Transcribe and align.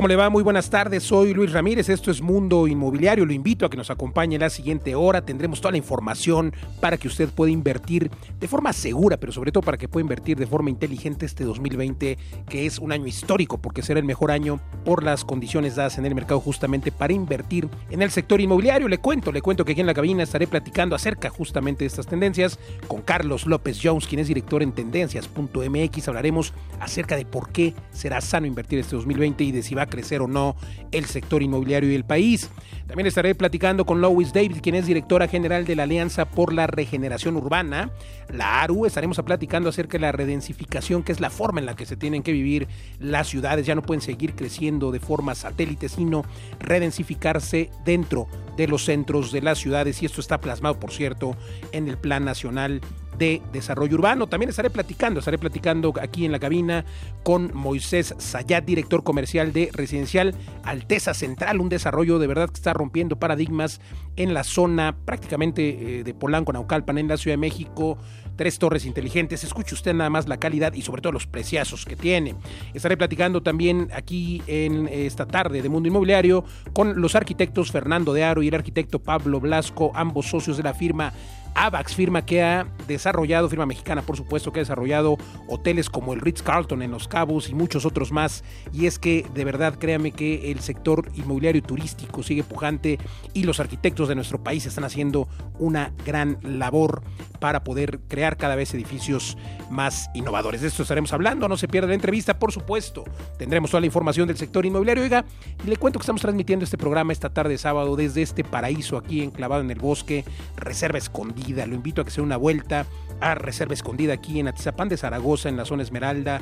¿Cómo 0.00 0.08
le 0.08 0.16
va? 0.16 0.30
Muy 0.30 0.42
buenas 0.42 0.70
tardes, 0.70 1.02
soy 1.02 1.34
Luis 1.34 1.52
Ramírez, 1.52 1.90
esto 1.90 2.10
es 2.10 2.22
Mundo 2.22 2.66
Inmobiliario, 2.66 3.26
lo 3.26 3.34
invito 3.34 3.66
a 3.66 3.68
que 3.68 3.76
nos 3.76 3.90
acompañe 3.90 4.36
en 4.36 4.40
la 4.40 4.48
siguiente 4.48 4.94
hora, 4.94 5.20
tendremos 5.26 5.60
toda 5.60 5.72
la 5.72 5.76
información 5.76 6.54
para 6.80 6.96
que 6.96 7.06
usted 7.06 7.28
pueda 7.28 7.52
invertir 7.52 8.10
de 8.40 8.48
forma 8.48 8.72
segura, 8.72 9.18
pero 9.18 9.30
sobre 9.30 9.52
todo 9.52 9.62
para 9.62 9.76
que 9.76 9.88
pueda 9.88 10.00
invertir 10.00 10.38
de 10.38 10.46
forma 10.46 10.70
inteligente 10.70 11.26
este 11.26 11.44
2020, 11.44 12.16
que 12.48 12.64
es 12.64 12.78
un 12.78 12.92
año 12.92 13.06
histórico, 13.06 13.58
porque 13.58 13.82
será 13.82 14.00
el 14.00 14.06
mejor 14.06 14.30
año 14.30 14.58
por 14.86 15.04
las 15.04 15.22
condiciones 15.22 15.76
dadas 15.76 15.98
en 15.98 16.06
el 16.06 16.14
mercado 16.14 16.40
justamente 16.40 16.92
para 16.92 17.12
invertir 17.12 17.68
en 17.90 18.00
el 18.00 18.10
sector 18.10 18.40
inmobiliario. 18.40 18.88
Le 18.88 18.96
cuento, 18.96 19.30
le 19.30 19.42
cuento 19.42 19.66
que 19.66 19.72
aquí 19.72 19.82
en 19.82 19.86
la 19.86 19.92
cabina 19.92 20.22
estaré 20.22 20.46
platicando 20.46 20.96
acerca 20.96 21.28
justamente 21.28 21.80
de 21.80 21.88
estas 21.88 22.06
tendencias 22.06 22.58
con 22.88 23.02
Carlos 23.02 23.44
López 23.44 23.78
Jones, 23.82 24.06
quien 24.06 24.20
es 24.20 24.28
director 24.28 24.62
en 24.62 24.72
tendencias.mx, 24.72 26.08
hablaremos 26.08 26.54
acerca 26.80 27.16
de 27.16 27.26
por 27.26 27.50
qué 27.50 27.74
será 27.92 28.22
sano 28.22 28.46
invertir 28.46 28.78
este 28.78 28.96
2020 28.96 29.44
y 29.44 29.52
de 29.52 29.62
si 29.62 29.74
va 29.74 29.82
a 29.82 29.89
crecer 29.90 30.22
o 30.22 30.28
no 30.28 30.56
el 30.92 31.04
sector 31.04 31.42
inmobiliario 31.42 31.90
del 31.90 32.04
país. 32.04 32.50
También 32.86 33.06
estaré 33.06 33.34
platicando 33.34 33.84
con 33.84 34.00
Lois 34.00 34.32
David, 34.32 34.58
quien 34.62 34.74
es 34.74 34.86
directora 34.86 35.28
general 35.28 35.64
de 35.64 35.76
la 35.76 35.84
Alianza 35.84 36.24
por 36.24 36.52
la 36.52 36.66
Regeneración 36.66 37.36
Urbana, 37.36 37.90
la 38.32 38.62
ARU. 38.62 38.86
Estaremos 38.86 39.20
platicando 39.24 39.68
acerca 39.68 39.92
de 39.92 40.02
la 40.02 40.12
redensificación, 40.12 41.02
que 41.02 41.12
es 41.12 41.20
la 41.20 41.30
forma 41.30 41.60
en 41.60 41.66
la 41.66 41.76
que 41.76 41.86
se 41.86 41.96
tienen 41.96 42.22
que 42.22 42.32
vivir 42.32 42.66
las 42.98 43.28
ciudades. 43.28 43.66
Ya 43.66 43.74
no 43.74 43.82
pueden 43.82 44.00
seguir 44.00 44.34
creciendo 44.34 44.90
de 44.90 45.00
forma 45.00 45.34
satélite, 45.34 45.88
sino 45.88 46.24
redensificarse 46.58 47.70
dentro 47.84 48.26
de 48.56 48.66
los 48.66 48.84
centros 48.84 49.30
de 49.30 49.42
las 49.42 49.58
ciudades. 49.58 50.02
Y 50.02 50.06
esto 50.06 50.20
está 50.20 50.40
plasmado, 50.40 50.80
por 50.80 50.90
cierto, 50.90 51.36
en 51.72 51.88
el 51.88 51.98
Plan 51.98 52.24
Nacional 52.24 52.80
de 53.20 53.42
Desarrollo 53.52 53.96
Urbano. 53.96 54.26
También 54.26 54.48
estaré 54.48 54.70
platicando, 54.70 55.20
estaré 55.20 55.36
platicando 55.36 55.92
aquí 56.00 56.24
en 56.24 56.32
la 56.32 56.40
cabina 56.40 56.86
con 57.22 57.54
Moisés 57.54 58.14
Sayat, 58.18 58.64
director 58.64 59.04
comercial 59.04 59.52
de 59.52 59.68
Residencial 59.72 60.34
Alteza 60.64 61.12
Central, 61.12 61.60
un 61.60 61.68
desarrollo 61.68 62.18
de 62.18 62.26
verdad 62.26 62.48
que 62.48 62.54
está 62.54 62.72
rompiendo 62.72 63.18
paradigmas 63.18 63.80
en 64.16 64.32
la 64.32 64.42
zona 64.42 64.96
prácticamente 65.04 65.98
eh, 65.98 66.02
de 66.02 66.14
Polanco, 66.14 66.52
Naucalpan, 66.52 66.96
en 66.96 67.08
la 67.08 67.18
Ciudad 67.18 67.34
de 67.34 67.40
México. 67.40 67.98
Tres 68.36 68.58
torres 68.58 68.86
inteligentes. 68.86 69.44
Escuche 69.44 69.74
usted 69.74 69.92
nada 69.92 70.08
más 70.08 70.26
la 70.26 70.38
calidad 70.38 70.72
y 70.72 70.80
sobre 70.80 71.02
todo 71.02 71.12
los 71.12 71.26
preciazos 71.26 71.84
que 71.84 71.94
tiene. 71.94 72.36
Estaré 72.72 72.96
platicando 72.96 73.42
también 73.42 73.90
aquí 73.92 74.42
en 74.46 74.88
esta 74.88 75.26
tarde 75.26 75.60
de 75.60 75.68
Mundo 75.68 75.88
Inmobiliario 75.88 76.44
con 76.72 77.02
los 77.02 77.14
arquitectos 77.14 77.70
Fernando 77.70 78.14
de 78.14 78.24
Aro 78.24 78.42
y 78.42 78.48
el 78.48 78.54
arquitecto 78.54 78.98
Pablo 78.98 79.40
Blasco, 79.40 79.92
ambos 79.94 80.30
socios 80.30 80.56
de 80.56 80.62
la 80.62 80.72
firma 80.72 81.12
AVAX, 81.54 81.94
firma 81.94 82.24
que 82.24 82.42
ha 82.42 82.66
desarrollado, 82.86 83.48
firma 83.48 83.66
mexicana 83.66 84.02
por 84.02 84.16
supuesto, 84.16 84.52
que 84.52 84.60
ha 84.60 84.62
desarrollado 84.62 85.16
hoteles 85.48 85.90
como 85.90 86.12
el 86.12 86.20
Ritz 86.20 86.42
Carlton 86.42 86.82
en 86.82 86.90
Los 86.90 87.08
Cabos 87.08 87.48
y 87.48 87.54
muchos 87.54 87.84
otros 87.84 88.12
más. 88.12 88.44
Y 88.72 88.86
es 88.86 88.98
que 88.98 89.26
de 89.34 89.44
verdad 89.44 89.78
créame 89.78 90.12
que 90.12 90.50
el 90.50 90.60
sector 90.60 91.10
inmobiliario 91.14 91.62
turístico 91.62 92.22
sigue 92.22 92.42
pujante 92.42 92.98
y 93.34 93.44
los 93.44 93.60
arquitectos 93.60 94.08
de 94.08 94.14
nuestro 94.14 94.42
país 94.42 94.66
están 94.66 94.84
haciendo 94.84 95.28
una 95.58 95.92
gran 96.04 96.38
labor 96.42 97.02
para 97.38 97.64
poder 97.64 98.00
crear 98.08 98.36
cada 98.36 98.54
vez 98.54 98.74
edificios 98.74 99.36
más 99.70 100.10
innovadores. 100.14 100.60
De 100.60 100.68
esto 100.68 100.82
estaremos 100.82 101.12
hablando, 101.12 101.48
no 101.48 101.56
se 101.56 101.68
pierda 101.68 101.88
la 101.88 101.94
entrevista, 101.94 102.38
por 102.38 102.52
supuesto. 102.52 103.04
Tendremos 103.38 103.70
toda 103.70 103.80
la 103.80 103.86
información 103.86 104.28
del 104.28 104.36
sector 104.36 104.66
inmobiliario. 104.66 105.02
Oiga, 105.02 105.24
y 105.64 105.68
le 105.68 105.76
cuento 105.76 105.98
que 105.98 106.02
estamos 106.02 106.20
transmitiendo 106.20 106.64
este 106.64 106.76
programa 106.76 107.12
esta 107.12 107.32
tarde 107.32 107.56
sábado 107.58 107.96
desde 107.96 108.22
este 108.22 108.44
paraíso 108.44 108.98
aquí 108.98 109.22
enclavado 109.22 109.62
en 109.62 109.70
el 109.70 109.78
bosque, 109.78 110.24
Reserva 110.56 110.98
Escondida. 110.98 111.39
Lo 111.48 111.74
invito 111.74 112.02
a 112.02 112.04
que 112.04 112.10
sea 112.10 112.22
una 112.22 112.36
vuelta 112.36 112.86
a 113.20 113.34
Reserva 113.34 113.74
Escondida 113.74 114.14
aquí 114.14 114.40
en 114.40 114.48
Atizapán 114.48 114.88
de 114.88 114.96
Zaragoza, 114.96 115.48
en 115.48 115.56
la 115.56 115.64
zona 115.64 115.82
Esmeralda, 115.82 116.40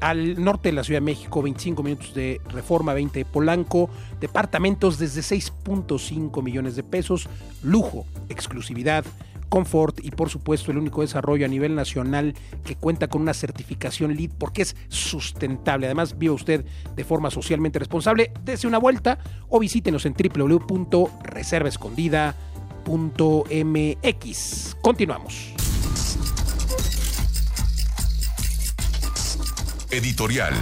al 0.00 0.42
norte 0.42 0.68
de 0.68 0.74
la 0.74 0.84
Ciudad 0.84 1.00
de 1.00 1.06
México, 1.06 1.42
25 1.42 1.82
minutos 1.82 2.14
de 2.14 2.40
Reforma, 2.50 2.94
20 2.94 3.20
de 3.20 3.24
Polanco, 3.24 3.90
departamentos 4.20 4.98
desde 4.98 5.20
6.5 5.20 6.42
millones 6.42 6.76
de 6.76 6.82
pesos, 6.82 7.28
lujo, 7.62 8.06
exclusividad, 8.28 9.04
confort 9.48 10.04
y 10.04 10.10
por 10.10 10.28
supuesto 10.28 10.70
el 10.70 10.78
único 10.78 11.02
desarrollo 11.02 11.46
a 11.46 11.48
nivel 11.48 11.74
nacional 11.74 12.34
que 12.64 12.74
cuenta 12.74 13.08
con 13.08 13.22
una 13.22 13.34
certificación 13.34 14.14
LEED 14.16 14.32
porque 14.38 14.62
es 14.62 14.76
sustentable. 14.88 15.86
Además, 15.86 16.18
viva 16.18 16.34
usted 16.34 16.64
de 16.94 17.04
forma 17.04 17.30
socialmente 17.30 17.78
responsable. 17.78 18.32
Dese 18.44 18.66
una 18.66 18.78
vuelta 18.78 19.18
o 19.48 19.58
visítenos 19.58 20.04
en 20.06 20.14
www.reservaescondida.mx. 22.86 24.76
Continuamos. 24.80 25.52
Editorial. 29.90 30.54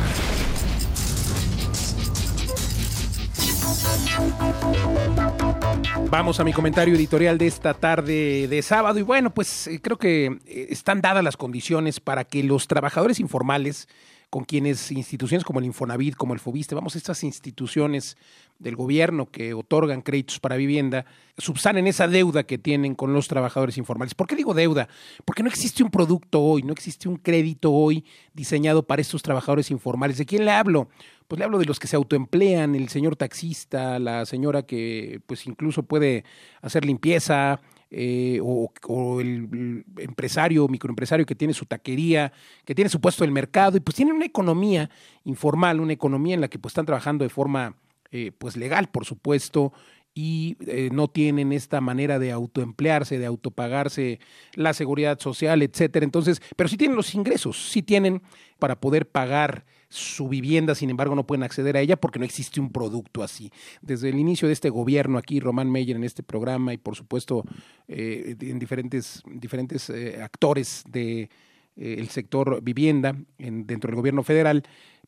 Vamos 6.10 6.38
a 6.38 6.44
mi 6.44 6.52
comentario 6.52 6.94
editorial 6.94 7.38
de 7.38 7.46
esta 7.48 7.74
tarde 7.74 8.46
de 8.48 8.62
sábado 8.62 8.98
y 8.98 9.02
bueno, 9.02 9.34
pues 9.34 9.66
eh, 9.66 9.80
creo 9.82 9.98
que 9.98 10.26
eh, 10.46 10.66
están 10.70 11.00
dadas 11.00 11.24
las 11.24 11.36
condiciones 11.36 11.98
para 12.00 12.24
que 12.24 12.44
los 12.44 12.68
trabajadores 12.68 13.18
informales 13.18 13.88
con 14.34 14.42
quienes 14.42 14.90
instituciones 14.90 15.44
como 15.44 15.60
el 15.60 15.66
Infonavit, 15.66 16.16
como 16.16 16.34
el 16.34 16.40
Fobiste, 16.40 16.74
vamos, 16.74 16.96
estas 16.96 17.22
instituciones 17.22 18.16
del 18.58 18.74
gobierno 18.74 19.30
que 19.30 19.54
otorgan 19.54 20.02
créditos 20.02 20.40
para 20.40 20.56
vivienda, 20.56 21.06
subsanen 21.38 21.86
esa 21.86 22.08
deuda 22.08 22.42
que 22.42 22.58
tienen 22.58 22.96
con 22.96 23.12
los 23.12 23.28
trabajadores 23.28 23.78
informales. 23.78 24.16
¿Por 24.16 24.26
qué 24.26 24.34
digo 24.34 24.52
deuda? 24.52 24.88
Porque 25.24 25.44
no 25.44 25.48
existe 25.48 25.84
un 25.84 25.90
producto 25.92 26.42
hoy, 26.42 26.64
no 26.64 26.72
existe 26.72 27.08
un 27.08 27.14
crédito 27.14 27.70
hoy 27.70 28.04
diseñado 28.32 28.82
para 28.82 29.02
estos 29.02 29.22
trabajadores 29.22 29.70
informales. 29.70 30.18
¿De 30.18 30.26
quién 30.26 30.44
le 30.44 30.50
hablo? 30.50 30.88
Pues 31.28 31.38
le 31.38 31.44
hablo 31.44 31.58
de 31.60 31.66
los 31.66 31.78
que 31.78 31.86
se 31.86 31.94
autoemplean, 31.94 32.74
el 32.74 32.88
señor 32.88 33.14
taxista, 33.14 34.00
la 34.00 34.26
señora 34.26 34.66
que 34.66 35.20
pues 35.26 35.46
incluso 35.46 35.84
puede 35.84 36.24
hacer 36.60 36.84
limpieza, 36.84 37.60
eh, 37.96 38.40
o, 38.42 39.20
el, 39.20 39.84
empresario, 39.98 40.66
microempresario 40.66 41.24
que 41.24 41.36
tiene 41.36 41.54
su 41.54 41.64
taquería, 41.64 42.32
que 42.64 42.74
tiene 42.74 42.88
su 42.88 43.00
puesto 43.00 43.22
del 43.22 43.30
mercado 43.30 43.76
y 43.76 43.80
pues 43.80 43.94
tiene 43.94 44.12
una 44.12 44.24
economía 44.24 44.90
informal, 45.24 45.80
una 45.80 45.92
economía 45.92 46.34
en 46.34 46.40
la 46.40 46.48
que 46.48 46.58
pues 46.58 46.72
están 46.72 46.86
trabajando 46.86 47.24
de 47.24 47.28
forma 47.28 47.76
eh, 48.10 48.32
pues 48.36 48.56
legal, 48.56 48.88
por 48.88 49.04
supuesto, 49.04 49.72
y 50.12 50.56
eh, 50.66 50.90
no 50.92 51.06
tienen 51.08 51.52
esta 51.52 51.80
manera 51.80 52.18
de 52.18 52.32
autoemplearse, 52.32 53.18
de 53.18 53.26
autopagarse 53.26 54.18
la 54.54 54.72
seguridad 54.72 55.20
social, 55.20 55.62
etcétera. 55.62 56.04
Entonces, 56.04 56.42
pero 56.56 56.68
sí 56.68 56.76
tienen 56.76 56.96
los 56.96 57.14
ingresos, 57.14 57.70
sí 57.70 57.82
tienen 57.82 58.22
para 58.58 58.80
poder 58.80 59.08
pagar 59.08 59.66
su 59.94 60.28
vivienda, 60.28 60.74
sin 60.74 60.90
embargo, 60.90 61.14
no 61.14 61.26
pueden 61.26 61.44
acceder 61.44 61.76
a 61.76 61.80
ella 61.80 61.96
porque 61.96 62.18
no 62.18 62.24
existe 62.24 62.60
un 62.60 62.70
producto 62.70 63.22
así. 63.22 63.50
Desde 63.80 64.08
el 64.08 64.18
inicio 64.18 64.48
de 64.48 64.54
este 64.54 64.70
gobierno 64.70 65.18
aquí, 65.18 65.40
Román 65.40 65.70
Meyer 65.70 65.96
en 65.96 66.04
este 66.04 66.22
programa 66.22 66.72
y 66.74 66.78
por 66.78 66.96
supuesto 66.96 67.44
eh, 67.88 68.36
en 68.40 68.58
diferentes, 68.58 69.22
diferentes 69.26 69.88
eh, 69.90 70.20
actores 70.22 70.84
de, 70.88 71.30
el 71.76 72.08
sector 72.08 72.62
vivienda 72.62 73.16
en, 73.38 73.66
dentro 73.66 73.88
del 73.88 73.96
gobierno 73.96 74.22
federal, 74.22 74.62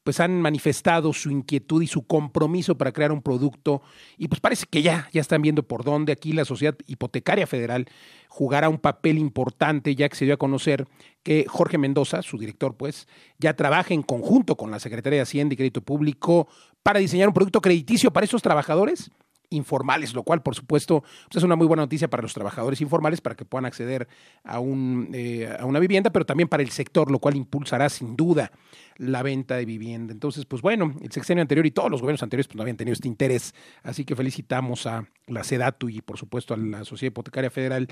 pues 0.06 0.20
han 0.20 0.40
manifestado 0.40 1.12
su 1.12 1.32
inquietud 1.32 1.82
y 1.82 1.88
su 1.88 2.06
compromiso 2.06 2.78
para 2.78 2.92
crear 2.92 3.10
un 3.10 3.22
producto. 3.22 3.82
Y 4.16 4.28
pues 4.28 4.40
parece 4.40 4.66
que 4.70 4.80
ya, 4.80 5.08
ya 5.12 5.20
están 5.20 5.42
viendo 5.42 5.64
por 5.64 5.82
dónde 5.82 6.12
aquí 6.12 6.32
la 6.32 6.44
Sociedad 6.44 6.76
Hipotecaria 6.86 7.46
Federal 7.48 7.86
jugará 8.28 8.68
un 8.68 8.78
papel 8.78 9.18
importante, 9.18 9.96
ya 9.96 10.08
que 10.08 10.14
se 10.14 10.24
dio 10.24 10.34
a 10.34 10.36
conocer 10.36 10.86
que 11.24 11.46
Jorge 11.48 11.76
Mendoza, 11.76 12.22
su 12.22 12.38
director, 12.38 12.76
pues, 12.76 13.08
ya 13.38 13.56
trabaja 13.56 13.94
en 13.94 14.02
conjunto 14.02 14.56
con 14.56 14.70
la 14.70 14.78
Secretaría 14.78 15.18
de 15.18 15.22
Hacienda 15.22 15.54
y 15.54 15.56
Crédito 15.56 15.80
Público 15.80 16.46
para 16.84 17.00
diseñar 17.00 17.26
un 17.26 17.34
producto 17.34 17.60
crediticio 17.60 18.12
para 18.12 18.26
esos 18.26 18.42
trabajadores 18.42 19.10
informales, 19.50 20.14
lo 20.14 20.22
cual, 20.22 20.42
por 20.42 20.54
supuesto, 20.54 21.02
pues, 21.02 21.36
es 21.36 21.42
una 21.42 21.56
muy 21.56 21.66
buena 21.66 21.82
noticia 21.82 22.08
para 22.08 22.22
los 22.22 22.34
trabajadores 22.34 22.80
informales 22.80 23.20
para 23.20 23.36
que 23.36 23.44
puedan 23.44 23.66
acceder 23.66 24.08
a, 24.44 24.60
un, 24.60 25.10
eh, 25.12 25.54
a 25.58 25.64
una 25.64 25.78
vivienda, 25.78 26.10
pero 26.10 26.24
también 26.24 26.48
para 26.48 26.62
el 26.62 26.70
sector, 26.70 27.10
lo 27.10 27.18
cual 27.18 27.36
impulsará 27.36 27.88
sin 27.88 28.16
duda 28.16 28.52
la 28.98 29.22
venta 29.22 29.56
de 29.56 29.64
vivienda. 29.64 30.12
Entonces, 30.12 30.46
pues 30.46 30.62
bueno, 30.62 30.94
el 31.02 31.12
sexenio 31.12 31.42
anterior 31.42 31.66
y 31.66 31.70
todos 31.70 31.90
los 31.90 32.00
gobiernos 32.00 32.22
anteriores 32.22 32.48
pues, 32.48 32.56
no 32.56 32.62
habían 32.62 32.76
tenido 32.76 32.94
este 32.94 33.08
interés, 33.08 33.54
así 33.82 34.04
que 34.04 34.16
felicitamos 34.16 34.86
a 34.86 35.06
la 35.26 35.44
SEDATU 35.44 35.88
y, 35.88 36.00
por 36.00 36.18
supuesto, 36.18 36.54
a 36.54 36.56
la 36.56 36.84
Sociedad 36.84 37.10
Hipotecaria 37.10 37.50
Federal 37.50 37.88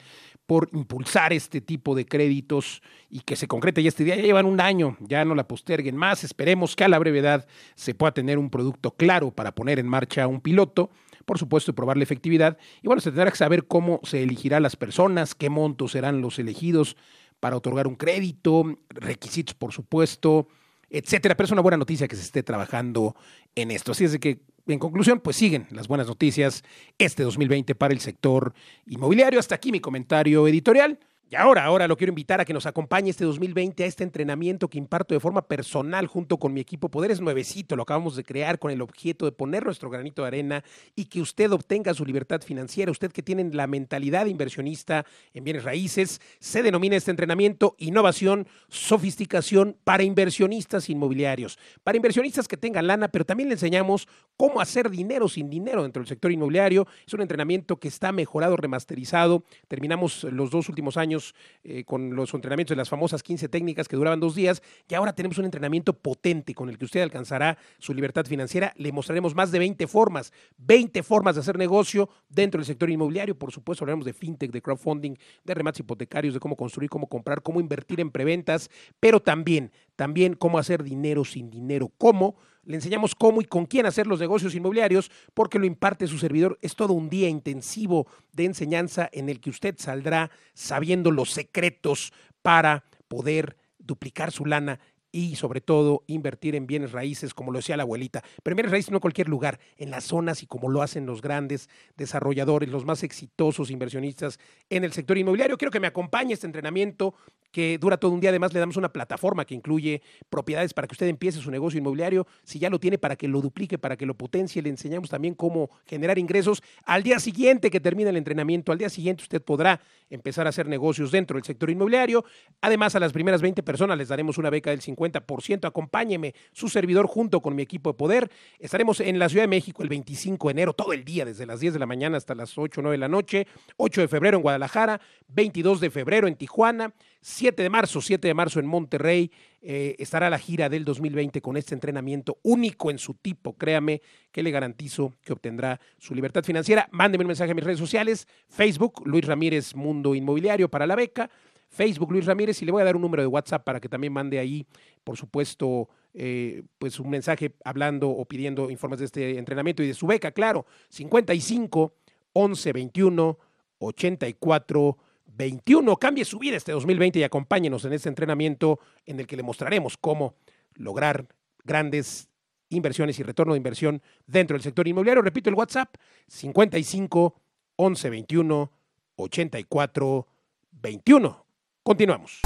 por 0.47 0.69
impulsar 0.73 1.33
este 1.33 1.61
tipo 1.61 1.95
de 1.95 2.07
créditos 2.07 2.83
y 3.11 3.21
que 3.21 3.37
se 3.37 3.49
concrete 3.49 3.83
ya 3.83 3.89
este 3.89 4.05
día. 4.05 4.17
Ya 4.17 4.23
llevan 4.23 4.47
un 4.47 4.61
año, 4.61 4.97
ya 5.01 5.25
no 5.25 5.35
la 5.35 5.47
posterguen 5.47 5.97
más. 5.97 6.25
Esperemos 6.25 6.77
que 6.77 6.85
a 6.85 6.89
la 6.89 6.99
brevedad 6.99 7.47
se 7.75 7.95
pueda 7.95 8.13
tener 8.13 8.39
un 8.39 8.51
producto 8.51 8.93
claro 8.93 9.31
para 9.33 9.55
poner 9.55 9.79
en 9.79 9.89
marcha 9.89 10.27
un 10.27 10.41
piloto 10.41 10.91
por 11.25 11.39
supuesto, 11.39 11.75
probar 11.75 11.97
la 11.97 12.05
efectividad. 12.05 12.59
Y 12.83 12.87
bueno, 12.87 13.01
se 13.01 13.11
tendrá 13.11 13.31
que 13.31 13.37
saber 13.37 13.67
cómo 13.67 14.01
se 14.03 14.23
elegirá 14.23 14.61
las 14.61 14.77
personas, 14.77 15.35
qué 15.35 15.51
montos 15.51 15.93
serán 15.93 16.21
los 16.21 16.39
elegidos 16.39 16.97
para 17.41 17.57
otorgar 17.57 17.87
un 17.87 17.97
crédito, 17.97 18.79
requisitos, 18.89 19.55
por 19.55 19.73
supuesto, 19.73 20.49
etcétera. 20.91 21.37
Pero 21.37 21.47
es 21.47 21.53
una 21.53 21.63
buena 21.63 21.77
noticia 21.77 22.09
que 22.09 22.17
se 22.17 22.23
esté 22.23 22.43
trabajando 22.43 23.17
en 23.55 23.71
esto. 23.71 23.93
Así 23.93 24.05
es 24.05 24.13
de 24.13 24.21
que 24.21 24.41
en 24.67 24.79
conclusión, 24.79 25.21
pues 25.21 25.37
siguen 25.37 25.67
las 25.71 25.89
buenas 25.89 26.07
noticias 26.07 26.65
este 26.99 27.23
2020 27.23 27.75
para 27.75 27.93
el 27.93 28.01
sector 28.01 28.55
inmobiliario. 28.87 29.39
Hasta 29.39 29.55
aquí 29.55 29.73
mi 29.73 29.81
comentario 29.81 30.49
editorial. 30.49 30.99
Y 31.31 31.37
ahora, 31.37 31.65
ahora 31.65 31.89
lo 31.89 31.97
quiero 31.97 32.11
invitar 32.11 32.43
a 32.43 32.45
que 32.45 32.53
nos 32.53 32.67
acompañe 32.67 33.09
este 33.09 33.25
2020 33.25 33.83
a 33.83 33.87
este 33.87 34.05
entrenamiento 34.05 34.69
que 34.69 34.77
imparto 34.77 35.15
de 35.15 35.21
forma 35.21 35.41
personal 35.49 36.07
junto 36.07 36.37
con 36.37 36.53
mi 36.53 36.61
equipo 36.61 36.91
Poderes 36.91 37.19
Nuevecito. 37.19 37.77
Lo 37.77 37.85
acabamos 37.85 38.15
de 38.15 38.25
crear 38.25 38.59
con 38.59 38.71
el 38.71 38.83
objeto 38.83 39.25
de 39.25 39.33
poner 39.33 39.65
nuestro 39.65 39.89
granito 39.89 40.21
de 40.21 40.29
arena 40.29 40.65
y 40.95 41.07
que 41.07 41.23
usted 41.23 41.51
obtenga 41.51 41.95
su 41.95 42.05
libertad 42.05 42.43
financiera. 42.43 42.93
Usted 42.93 43.11
que 43.11 43.23
tiene 43.23 43.43
la 43.55 43.67
mentalidad 43.67 44.27
inversionista 44.27 45.07
en 45.33 45.45
bienes 45.45 45.65
raíces, 45.65 46.21
se 46.41 46.63
denomina 46.63 46.95
este 46.95 47.11
entrenamiento 47.11 47.75
innovación, 47.79 48.47
sofisticación 48.69 49.79
para 49.83 50.03
inversionistas 50.03 50.91
inmobiliarios. 50.91 51.59
Para 51.83 51.97
inversionistas 51.97 52.47
que 52.47 52.59
tengan 52.59 52.87
lana, 52.87 53.09
pero 53.09 53.25
también 53.25 53.49
le 53.49 53.55
enseñamos 53.55 54.09
cómo 54.37 54.61
hacer 54.61 54.91
dinero 54.91 55.29
sin 55.29 55.49
dinero 55.49 55.85
dentro 55.85 56.03
del 56.03 56.09
sector 56.09 56.31
inmobiliario. 56.31 56.87
Es 57.07 57.15
un 57.15 57.23
entrenamiento 57.23 57.79
que 57.79 57.89
está 57.89 58.13
mejorado, 58.13 58.59
remasterizado. 58.59 59.43
Terminamos 59.69 60.25
los 60.25 60.51
dos 60.51 60.69
últimos 60.69 60.99
años 60.99 61.14
eh, 61.63 61.85
con 61.85 62.15
los 62.15 62.33
entrenamientos 62.35 62.75
de 62.75 62.79
las 62.79 62.89
famosas 62.89 63.23
15 63.23 63.49
técnicas 63.49 63.89
que 63.89 63.97
duraban 63.97 64.21
dos 64.21 64.35
días 64.35 64.63
y 64.89 64.95
ahora 64.95 65.15
tenemos 65.15 65.39
un 65.39 65.45
entrenamiento 65.45 65.93
potente 65.93 66.55
con 66.55 66.69
el 66.69 66.79
que 66.79 66.85
usted 66.85 67.01
alcanzará 67.01 67.59
su 67.79 67.95
libertad 67.95 68.27
financiera. 68.27 68.73
Le 68.77 68.93
mostraremos 68.93 69.35
más 69.35 69.51
de 69.51 69.59
20 69.59 69.87
formas, 69.87 70.33
20 70.59 71.03
formas 71.03 71.35
de 71.37 71.41
hacer 71.43 71.59
negocio 71.59 72.09
dentro 72.29 72.59
del 72.59 72.67
sector 72.67 72.91
inmobiliario. 72.91 73.39
Por 73.39 73.53
supuesto, 73.53 73.85
hablaremos 73.85 74.07
de 74.07 74.13
fintech, 74.13 74.51
de 74.51 74.63
crowdfunding, 74.63 75.15
de 75.45 75.55
remates 75.55 75.81
hipotecarios, 75.81 76.35
de 76.35 76.41
cómo 76.41 76.57
construir, 76.57 76.91
cómo 76.91 77.09
comprar, 77.09 77.43
cómo 77.43 77.61
invertir 77.61 78.01
en 78.01 78.11
preventas, 78.11 78.71
pero 79.01 79.21
también, 79.21 79.73
también 79.97 80.35
cómo 80.35 80.59
hacer 80.59 80.83
dinero 80.83 81.25
sin 81.25 81.51
dinero, 81.51 81.93
cómo 81.99 82.37
le 82.67 82.77
enseñamos 82.77 83.15
cómo 83.15 83.41
y 83.41 83.45
con 83.45 83.67
quién 83.67 83.87
hacer 83.87 84.07
los 84.07 84.21
negocios 84.21 84.55
inmobiliarios 84.55 85.11
porque 85.35 85.59
lo 85.59 85.67
imparte 85.67 86.07
su 86.07 86.19
servidor. 86.19 86.59
Es 86.63 86.75
todo 86.75 86.93
un 86.93 87.09
día 87.09 87.29
intensivo 87.29 88.07
de 88.33 88.45
enseñanza 88.45 89.09
en 89.13 89.29
el 89.29 89.41
que 89.41 89.51
usted 89.51 89.77
saldrá 89.79 90.31
sabiendo 90.55 91.11
los 91.11 91.31
secretos 91.31 92.13
para 92.43 92.85
poder 93.09 93.57
duplicar 93.79 94.33
su 94.33 94.47
lana 94.47 94.81
y 95.15 95.37
sobre 95.37 95.61
todo 95.61 96.03
invertir 96.09 96.57
en 96.57 96.67
bienes 96.67 96.91
raíces, 96.91 97.35
como 97.35 97.53
lo 97.53 97.61
decía 97.61 97.77
la 97.77 97.85
abuelita. 97.85 98.25
Pero 98.43 98.55
en 98.55 98.57
bienes 98.57 98.73
raíces 98.73 98.91
no 98.91 98.97
en 98.97 99.01
cualquier 99.01 99.29
lugar, 99.29 99.61
en 99.77 99.93
las 99.93 100.03
zonas 100.03 100.43
y 100.43 100.47
como 100.49 100.69
lo 100.69 100.83
hacen 100.83 101.07
los 101.07 101.23
grandes 101.23 101.71
desarrolladores, 101.97 102.69
los 102.69 102.85
más 102.85 103.05
exitosos 103.05 103.71
inversionistas 103.71 104.41
en 104.69 104.83
el 104.83 104.93
sector 104.93 105.17
inmobiliario. 105.17 105.57
Quiero 105.57 105.71
que 105.71 105.79
me 105.79 105.87
acompañe 105.87 106.35
este 106.35 106.47
entrenamiento 106.47 107.15
que 107.55 107.79
dura 107.79 107.97
todo 107.97 108.11
un 108.11 108.19
día. 108.19 108.31
Además, 108.31 108.53
le 108.53 108.59
damos 108.59 108.77
una 108.77 108.93
plataforma 108.93 109.45
que 109.45 109.55
incluye 109.55 110.03
propiedades 110.29 110.75
para 110.75 110.89
que 110.89 110.95
usted 110.95 111.07
empiece 111.07 111.39
su 111.39 111.53
negocio 111.53 111.79
inmobiliario. 111.79 112.27
Si 112.43 112.59
ya 112.59 112.69
lo 112.69 112.81
tiene, 112.81 112.99
para 112.99 113.15
que 113.15 113.29
lo 113.29 113.41
duplique, 113.41 113.79
para 113.79 113.97
que 113.97 114.07
lo 114.07 114.15
potencie. 114.15 114.61
Le 114.61 114.71
enseñamos 114.71 115.09
también 115.09 115.35
cómo 115.35 115.71
generar 115.87 116.19
ingresos. 116.19 116.65
Al 116.85 117.05
día 117.05 117.21
siguiente 117.21 117.71
que 117.71 117.79
termine 117.79 118.11
el 118.11 118.17
entrenamiento, 118.17 118.73
al 118.73 118.79
día 118.79 118.91
siguiente 118.91 119.23
usted 119.23 119.41
podrá 119.41 119.81
empezar 120.11 120.47
a 120.47 120.49
hacer 120.49 120.67
negocios 120.67 121.13
dentro 121.13 121.37
del 121.37 121.45
sector 121.45 121.71
inmobiliario. 121.71 122.25
Además, 122.61 122.97
a 122.97 123.01
las 123.01 123.13
primeras 123.13 123.41
20 123.41 123.63
personas 123.63 123.97
les 123.97 124.09
daremos 124.09 124.37
una 124.37 124.51
beca 124.51 124.71
del 124.71 124.81
50%. 124.81 125.69
Acompáñeme, 125.69 126.35
su 126.53 126.69
servidor, 126.69 127.07
junto 127.07 127.41
con 127.41 127.55
mi 127.55 127.63
equipo 127.63 127.91
de 127.91 127.95
poder. 127.95 128.31
Estaremos 128.59 128.99
en 128.99 129.21
la 129.21 129.29
Ciudad 129.29 129.45
de 129.45 129.49
México 129.49 129.85
el 129.85 129.89
25 129.89 130.49
de 130.49 130.51
enero, 130.51 130.73
todo 130.73 130.93
el 130.93 131.05
día, 131.05 131.25
desde 131.25 131.47
las 131.47 131.61
10 131.61 131.75
de 131.75 131.79
la 131.79 131.87
mañana 131.87 132.17
hasta 132.17 132.35
las 132.35 132.59
8 132.59 132.81
o 132.81 132.83
9 132.83 132.95
de 132.95 132.99
la 132.99 133.09
noche. 133.09 133.47
8 133.77 134.01
de 134.01 134.09
febrero 134.09 134.39
en 134.39 134.43
Guadalajara, 134.43 135.01
22 135.29 135.79
de 135.79 135.91
febrero 135.91 136.27
en 136.27 136.35
Tijuana. 136.35 136.93
7 137.27 137.63
de 137.63 137.71
marzo, 137.71 138.03
7 138.03 138.29
de 138.29 138.35
marzo 138.35 138.61
en 138.61 138.67
Monterrey, 138.67 139.31
eh, 139.63 139.97
estará 139.99 140.29
la 140.29 140.39
gira 140.39 140.69
del 140.69 140.85
2020 140.85 141.41
con 141.41 141.57
este 141.57 141.73
entrenamiento 141.73 142.37
único 142.43 142.91
en 142.91 142.99
su 142.99 143.15
tipo. 143.15 143.57
Créame 143.57 144.03
que 144.31 144.43
le 144.43 144.51
garantizo 144.51 145.15
que 145.25 145.33
obtendrá 145.33 145.81
su 145.97 146.15
libertad 146.15 146.45
financiera. 146.45 146.87
Mándeme 146.93 147.25
un 147.25 147.29
mensaje 147.29 147.53
a 147.53 147.55
mis 147.55 147.65
redes 147.65 147.79
sociales, 147.79 148.29
Facebook, 148.51 149.01
Luis 149.07 149.25
Ramírez 149.25 149.75
Mundo 149.75 150.15
Inmobiliario 150.15 150.69
para 150.69 150.87
la 150.87 150.97
beca, 150.97 151.31
Facebook 151.71 152.13
Luis 152.13 152.27
Ramírez 152.27 152.61
y 152.61 152.67
le 152.67 152.73
voy 152.73 152.83
a 152.83 152.85
dar 152.85 152.95
un 152.95 153.01
número 153.01 153.23
de 153.23 153.27
WhatsApp 153.27 153.65
para 153.65 153.81
que 153.81 153.89
también 153.89 154.13
mande 154.13 154.39
ahí, 154.39 154.67
por 155.03 155.17
supuesto, 155.17 155.89
eh, 156.13 156.63
pues 156.79 157.01
un 157.01 157.09
mensaje 157.09 157.55
hablando 157.65 158.11
o 158.11 158.27
pidiendo 158.27 158.69
informes 158.69 158.99
de 158.99 159.07
este 159.07 159.39
entrenamiento 159.39 159.83
y 159.83 159.87
de 159.87 159.95
su 159.95 160.07
beca, 160.07 160.31
claro, 160.31 160.67
55 160.91 161.95
11 162.35 162.73
21 162.75 163.39
84 163.79 164.99
21. 165.37 165.97
Cambie 165.97 166.25
su 166.25 166.39
vida 166.39 166.57
este 166.57 166.73
2020 166.73 167.19
y 167.19 167.23
acompáñenos 167.23 167.85
en 167.85 167.93
este 167.93 168.09
entrenamiento 168.09 168.79
en 169.05 169.21
el 169.21 169.27
que 169.27 169.37
le 169.37 169.43
mostraremos 169.43 169.97
cómo 169.97 170.35
lograr 170.75 171.27
grandes 171.65 172.29
inversiones 172.69 173.19
y 173.19 173.23
retorno 173.23 173.55
de 173.55 173.59
inversión 173.59 174.03
dentro 174.27 174.55
del 174.55 174.63
sector 174.63 174.87
inmobiliario. 174.87 175.23
Repito 175.23 175.51
el 175.51 175.57
WhatsApp 175.57 175.95
55 176.29 177.41
11 177.77 178.11
21 178.11 178.73
84 179.17 180.27
21. 180.73 181.47
Continuamos. 181.83 182.41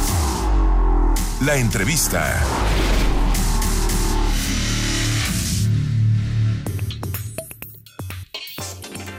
La 1.45 1.57
entrevista. 1.57 2.68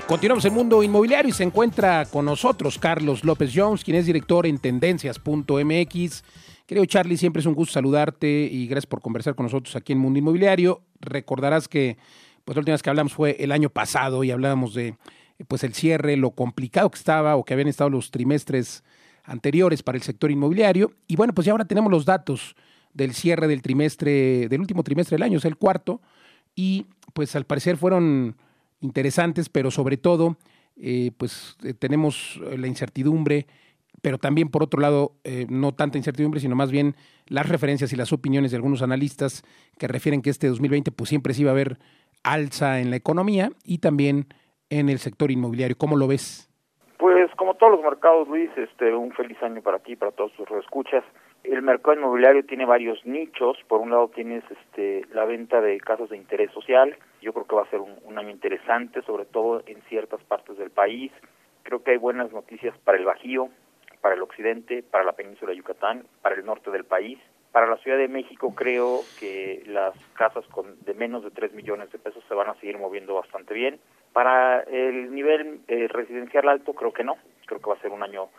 Continuamos 0.10 0.44
el 0.44 0.52
mundo 0.54 0.82
inmobiliario 0.82 1.30
y 1.30 1.34
se 1.34 1.44
encuentra 1.44 2.04
con 2.06 2.26
nosotros 2.26 2.80
Carlos 2.80 3.24
López 3.24 3.52
Jones, 3.54 3.84
quien 3.84 3.96
es 3.96 4.08
director 4.08 4.48
en 4.48 4.58
tendencias.mx. 4.58 6.24
Querido 6.66 6.86
Charlie, 6.88 7.16
siempre 7.16 7.42
es 7.42 7.46
un 7.46 7.54
gusto 7.54 7.74
saludarte 7.74 8.50
y 8.52 8.66
gracias 8.66 8.88
por 8.88 9.02
conversar 9.02 9.36
con 9.36 9.44
nosotros 9.44 9.76
aquí 9.76 9.94
en 9.94 10.00
Mundo 10.00 10.18
Inmobiliario. 10.18 10.82
Recordarás 11.00 11.68
que 11.68 12.00
pues 12.44 12.56
la 12.56 12.62
última 12.62 12.74
vez 12.74 12.82
que 12.82 12.90
hablamos 12.90 13.14
fue 13.14 13.38
el 13.40 13.52
año 13.52 13.70
pasado 13.70 14.24
y 14.24 14.32
hablábamos 14.32 14.74
de 14.74 14.96
pues 15.48 15.64
el 15.64 15.76
cierre, 15.76 16.18
lo 16.18 16.32
complicado 16.32 16.90
que 16.90 16.98
estaba 16.98 17.36
o 17.36 17.46
que 17.46 17.54
habían 17.54 17.68
estado 17.68 17.92
los 17.92 18.10
trimestres 18.10 18.84
anteriores 19.26 19.84
para 19.84 19.96
el 19.96 20.02
sector 20.02 20.32
inmobiliario. 20.32 20.92
Y 21.06 21.18
bueno, 21.18 21.36
pues 21.36 21.46
ya 21.46 21.52
ahora 21.52 21.66
tenemos 21.66 21.92
los 21.92 22.06
datos 22.06 22.56
del 22.96 23.14
cierre 23.14 23.48
del 23.48 23.62
trimestre, 23.62 24.50
del 24.50 24.60
último 24.60 24.82
trimestre 24.82 25.18
del 25.18 25.24
año, 25.24 25.38
es 25.38 25.46
el 25.46 25.56
cuarto, 25.56 26.02
y 26.56 26.88
pues 27.14 27.36
al 27.36 27.46
parecer 27.46 27.78
fueron 27.78 28.36
interesantes, 28.81 29.50
pero 29.50 29.72
sobre 29.72 29.98
todo, 29.98 30.38
eh, 30.76 31.12
pues 31.18 31.58
eh, 31.64 31.74
tenemos 31.74 32.40
la 32.58 32.68
incertidumbre, 32.68 33.48
pero 34.02 34.18
también 34.18 34.50
por 34.50 34.64
otro 34.64 34.80
lado, 34.80 35.14
eh, 35.24 35.46
no 35.50 35.74
tanta 35.74 35.98
incertidumbre, 35.98 36.40
sino 36.40 36.56
más 36.56 36.72
bien 36.72 36.96
las 37.28 37.50
referencias 37.50 37.92
y 37.94 37.96
las 37.96 38.14
opiniones 38.14 38.52
de 38.52 38.58
algunos 38.58 38.81
analistas 38.81 39.44
que 39.78 39.88
refieren 39.88 40.22
que 40.22 40.30
este 40.30 40.48
2020 40.48 40.92
pues 40.92 41.10
siempre 41.10 41.34
sí 41.34 41.44
va 41.44 41.52
a 41.52 41.54
haber 41.54 41.78
alza 42.24 42.80
en 42.80 42.90
la 42.90 42.96
economía 42.96 43.52
y 43.64 43.80
también 43.80 44.28
en 44.70 44.90
el 44.90 45.00
sector 45.00 45.31
inmobiliario. 45.31 45.78
¿Cómo 45.78 45.98
lo 45.98 46.07
ves? 46.07 46.50
Pues 46.98 47.31
como 47.36 47.56
todos 47.56 47.74
los 47.74 47.81
mercados, 47.81 48.28
Luis, 48.28 48.50
este, 48.57 48.94
un 48.94 49.12
feliz 49.14 49.42
año 49.42 49.62
para 49.62 49.80
ti, 49.80 49.95
para 49.95 50.12
todos 50.12 50.33
tus 50.33 50.50
escuchas. 50.52 51.04
El 51.44 51.62
mercado 51.62 51.98
inmobiliario 51.98 52.46
tiene 52.46 52.66
varios 52.66 53.06
nichos. 53.06 53.58
Por 53.68 53.80
un 53.80 53.92
lado 53.92 54.10
tienes 54.10 54.44
este, 54.52 55.06
la 55.14 55.26
venta 55.26 55.62
de 55.62 55.80
casas 55.80 56.10
de 56.10 56.18
interés 56.18 56.52
social. 56.52 56.98
Yo 57.22 57.34
creo 57.34 57.46
que 57.46 57.56
va 57.56 57.64
a 57.64 57.69
ser 57.69 57.80
un, 57.80 58.18
año 58.18 58.30
interesante, 58.30 59.02
sobre 59.04 59.26
todo 59.26 59.64
en 59.66 59.81
ciertas 59.84 60.22
partes 60.24 60.58
del 60.58 60.69
país. 60.69 61.12
Creo 61.64 61.81
que 61.81 61.92
hay 61.92 61.98
buenas 61.98 62.31
noticias 62.34 62.78
para 62.80 62.98
el 62.98 63.06
Bajío, 63.06 63.50
para 64.02 64.16
el 64.16 64.22
occidente, 64.22 64.84
para 64.84 65.06
la 65.06 65.14
península 65.14 65.52
de 65.52 65.58
Yucatán, 65.58 66.04
para 66.22 66.36
el 66.36 66.46
norte 66.46 66.72
del 66.72 66.84
país. 66.84 67.18
Para 67.54 67.68
la 67.68 67.78
Ciudad 67.78 67.98
de 67.98 68.10
México 68.10 68.54
creo 68.54 69.00
que 69.19 69.64
las 69.66 69.98
casas 70.14 70.46
con 70.48 70.80
de 70.84 70.94
menos 70.94 71.24
de 71.24 71.31
3 71.31 71.54
millones 71.54 71.92
de 71.92 71.98
pesos 71.98 72.24
se 72.28 72.36
van 72.36 72.50
a 72.50 72.56
seguir 72.56 72.78
moviendo 72.78 73.16
bastante 73.16 73.54
bien. 73.54 73.80
Para 74.12 74.62
el 74.62 75.14
nivel 75.14 75.62
eh, 75.68 75.88
residencial 75.88 76.50
alto 76.50 76.74
creo 76.74 76.92
que 76.92 77.04
no. 77.04 77.16
Creo 77.46 77.60
que 77.62 77.69
va 77.69 77.76
a 77.76 77.81
ser 77.81 77.92
un 77.92 78.04
año 78.04 78.30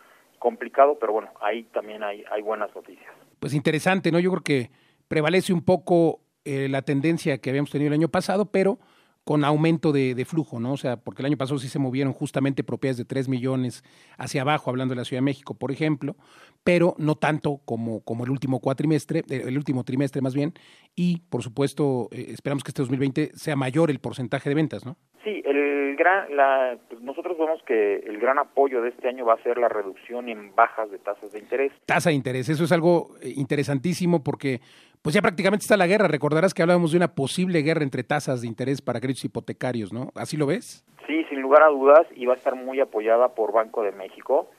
complicado, 0.41 0.97
pero 0.99 1.13
bueno, 1.13 1.29
ahí 1.39 1.63
también 1.65 2.03
hay, 2.03 2.25
hay 2.31 2.41
buenas 2.41 2.75
noticias. 2.75 3.13
Pues 3.39 3.53
interesante, 3.53 4.11
¿no? 4.11 4.19
Yo 4.19 4.31
creo 4.31 4.43
que 4.43 4.71
prevalece 5.07 5.53
un 5.53 5.61
poco 5.61 6.19
eh, 6.45 6.67
la 6.67 6.81
tendencia 6.81 7.37
que 7.37 7.51
habíamos 7.51 7.69
tenido 7.69 7.89
el 7.89 7.93
año 7.93 8.09
pasado, 8.09 8.45
pero 8.45 8.79
con 9.23 9.45
aumento 9.45 9.91
de, 9.91 10.15
de, 10.15 10.25
flujo, 10.25 10.59
¿no? 10.59 10.73
O 10.73 10.77
sea, 10.77 10.97
porque 10.97 11.21
el 11.21 11.27
año 11.27 11.37
pasado 11.37 11.59
sí 11.59 11.67
se 11.67 11.79
movieron 11.79 12.13
justamente 12.13 12.63
propiedades 12.63 12.97
de 12.97 13.05
3 13.05 13.29
millones 13.29 13.83
hacia 14.17 14.41
abajo, 14.41 14.69
hablando 14.69 14.93
de 14.93 14.97
la 14.97 15.05
Ciudad 15.05 15.19
de 15.19 15.25
México, 15.25 15.53
por 15.53 15.71
ejemplo, 15.71 16.15
pero 16.63 16.95
no 16.97 17.15
tanto 17.15 17.61
como, 17.65 18.03
como 18.03 18.23
el 18.23 18.31
último 18.31 18.59
cuatrimestre, 18.59 19.19
eh, 19.29 19.43
el 19.45 19.57
último 19.57 19.83
trimestre 19.83 20.21
más 20.21 20.33
bien, 20.33 20.53
y 20.95 21.21
por 21.29 21.43
supuesto 21.43 22.09
eh, 22.11 22.27
esperamos 22.29 22.63
que 22.63 22.69
este 22.69 22.81
2020 22.81 23.31
sea 23.33 23.55
mayor 23.55 23.91
el 23.91 23.99
porcentaje 23.99 24.49
de 24.49 24.55
ventas, 24.55 24.85
¿no? 24.85 24.97
Sí, 25.23 25.41
el 25.45 25.95
gran, 25.95 26.35
la, 26.35 26.77
pues 26.89 27.01
nosotros 27.01 27.37
vemos 27.37 27.61
que 27.63 27.97
el 27.97 28.17
gran 28.17 28.39
apoyo 28.39 28.81
de 28.81 28.89
este 28.89 29.07
año 29.07 29.25
va 29.25 29.35
a 29.35 29.43
ser 29.43 29.59
la 29.59 29.69
reducción 29.69 30.29
en 30.29 30.55
bajas 30.55 30.89
de 30.89 30.97
tasas 30.97 31.31
de 31.31 31.39
interés. 31.39 31.71
Tasa 31.85 32.09
de 32.09 32.15
interés, 32.15 32.49
eso 32.49 32.63
es 32.63 32.71
algo 32.71 33.11
eh, 33.21 33.33
interesantísimo 33.35 34.23
porque 34.23 34.61
pues 35.01 35.15
ya 35.15 35.21
prácticamente 35.21 35.63
está 35.63 35.77
la 35.77 35.87
guerra. 35.87 36.07
Recordarás 36.07 36.53
que 36.53 36.61
hablábamos 36.61 36.91
de 36.91 36.97
una 36.97 37.15
posible 37.15 37.61
guerra 37.61 37.83
entre 37.83 38.03
tasas 38.03 38.41
de 38.41 38.47
interés 38.47 38.81
para 38.81 38.99
créditos 38.99 39.25
hipotecarios, 39.25 39.91
¿no? 39.91 40.11
¿Así 40.15 40.37
lo 40.37 40.45
ves? 40.45 40.85
Sí, 41.07 41.25
sin 41.29 41.41
lugar 41.41 41.63
a 41.63 41.69
dudas, 41.69 42.05
y 42.15 42.25
va 42.25 42.33
a 42.33 42.37
estar 42.37 42.55
muy 42.55 42.79
apoyada 42.79 43.29
por 43.29 43.51
Banco 43.51 43.83
de 43.83 43.91
México. 43.91 44.49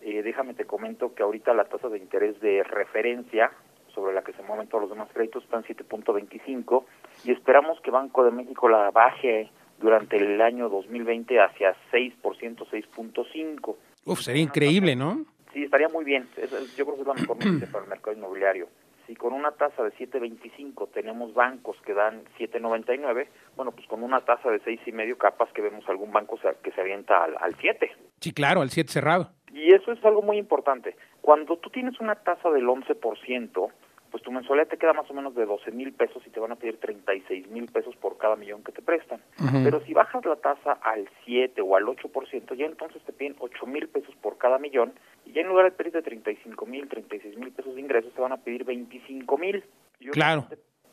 Eh, 0.00 0.22
déjame 0.22 0.54
te 0.54 0.64
comento 0.64 1.14
que 1.14 1.22
ahorita 1.22 1.52
la 1.54 1.64
tasa 1.64 1.88
de 1.88 1.98
interés 1.98 2.40
de 2.40 2.62
referencia 2.62 3.50
sobre 3.92 4.14
la 4.14 4.22
que 4.22 4.32
se 4.32 4.42
mueven 4.42 4.68
todos 4.68 4.82
los 4.82 4.90
demás 4.90 5.08
créditos 5.12 5.42
está 5.42 5.56
en 5.56 5.64
7.25 5.64 6.84
y 7.24 7.32
esperamos 7.32 7.80
que 7.80 7.90
Banco 7.90 8.24
de 8.24 8.30
México 8.30 8.68
la 8.68 8.92
baje 8.92 9.50
durante 9.80 10.16
el 10.16 10.40
año 10.40 10.68
2020 10.68 11.40
hacia 11.40 11.74
6%, 11.92 12.14
6.5%. 12.22 13.76
Uf, 14.04 14.20
sería 14.20 14.42
increíble, 14.42 14.94
¿no? 14.94 15.24
Sí, 15.52 15.64
estaría 15.64 15.88
muy 15.88 16.04
bien. 16.04 16.28
yo 16.76 16.84
creo 16.84 16.94
que 16.94 17.00
es 17.02 17.06
la 17.06 17.14
mejor 17.14 17.44
noticia 17.44 17.68
para 17.72 17.84
el 17.84 17.90
mercado 17.90 18.16
inmobiliario. 18.16 18.68
Si 19.08 19.16
con 19.16 19.32
una 19.32 19.52
tasa 19.52 19.82
de 19.82 19.90
7.25 19.94 20.90
tenemos 20.92 21.32
bancos 21.32 21.78
que 21.86 21.94
dan 21.94 22.24
7.99, 22.38 23.26
bueno, 23.56 23.72
pues 23.72 23.86
con 23.86 24.02
una 24.02 24.20
tasa 24.20 24.50
de 24.50 24.60
seis 24.60 24.80
y 24.84 24.92
medio 24.92 25.16
capaz 25.16 25.50
que 25.54 25.62
vemos 25.62 25.82
algún 25.88 26.12
banco 26.12 26.38
que 26.62 26.70
se 26.72 26.80
avienta 26.82 27.24
al, 27.24 27.34
al 27.40 27.56
7. 27.58 27.90
Sí, 28.20 28.32
claro, 28.32 28.60
al 28.60 28.68
7 28.68 28.92
cerrado. 28.92 29.30
Y 29.50 29.72
eso 29.72 29.92
es 29.92 30.04
algo 30.04 30.20
muy 30.20 30.36
importante. 30.36 30.94
Cuando 31.22 31.56
tú 31.56 31.70
tienes 31.70 31.98
una 32.00 32.16
tasa 32.16 32.50
del 32.50 32.66
11%, 32.66 33.70
pues 34.10 34.22
tu 34.22 34.30
mensualidad 34.32 34.68
te 34.68 34.78
queda 34.78 34.92
más 34.92 35.10
o 35.10 35.14
menos 35.14 35.34
de 35.34 35.44
12 35.44 35.70
mil 35.72 35.92
pesos 35.92 36.22
y 36.26 36.30
te 36.30 36.40
van 36.40 36.52
a 36.52 36.56
pedir 36.56 36.78
36 36.78 37.48
mil 37.48 37.66
pesos 37.66 37.94
por 37.96 38.16
cada 38.16 38.36
millón 38.36 38.62
que 38.62 38.72
te 38.72 38.82
prestan. 38.82 39.20
Pero 39.62 39.80
si 39.84 39.92
bajas 39.92 40.24
la 40.24 40.36
tasa 40.36 40.72
al 40.82 41.08
7 41.24 41.60
o 41.60 41.76
al 41.76 41.84
8%, 41.84 42.54
ya 42.56 42.66
entonces 42.66 43.02
te 43.02 43.12
piden 43.12 43.36
8 43.38 43.66
mil 43.66 43.88
pesos 43.88 44.14
por 44.16 44.38
cada 44.38 44.58
millón 44.58 44.92
y 45.26 45.32
ya 45.32 45.42
en 45.42 45.48
lugar 45.48 45.66
de 45.66 45.72
pedirte 45.72 46.02
35 46.02 46.66
mil, 46.66 46.88
36 46.88 47.36
mil 47.36 47.52
pesos 47.52 47.74
de 47.74 47.80
ingresos, 47.80 48.12
te 48.14 48.20
van 48.20 48.32
a 48.32 48.38
pedir 48.38 48.64
25 48.64 49.38
mil. 49.38 49.64
Claro. 50.12 50.46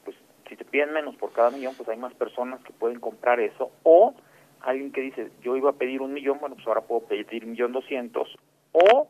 Pues 0.03 0.17
si 0.49 0.55
te 0.55 0.65
piden 0.65 0.91
menos 0.91 1.15
por 1.15 1.31
cada 1.31 1.51
millón, 1.51 1.73
pues 1.75 1.87
hay 1.89 1.97
más 1.97 2.13
personas 2.13 2.61
que 2.63 2.73
pueden 2.73 2.99
comprar 2.99 3.39
eso 3.39 3.71
o 3.83 4.13
alguien 4.61 4.91
que 4.91 5.01
dice, 5.01 5.31
yo 5.41 5.55
iba 5.55 5.69
a 5.69 5.73
pedir 5.73 6.01
un 6.01 6.13
millón, 6.13 6.39
bueno, 6.39 6.55
pues 6.55 6.67
ahora 6.67 6.81
puedo 6.81 7.01
pedir 7.01 7.45
un 7.45 7.51
millón 7.51 7.71
doscientos 7.71 8.35
o 8.71 9.07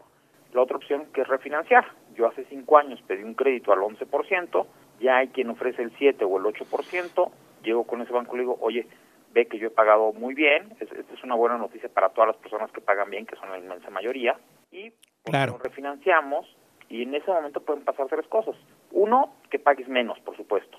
la 0.54 0.62
otra 0.62 0.78
opción 0.78 1.08
que 1.14 1.22
es 1.22 1.28
refinanciar 1.28 1.86
yo 2.16 2.28
hace 2.28 2.46
cinco 2.46 2.78
años 2.78 3.02
pedí 3.08 3.24
un 3.24 3.34
crédito 3.34 3.72
al 3.72 3.80
11%, 3.80 4.66
ya 5.00 5.18
hay 5.18 5.28
quien 5.30 5.50
ofrece 5.50 5.82
el 5.82 5.92
7 5.98 6.24
o 6.26 6.38
el 6.38 6.46
8%, 6.46 7.32
llego 7.64 7.84
con 7.86 8.02
ese 8.02 8.14
banco 8.14 8.36
y 8.36 8.38
le 8.38 8.44
digo, 8.44 8.58
oye, 8.62 8.88
ve 9.34 9.48
que 9.48 9.60
yo 9.60 9.68
he 9.68 9.72
pagado 9.72 10.14
muy 10.14 10.34
bien, 10.34 10.70
esta 10.80 10.96
es 10.96 11.24
una 11.24 11.36
buena 11.36 11.58
noticia 11.58 11.90
para 11.90 12.10
todas 12.10 12.30
las 12.30 12.38
personas 12.38 12.72
que 12.72 12.82
pagan 12.82 13.10
bien, 13.10 13.26
que 13.26 13.36
son 13.36 13.52
la 13.52 13.58
inmensa 13.58 13.90
mayoría, 13.90 14.38
y 14.72 14.90
pues, 14.90 15.32
claro. 15.32 15.60
refinanciamos 15.62 16.46
y 16.90 17.04
en 17.04 17.16
ese 17.16 17.30
momento 17.32 17.62
pueden 17.62 17.84
pasar 17.84 18.08
tres 18.08 18.28
cosas. 18.28 18.56
Uno, 18.92 19.36
que 19.50 19.60
pagues 19.60 19.90
menos, 19.90 20.20
por 20.20 20.38
supuesto. 20.38 20.78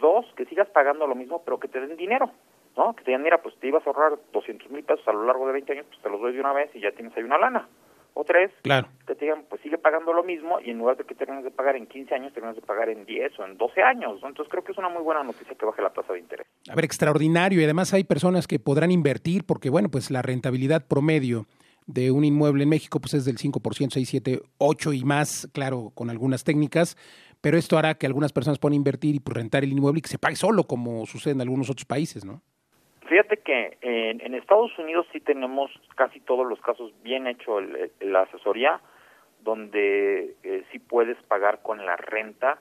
Dos, 0.00 0.26
que 0.36 0.46
sigas 0.46 0.68
pagando 0.70 1.06
lo 1.06 1.14
mismo, 1.14 1.42
pero 1.44 1.60
que 1.60 1.68
te 1.68 1.80
den 1.80 1.96
dinero, 1.96 2.30
¿no? 2.76 2.94
Que 2.94 3.04
te 3.04 3.10
digan, 3.10 3.22
mira, 3.22 3.42
pues 3.42 3.54
te 3.60 3.68
ibas 3.68 3.86
a 3.86 3.90
ahorrar 3.90 4.18
200 4.32 4.70
mil 4.70 4.82
pesos 4.82 5.06
a 5.06 5.12
lo 5.12 5.24
largo 5.24 5.46
de 5.46 5.52
20 5.52 5.72
años, 5.72 5.86
pues 5.88 6.00
te 6.00 6.10
los 6.10 6.20
doy 6.20 6.32
de 6.32 6.40
una 6.40 6.52
vez 6.52 6.74
y 6.74 6.80
ya 6.80 6.90
tienes 6.92 7.16
ahí 7.16 7.22
una 7.22 7.38
lana 7.38 7.68
o 8.14 8.24
tres, 8.24 8.50
claro. 8.62 8.88
que 9.06 9.14
te 9.14 9.24
digan, 9.24 9.44
pues 9.48 9.60
sigue 9.60 9.76
pagando 9.76 10.12
lo 10.12 10.22
mismo 10.22 10.60
y 10.60 10.70
en 10.70 10.78
lugar 10.78 10.96
de 10.96 11.04
que 11.04 11.14
termines 11.14 11.44
de 11.44 11.50
pagar 11.50 11.76
en 11.76 11.86
15 11.86 12.14
años, 12.14 12.32
terminas 12.32 12.56
de 12.56 12.62
pagar 12.62 12.88
en 12.88 13.04
10 13.04 13.38
o 13.40 13.44
en 13.44 13.56
12 13.58 13.82
años. 13.82 14.20
Entonces 14.22 14.46
creo 14.50 14.62
que 14.62 14.72
es 14.72 14.78
una 14.78 14.88
muy 14.88 15.02
buena 15.02 15.22
noticia 15.22 15.54
que 15.54 15.66
baje 15.66 15.82
la 15.82 15.92
tasa 15.92 16.12
de 16.12 16.20
interés. 16.20 16.46
A 16.70 16.74
ver, 16.74 16.84
extraordinario. 16.84 17.60
Y 17.60 17.64
además 17.64 17.92
hay 17.92 18.04
personas 18.04 18.46
que 18.46 18.60
podrán 18.60 18.92
invertir 18.92 19.44
porque, 19.44 19.68
bueno, 19.68 19.90
pues 19.90 20.10
la 20.10 20.22
rentabilidad 20.22 20.86
promedio 20.86 21.46
de 21.86 22.10
un 22.10 22.24
inmueble 22.24 22.62
en 22.62 22.70
México 22.70 23.00
pues 23.00 23.14
es 23.14 23.24
del 23.24 23.36
5%, 23.36 23.90
6, 23.90 24.08
7, 24.08 24.40
8 24.58 24.92
y 24.92 25.04
más, 25.04 25.48
claro, 25.52 25.92
con 25.94 26.08
algunas 26.08 26.44
técnicas, 26.44 26.96
pero 27.40 27.58
esto 27.58 27.76
hará 27.76 27.94
que 27.94 28.06
algunas 28.06 28.32
personas 28.32 28.58
puedan 28.58 28.74
invertir 28.74 29.16
y 29.16 29.20
pues, 29.20 29.36
rentar 29.36 29.64
el 29.64 29.72
inmueble 29.72 29.98
y 29.98 30.02
que 30.02 30.08
se 30.08 30.18
pague 30.18 30.36
solo, 30.36 30.64
como 30.64 31.04
sucede 31.04 31.34
en 31.34 31.42
algunos 31.42 31.68
otros 31.68 31.84
países, 31.84 32.24
¿no? 32.24 32.42
Fíjate 33.08 33.38
que 33.38 33.78
en, 33.80 34.34
Estados 34.34 34.76
Unidos 34.78 35.06
sí 35.12 35.20
tenemos 35.20 35.70
casi 35.94 36.20
todos 36.20 36.46
los 36.46 36.60
casos 36.60 36.92
bien 37.02 37.26
hecho 37.26 37.60
la 38.00 38.22
asesoría, 38.22 38.80
donde 39.42 40.34
eh, 40.42 40.64
sí 40.72 40.78
puedes 40.78 41.16
pagar 41.24 41.60
con 41.62 41.84
la 41.84 41.96
renta 41.96 42.58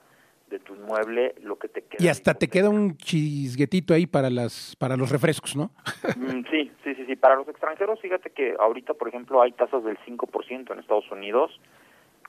de 0.49 0.59
tu 0.59 0.75
inmueble 0.75 1.33
lo 1.41 1.57
que 1.57 1.67
te 1.67 1.81
queda. 1.81 2.03
Y 2.03 2.09
hasta 2.09 2.33
te 2.33 2.47
queda 2.47 2.69
un 2.69 2.97
chisguetito 2.97 3.93
ahí 3.93 4.05
para 4.05 4.29
las 4.29 4.75
para 4.77 4.97
los 4.97 5.09
refrescos, 5.09 5.55
¿no? 5.55 5.71
Mm, 6.15 6.43
sí, 6.51 6.71
sí, 6.83 6.95
sí, 6.95 7.05
sí. 7.05 7.15
Para 7.15 7.35
los 7.35 7.47
extranjeros, 7.47 7.99
fíjate 8.01 8.29
que 8.29 8.55
ahorita, 8.59 8.93
por 8.93 9.07
ejemplo, 9.07 9.41
hay 9.41 9.51
tasas 9.53 9.83
del 9.83 9.97
5% 9.99 10.71
en 10.71 10.79
Estados 10.79 11.09
Unidos, 11.11 11.59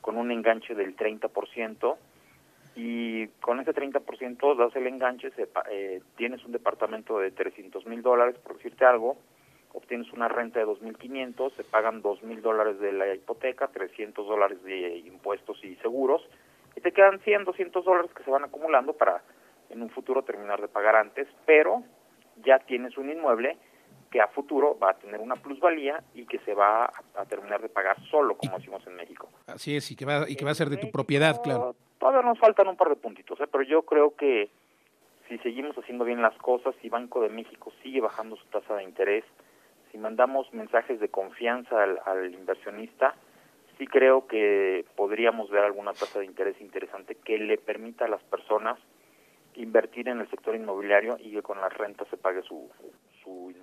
con 0.01 0.17
un 0.17 0.31
enganche 0.31 0.75
del 0.75 0.97
30% 0.97 1.97
y 2.77 3.29
con 3.41 3.61
ese 3.61 3.73
30% 3.73 4.57
das 4.57 4.75
el 4.77 4.87
enganche, 4.87 5.31
se, 5.33 5.49
eh, 5.71 6.03
tienes 6.17 6.45
un 6.45 6.53
departamento 6.53 7.19
de 7.19 7.31
300 7.31 7.87
mil 7.87 8.03
dólares, 8.03 8.37
por 8.39 8.57
decirte 8.57 8.85
algo, 8.85 9.17
obtienes 9.73 10.13
una 10.13 10.29
renta 10.29 10.61
de 10.61 10.67
2.500, 10.67 11.53
se 11.57 11.65
pagan 11.65 12.03
2.000 12.03 12.41
dólares 12.41 12.79
de 12.81 12.93
la 12.93 13.15
hipoteca, 13.15 13.69
300 13.69 14.27
dólares 14.27 14.63
de 14.65 14.99
impuestos 14.99 15.63
y 15.65 15.77
seguros, 15.77 16.23
y 16.77 16.81
te 16.81 16.93
quedan 16.93 17.21
100, 17.21 17.45
200 17.45 17.85
dólares 17.85 18.11
que 18.15 18.25
se 18.25 18.31
van 18.31 18.45
acumulando 18.45 18.93
para 18.95 19.23
en 19.71 19.83
un 19.83 19.91
futuro 19.91 20.23
terminar 20.23 20.61
de 20.61 20.69
pagar 20.69 20.97
antes, 20.97 21.27
pero 21.47 21.83
ya 22.45 22.59
tienes 22.61 22.97
un 22.97 23.11
inmueble 23.11 23.57
que 24.11 24.21
a 24.21 24.29
futuro 24.29 24.79
va 24.79 24.91
a 24.91 24.95
tener 24.95 25.21
una 25.21 25.35
plusvalía 25.35 26.03
y 26.15 26.25
que 26.27 26.39
se 26.41 26.55
va 26.55 26.85
a, 26.85 27.25
terminar 27.27 27.61
de 27.61 27.69
pagar 27.69 27.97
solo, 28.11 28.37
como 28.37 28.57
decimos 28.59 28.87
en 28.87 28.95
México. 28.95 29.29
Así 29.49 29.77
es, 29.77 29.91
y 29.91 29.97
que 29.97 30.05
va, 30.05 30.25
y 30.29 30.37
que 30.37 30.45
va 30.45 30.53
a 30.53 30.55
ser 30.55 30.71
de 30.71 30.77
tu 30.77 30.91
propiedad, 30.93 31.43
claro. 31.43 31.75
Todavía 32.05 32.29
nos 32.29 32.39
faltan 32.39 32.69
un 32.69 32.77
par 32.77 32.91
de 32.91 32.97
puntitos, 32.97 33.41
¿eh? 33.41 33.47
pero 33.51 33.65
yo 33.65 33.81
creo 33.81 34.15
que 34.15 34.51
si 35.27 35.39
seguimos 35.39 35.75
haciendo 35.79 36.05
bien 36.05 36.21
las 36.21 36.37
cosas, 36.37 36.75
si 36.83 36.91
Banco 36.91 37.23
de 37.23 37.31
México 37.31 37.73
sigue 37.83 38.03
bajando 38.03 38.37
su 38.37 38.45
tasa 38.49 38.75
de 38.75 38.85
interés, 38.85 39.25
si 39.91 39.97
mandamos 39.97 40.53
mensajes 40.53 41.01
de 41.01 41.09
confianza 41.09 41.83
al, 41.83 42.35
inversionista, 42.35 43.15
sí 43.79 43.87
creo 43.87 44.27
que 44.27 44.85
podríamos 44.97 45.49
ver 45.49 45.65
alguna 45.65 45.95
tasa 45.95 46.19
de 46.19 46.27
interés 46.27 46.61
interesante 46.61 47.15
que 47.15 47.39
le 47.39 47.57
permita 47.57 48.05
a 48.05 48.09
las 48.09 48.23
personas 48.25 48.79
invertir 49.55 50.11
en 50.11 50.21
el 50.21 50.29
sector 50.29 50.55
inmobiliario 50.55 51.17
y 51.19 51.33
que 51.33 51.41
con 51.41 51.59
las 51.59 51.73
rentas 51.73 52.07
se 52.09 52.19
pague 52.19 52.43
su, 52.43 52.71
su 53.23 53.54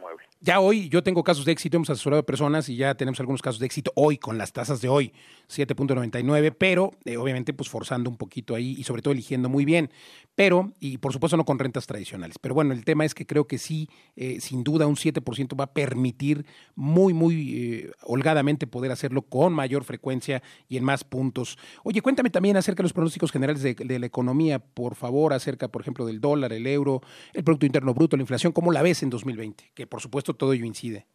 Ya 0.43 0.59
hoy 0.59 0.89
yo 0.89 1.03
tengo 1.03 1.23
casos 1.23 1.45
de 1.45 1.51
éxito, 1.51 1.77
hemos 1.77 1.89
asesorado 1.91 2.25
personas 2.25 2.67
y 2.67 2.75
ya 2.75 2.95
tenemos 2.95 3.19
algunos 3.19 3.43
casos 3.43 3.59
de 3.59 3.67
éxito 3.67 3.91
hoy 3.95 4.17
con 4.17 4.39
las 4.39 4.51
tasas 4.51 4.81
de 4.81 4.89
hoy, 4.89 5.13
7.99, 5.49 6.55
pero 6.57 6.91
eh, 7.05 7.17
obviamente 7.17 7.53
pues 7.53 7.69
forzando 7.69 8.09
un 8.09 8.17
poquito 8.17 8.55
ahí 8.55 8.75
y 8.75 8.83
sobre 8.83 9.03
todo 9.03 9.11
eligiendo 9.11 9.49
muy 9.49 9.65
bien, 9.65 9.91
pero 10.33 10.71
y 10.79 10.97
por 10.97 11.13
supuesto 11.13 11.37
no 11.37 11.45
con 11.45 11.59
rentas 11.59 11.85
tradicionales. 11.85 12.39
Pero 12.39 12.55
bueno, 12.55 12.73
el 12.73 12.83
tema 12.85 13.05
es 13.05 13.13
que 13.13 13.27
creo 13.27 13.45
que 13.45 13.59
sí, 13.59 13.87
eh, 14.15 14.39
sin 14.41 14.63
duda 14.63 14.87
un 14.87 14.95
7% 14.95 15.59
va 15.59 15.65
a 15.65 15.73
permitir 15.73 16.45
muy, 16.73 17.13
muy 17.13 17.55
eh, 17.55 17.91
holgadamente 18.01 18.65
poder 18.65 18.91
hacerlo 18.91 19.21
con 19.21 19.53
mayor 19.53 19.83
frecuencia 19.83 20.41
y 20.67 20.77
en 20.77 20.83
más 20.83 21.03
puntos. 21.03 21.59
Oye, 21.83 22.01
cuéntame 22.01 22.31
también 22.31 22.57
acerca 22.57 22.79
de 22.79 22.85
los 22.85 22.93
pronósticos 22.93 23.31
generales 23.31 23.61
de, 23.61 23.75
de 23.75 23.99
la 23.99 24.07
economía, 24.07 24.57
por 24.57 24.95
favor, 24.95 25.33
acerca, 25.33 25.67
por 25.67 25.83
ejemplo, 25.83 26.03
del 26.07 26.19
dólar, 26.19 26.51
el 26.51 26.65
euro, 26.65 27.03
el 27.33 27.43
Producto 27.43 27.67
Interno 27.67 27.93
Bruto, 27.93 28.17
la 28.17 28.23
inflación, 28.23 28.53
¿cómo 28.53 28.71
la 28.71 28.81
ves 28.81 29.03
en 29.03 29.11
2020? 29.11 29.51
que 29.73 29.87
por 29.87 30.01
supuesto 30.01 30.11
todo 30.12 30.53
ello 30.53 30.65
incide. 30.65 31.06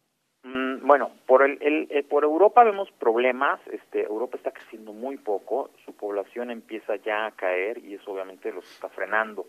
Mm, 0.43 0.85
bueno, 0.85 1.11
por 1.25 1.43
el, 1.43 1.87
eh, 1.89 2.03
por 2.03 2.23
Europa 2.23 2.63
vemos 2.63 2.89
problemas. 2.99 3.59
Este, 3.71 4.03
Europa 4.03 4.37
está 4.37 4.51
creciendo 4.51 4.93
muy 4.93 5.17
poco, 5.17 5.71
su 5.85 5.93
población 5.93 6.51
empieza 6.51 6.95
ya 6.97 7.25
a 7.25 7.31
caer 7.31 7.77
y 7.79 7.95
eso 7.95 8.11
obviamente 8.11 8.51
los 8.51 8.69
está 8.71 8.89
frenando. 8.89 9.45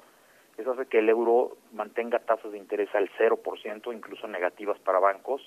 Eso 0.57 0.73
hace 0.73 0.87
que 0.87 0.99
el 0.99 1.09
euro 1.09 1.57
mantenga 1.73 2.19
tasas 2.19 2.51
de 2.51 2.59
interés 2.59 2.89
al 2.95 3.09
0%, 3.17 3.95
incluso 3.95 4.27
negativas 4.27 4.79
para 4.81 4.99
bancos, 4.99 5.41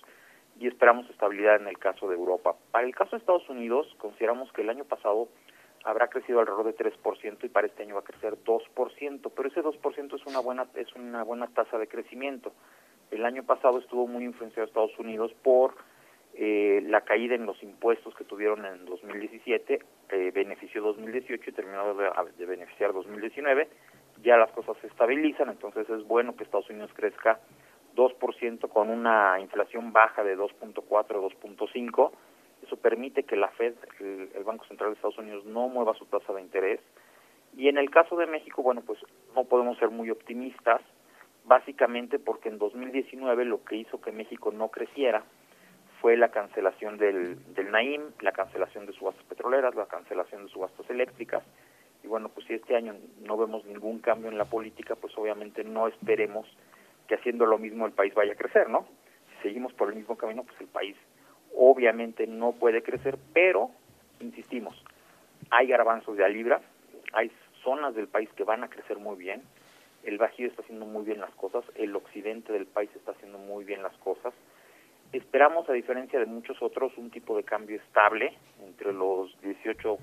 y 0.58 0.68
esperamos 0.68 1.10
estabilidad 1.10 1.58
en 1.58 1.68
el 1.68 1.78
caso 1.78 2.08
de 2.08 2.16
Europa. 2.16 2.56
Para 2.72 2.86
el 2.86 2.96
caso 2.96 3.12
de 3.12 3.18
Estados 3.18 3.50
Unidos, 3.50 3.94
consideramos 3.98 4.52
que 4.54 4.62
el 4.62 4.70
año 4.70 4.86
pasado 4.86 5.28
habrá 5.84 6.08
crecido 6.08 6.40
alrededor 6.40 6.66
de 6.66 6.76
3% 6.76 7.44
y 7.44 7.50
para 7.50 7.68
este 7.68 7.84
año 7.84 7.96
va 7.96 8.02
a 8.02 8.04
crecer 8.04 8.38
2%, 8.46 9.32
pero 9.36 9.50
ese 9.50 9.62
2% 9.62 10.16
es 10.16 10.26
una 10.26 10.40
buena 10.40 10.68
es 10.76 10.94
una 10.94 11.24
buena 11.24 11.48
tasa 11.48 11.78
de 11.78 11.88
crecimiento. 11.88 12.54
El 13.12 13.26
año 13.26 13.44
pasado 13.44 13.80
estuvo 13.80 14.08
muy 14.08 14.24
influenciado 14.24 14.68
Estados 14.68 14.98
Unidos 14.98 15.34
por 15.44 15.76
eh, 16.34 16.82
la 16.88 17.02
caída 17.02 17.36
en 17.36 17.46
los 17.46 17.62
impuestos 17.62 18.16
que 18.16 18.24
tuvieron 18.24 18.66
en 18.66 18.86
2017, 18.86 19.80
eh, 20.10 20.32
benefició 20.34 20.82
2018 20.82 21.50
y 21.50 21.54
terminó 21.54 21.94
de, 21.94 22.10
de, 22.38 22.46
beneficiar 22.46 22.94
2019. 22.94 23.68
Ya 24.24 24.38
las 24.38 24.50
cosas 24.52 24.78
se 24.80 24.88
estabilizan, 24.88 25.50
entonces 25.50 25.90
es 25.90 26.08
bueno 26.08 26.38
que 26.38 26.46
Estados 26.46 26.70
Unidos 26.70 26.92
crezca 26.96 27.42
2% 27.98 28.70
con 28.70 28.90
una 28.90 29.38
inflación 29.42 29.92
baja 29.92 30.24
de 30.24 30.38
2.4, 30.38 30.84
2.5. 30.86 32.12
Eso 32.64 32.78
permite 32.78 33.24
que 33.24 33.36
la 33.36 33.50
Fed, 33.50 33.74
el, 34.00 34.30
el 34.34 34.44
Banco 34.46 34.64
Central 34.66 34.92
de 34.92 34.96
Estados 34.96 35.18
Unidos, 35.18 35.44
no 35.46 35.68
mueva 35.68 35.96
su 35.96 36.06
tasa 36.06 36.32
de 36.32 36.42
interés. 36.42 36.80
Y 37.58 37.68
en 37.68 37.78
el 37.78 37.90
caso 37.90 38.16
de 38.16 38.28
México, 38.28 38.64
bueno, 38.64 38.82
pues 38.82 39.00
no 39.36 39.44
podemos 39.44 39.78
ser 39.80 39.90
muy 39.90 40.10
optimistas 40.10 40.80
básicamente 41.46 42.20
porque 42.20 42.50
en 42.50 42.58
2019 42.58 43.46
lo 43.46 43.64
que 43.64 43.78
hizo 43.78 44.02
que 44.02 44.12
México 44.12 44.52
no 44.52 44.70
creciera 44.70 45.24
fue 46.02 46.18
la 46.18 46.30
cancelación 46.30 46.98
del, 46.98 47.54
del 47.54 47.72
Naim, 47.72 48.02
la 48.22 48.32
cancelación 48.32 48.86
de 48.86 48.94
subastas 48.94 49.24
petroleras, 49.26 49.76
la 49.76 49.86
cancelación 49.86 50.46
de 50.46 50.52
subastas 50.52 50.90
eléctricas. 50.90 51.44
Y 52.04 52.08
bueno, 52.08 52.30
pues 52.30 52.48
si 52.48 52.56
este 52.56 52.76
año 52.76 52.96
no 53.22 53.38
vemos 53.38 53.64
ningún 53.66 54.00
cambio 54.00 54.30
en 54.30 54.38
la 54.38 54.46
política, 54.46 54.96
pues 54.96 55.16
obviamente 55.18 55.64
no 55.64 55.88
esperemos 55.88 56.48
que 57.08 57.16
haciendo 57.16 57.46
lo 57.46 57.60
mismo 57.60 57.86
el 57.86 57.92
país 57.92 58.14
vaya 58.16 58.34
a 58.34 58.36
crecer, 58.36 58.70
¿no? 58.70 58.88
Si 59.30 59.44
seguimos 59.44 59.74
por 59.74 59.90
el 59.90 59.96
mismo 59.96 60.18
camino, 60.18 60.44
pues 60.44 60.60
el 60.60 60.68
país 60.68 60.96
obviamente 61.56 62.26
no 62.26 62.54
puede 62.54 62.82
crecer, 62.82 63.18
pero, 63.34 63.70
insistimos, 64.20 64.82
hay 65.50 65.68
garbanzos 65.68 66.18
de 66.18 66.26
a 66.26 66.30
libra, 66.30 66.62
hay 67.14 67.32
zonas 67.64 67.94
del 67.94 68.08
país 68.08 68.30
que 68.36 68.44
van 68.44 68.64
a 68.64 68.70
crecer 68.70 68.98
muy 68.98 69.18
bien, 69.18 69.44
el 70.04 70.18
Bajío 70.18 70.48
está 70.48 70.62
haciendo 70.62 70.86
muy 70.86 71.04
bien 71.04 71.20
las 71.20 71.34
cosas, 71.36 71.64
el 71.76 71.96
occidente 71.96 72.54
del 72.54 72.66
país 72.66 72.90
está 72.96 73.12
haciendo 73.12 73.38
muy 73.38 73.64
bien 73.64 73.84
las 73.84 73.96
cosas. 73.98 74.34
Esperamos, 75.14 75.70
a 75.70 75.74
diferencia 75.74 76.20
de 76.20 76.26
muchos 76.26 76.62
otros, 76.62 76.98
un 76.98 77.12
tipo 77.12 77.36
de 77.36 77.44
cambio 77.44 77.78
estable 77.78 78.34
entre 78.66 78.94
los 78.94 79.40
18 79.42 79.98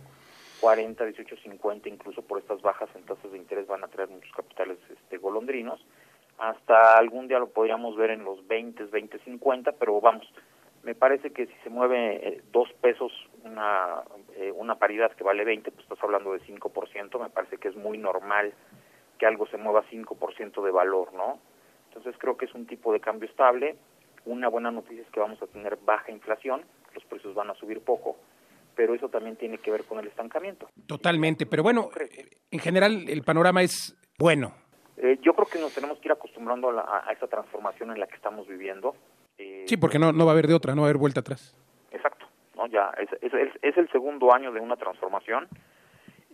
40, 0.61 1.05
18, 1.05 1.37
50, 1.37 1.88
incluso 1.88 2.23
por 2.23 2.38
estas 2.38 2.61
bajas 2.62 2.88
en 2.95 3.05
tasas 3.05 3.31
de 3.31 3.38
interés 3.38 3.67
van 3.67 3.85
a 3.85 3.88
traer 3.88 4.09
muchos 4.09 4.33
capitales 4.33 4.78
este, 4.90 5.19
golondrinos. 5.19 5.81
Hasta 6.38 6.97
algún 6.97 7.28
día 7.28 7.38
lo 7.38 7.49
podríamos 7.49 7.97
ver 7.97 8.11
en 8.11 8.25
los 8.25 8.47
20, 8.47 8.85
20, 8.85 9.19
50, 9.21 9.73
pero 9.73 10.00
vamos, 10.00 10.26
me 10.85 10.95
parece 10.95 11.33
que 11.33 11.47
si 11.47 11.55
se 11.64 11.71
mueve 11.71 12.28
eh, 12.28 12.43
dos 12.52 12.73
pesos 12.81 13.12
una, 13.45 14.02
eh, 14.37 14.52
una 14.55 14.76
paridad 14.76 15.12
que 15.12 15.25
vale 15.25 15.45
20, 15.45 15.71
pues 15.71 15.83
estás 15.83 16.02
hablando 16.02 16.33
de 16.33 16.40
5%, 16.40 17.21
me 17.21 17.31
parece 17.31 17.59
que 17.59 17.69
es 17.69 17.76
muy 17.76 17.99
normal 17.99 18.52
que 19.18 19.26
algo 19.26 19.46
se 19.46 19.56
mueva 19.56 19.84
5% 19.90 20.62
de 20.62 20.70
valor, 20.70 21.12
¿no? 21.12 21.38
Entonces 21.88 22.14
creo 22.18 22.37
que 22.37 22.46
es 22.46 22.54
un 22.54 22.66
tipo 22.66 22.92
de 22.92 23.00
cambio 23.00 23.28
estable. 23.28 23.76
Una 24.25 24.48
buena 24.48 24.70
noticia 24.70 25.02
es 25.02 25.10
que 25.10 25.20
vamos 25.20 25.42
a 25.42 25.46
tener 25.46 25.76
baja 25.84 26.12
inflación, 26.12 26.62
los 26.94 27.04
precios 27.04 27.34
van 27.34 27.50
a 27.50 27.54
subir 27.54 27.80
poco 27.80 28.16
pero 28.78 28.94
eso 28.94 29.08
también 29.08 29.34
tiene 29.34 29.58
que 29.58 29.72
ver 29.72 29.82
con 29.82 29.98
el 29.98 30.06
estancamiento. 30.06 30.68
Totalmente, 30.87 31.46
pero 31.46 31.64
bueno, 31.64 31.90
en 32.48 32.60
general 32.60 33.08
el 33.08 33.25
panorama 33.25 33.60
es 33.60 33.98
bueno. 34.16 34.54
Eh, 34.96 35.18
yo 35.20 35.34
creo 35.34 35.48
que 35.48 35.58
nos 35.58 35.75
tenemos 35.75 35.98
que 35.98 36.06
ir 36.06 36.12
acostumbrando 36.12 36.70
a, 36.70 37.04
esa 37.10 37.26
transformación 37.26 37.90
en 37.90 37.98
la 37.98 38.06
que 38.06 38.14
estamos 38.14 38.46
viviendo. 38.46 38.94
Eh, 39.37 39.64
sí, 39.66 39.76
porque 39.76 39.98
no, 39.98 40.12
no 40.12 40.25
va 40.25 40.30
a 40.30 40.34
haber 40.34 40.46
de 40.46 40.54
otra, 40.54 40.76
no 40.76 40.82
va 40.82 40.87
a 40.87 40.90
haber 40.90 40.98
vuelta 40.98 41.18
atrás. 41.18 41.56
Exacto, 41.90 42.26
¿no? 42.54 42.68
ya 42.68 42.92
es, 42.98 43.08
es, 43.20 43.32
es, 43.62 43.76
el 43.76 43.90
segundo 43.90 44.32
año 44.32 44.52
de 44.52 44.60
una 44.60 44.76
transformación 44.76 45.48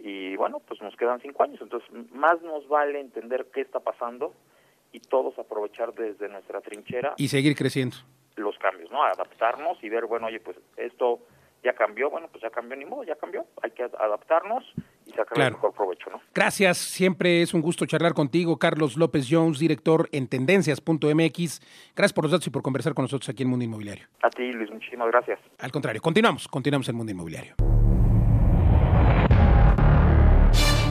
y 0.06 0.36
bueno, 0.36 0.60
pues 0.60 0.82
nos 0.82 0.94
quedan 0.96 1.18
cinco 1.20 1.44
años, 1.44 1.58
entonces 1.62 1.88
más 2.12 2.40
nos 2.42 2.68
vale 2.68 3.00
entender 3.00 3.46
qué 3.54 3.62
está 3.62 3.80
pasando 3.80 4.34
y 4.92 5.00
todos 5.00 5.38
aprovechar 5.38 5.94
desde 5.94 6.28
nuestra 6.28 6.60
trinchera. 6.60 7.14
Y 7.16 7.28
seguir 7.28 7.56
creciendo. 7.56 7.96
Los 8.36 8.58
cambios, 8.58 8.90
¿no? 8.90 9.02
Adaptarnos 9.02 9.82
y 9.82 9.88
ver, 9.88 10.04
bueno, 10.04 10.26
oye, 10.26 10.40
pues 10.40 10.58
esto 10.76 11.20
ya 11.64 11.72
cambió, 11.72 12.10
bueno, 12.10 12.28
pues 12.30 12.42
ya 12.42 12.50
cambió 12.50 12.76
ni 12.76 12.84
modo, 12.84 13.04
ya 13.04 13.14
cambió, 13.16 13.46
hay 13.62 13.70
que 13.70 13.84
adaptarnos 13.84 14.62
y 15.06 15.12
sacar 15.12 15.38
el 15.38 15.52
mejor 15.52 15.72
provecho, 15.72 16.10
¿no? 16.10 16.20
Gracias, 16.34 16.76
siempre 16.76 17.40
es 17.40 17.54
un 17.54 17.62
gusto 17.62 17.86
charlar 17.86 18.12
contigo, 18.12 18.58
Carlos 18.58 18.98
López 18.98 19.26
Jones, 19.30 19.58
director 19.58 20.10
en 20.12 20.28
tendencias.mx. 20.28 21.60
Gracias 21.96 22.12
por 22.12 22.24
los 22.24 22.30
datos 22.30 22.46
y 22.46 22.50
por 22.50 22.60
conversar 22.60 22.92
con 22.92 23.04
nosotros 23.04 23.30
aquí 23.30 23.44
en 23.44 23.48
Mundo 23.48 23.64
Inmobiliario. 23.64 24.06
A 24.20 24.28
ti, 24.28 24.52
Luis, 24.52 24.70
muchísimas 24.70 25.08
gracias. 25.08 25.40
Al 25.60 25.72
contrario, 25.72 26.02
continuamos, 26.02 26.46
continuamos 26.46 26.90
en 26.90 26.96
Mundo 26.96 27.10
Inmobiliario. 27.10 27.73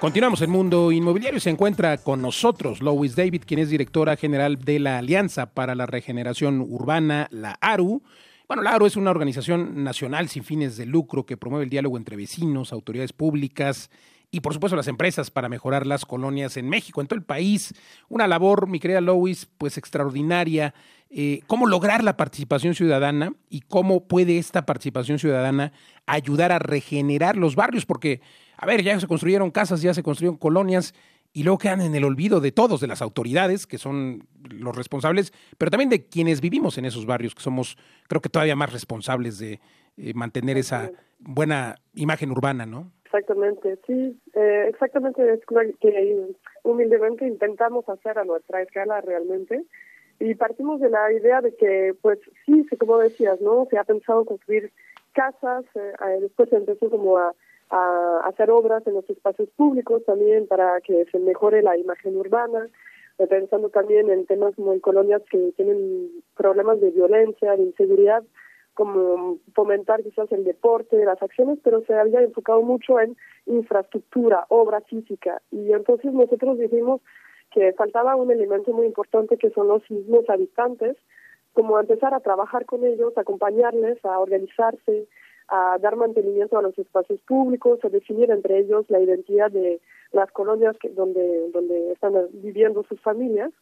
Continuamos 0.00 0.42
en 0.42 0.50
Mundo 0.50 0.92
Inmobiliario 0.92 1.40
se 1.40 1.48
encuentra 1.48 1.96
con 1.96 2.20
nosotros 2.20 2.82
Lois 2.82 3.16
David, 3.16 3.44
quien 3.46 3.60
es 3.60 3.70
directora 3.70 4.16
general 4.16 4.58
de 4.58 4.78
la 4.78 4.98
Alianza 4.98 5.46
para 5.46 5.74
la 5.74 5.86
Regeneración 5.86 6.60
Urbana, 6.60 7.28
la 7.30 7.56
ARU. 7.62 8.02
Bueno, 8.46 8.62
la 8.62 8.72
ARU 8.72 8.84
es 8.84 8.96
una 8.96 9.10
organización 9.10 9.82
nacional 9.84 10.28
sin 10.28 10.44
fines 10.44 10.76
de 10.76 10.84
lucro 10.84 11.24
que 11.24 11.38
promueve 11.38 11.64
el 11.64 11.70
diálogo 11.70 11.96
entre 11.96 12.14
vecinos, 12.14 12.74
autoridades 12.74 13.14
públicas 13.14 13.90
y 14.30 14.40
por 14.40 14.52
supuesto 14.52 14.76
las 14.76 14.88
empresas 14.88 15.30
para 15.30 15.48
mejorar 15.48 15.86
las 15.86 16.04
colonias 16.04 16.58
en 16.58 16.68
México, 16.68 17.00
en 17.00 17.06
todo 17.06 17.18
el 17.18 17.24
país. 17.24 17.74
Una 18.10 18.26
labor, 18.26 18.68
mi 18.68 18.78
querida 18.80 19.00
Lois, 19.00 19.48
pues 19.56 19.78
extraordinaria. 19.78 20.74
Eh, 21.08 21.40
¿Cómo 21.46 21.66
lograr 21.66 22.04
la 22.04 22.16
participación 22.16 22.74
ciudadana 22.74 23.32
y 23.48 23.60
cómo 23.62 24.06
puede 24.06 24.38
esta 24.38 24.66
participación 24.66 25.18
ciudadana 25.18 25.72
ayudar 26.04 26.52
a 26.52 26.58
regenerar 26.58 27.36
los 27.36 27.54
barrios? 27.54 27.86
Porque, 27.86 28.20
a 28.56 28.66
ver, 28.66 28.82
ya 28.82 28.98
se 28.98 29.06
construyeron 29.06 29.50
casas, 29.50 29.82
ya 29.82 29.94
se 29.94 30.02
construyeron 30.02 30.38
colonias 30.38 30.94
y 31.32 31.42
luego 31.42 31.58
quedan 31.58 31.82
en 31.82 31.94
el 31.94 32.04
olvido 32.04 32.40
de 32.40 32.52
todos, 32.52 32.80
de 32.80 32.86
las 32.86 33.02
autoridades, 33.02 33.66
que 33.66 33.78
son 33.78 34.26
los 34.48 34.74
responsables, 34.74 35.32
pero 35.58 35.70
también 35.70 35.90
de 35.90 36.06
quienes 36.06 36.40
vivimos 36.40 36.78
en 36.78 36.86
esos 36.86 37.04
barrios, 37.04 37.34
que 37.34 37.42
somos, 37.42 37.76
creo 38.08 38.22
que 38.22 38.30
todavía 38.30 38.56
más 38.56 38.72
responsables 38.72 39.38
de 39.38 39.60
eh, 39.98 40.14
mantener 40.14 40.56
esa 40.56 40.90
buena 41.18 41.76
imagen 41.94 42.30
urbana, 42.30 42.64
¿no? 42.64 42.90
Exactamente, 43.04 43.78
sí, 43.86 44.18
eh, 44.34 44.66
exactamente 44.68 45.22
es 45.32 45.40
lo 45.48 45.60
que 45.80 46.34
humildemente 46.64 47.26
intentamos 47.26 47.88
hacer 47.88 48.18
a 48.18 48.24
nuestra 48.24 48.62
escala 48.62 49.00
realmente 49.00 49.64
y 50.18 50.34
partimos 50.34 50.80
de 50.80 50.90
la 50.90 51.12
idea 51.12 51.40
de 51.40 51.54
que, 51.54 51.94
pues 52.00 52.18
sí, 52.44 52.66
como 52.78 52.98
decías, 52.98 53.40
¿no? 53.40 53.66
Se 53.70 53.78
ha 53.78 53.84
pensado 53.84 54.24
construir 54.24 54.72
casas, 55.12 55.64
eh, 55.74 56.20
después 56.20 56.48
se 56.48 56.56
empezó 56.56 56.90
como 56.90 57.18
a, 57.18 57.34
a 57.70 58.20
hacer 58.24 58.50
obras 58.50 58.86
en 58.86 58.94
los 58.94 59.08
espacios 59.10 59.48
públicos 59.56 60.04
también 60.04 60.46
para 60.46 60.80
que 60.80 61.04
se 61.06 61.18
mejore 61.18 61.62
la 61.62 61.76
imagen 61.76 62.16
urbana, 62.16 62.68
eh, 63.18 63.26
pensando 63.26 63.70
también 63.70 64.10
en 64.10 64.26
temas 64.26 64.54
como 64.54 64.72
en 64.72 64.80
colonias 64.80 65.22
que 65.30 65.52
tienen 65.56 66.10
problemas 66.36 66.80
de 66.80 66.90
violencia, 66.90 67.56
de 67.56 67.62
inseguridad, 67.62 68.22
como 68.74 69.38
fomentar 69.54 70.02
quizás 70.02 70.30
el 70.32 70.44
deporte, 70.44 71.02
las 71.02 71.22
acciones, 71.22 71.58
pero 71.64 71.80
se 71.86 71.94
había 71.94 72.20
enfocado 72.20 72.60
mucho 72.60 73.00
en 73.00 73.16
infraestructura, 73.46 74.44
obra 74.50 74.82
física. 74.82 75.40
Y 75.50 75.72
entonces 75.72 76.12
nosotros 76.12 76.58
dijimos 76.58 77.00
que 77.52 77.72
faltaba 77.72 78.16
un 78.16 78.30
elemento 78.30 78.72
muy 78.74 78.84
importante 78.84 79.38
que 79.38 79.48
son 79.50 79.68
los 79.68 79.90
mismos 79.90 80.28
habitantes, 80.28 80.96
como 81.54 81.80
empezar 81.80 82.12
a 82.12 82.20
trabajar 82.20 82.66
con 82.66 82.84
ellos, 82.84 83.16
acompañarles, 83.16 84.04
a 84.04 84.18
organizarse, 84.18 85.08
a 85.48 85.78
dar 85.80 85.96
mantenimiento 85.96 86.58
a 86.58 86.62
los 86.62 86.76
espacios 86.78 87.20
públicos, 87.20 87.78
a 87.84 87.88
definir 87.88 88.30
entre 88.30 88.58
ellos 88.58 88.84
la 88.88 89.00
identidad 89.00 89.50
de 89.50 89.80
las 90.12 90.30
colonias 90.32 90.76
que, 90.78 90.88
donde, 90.90 91.50
donde 91.50 91.92
están 91.92 92.14
viviendo 92.32 92.82
sus 92.84 93.00
familias 93.00 93.52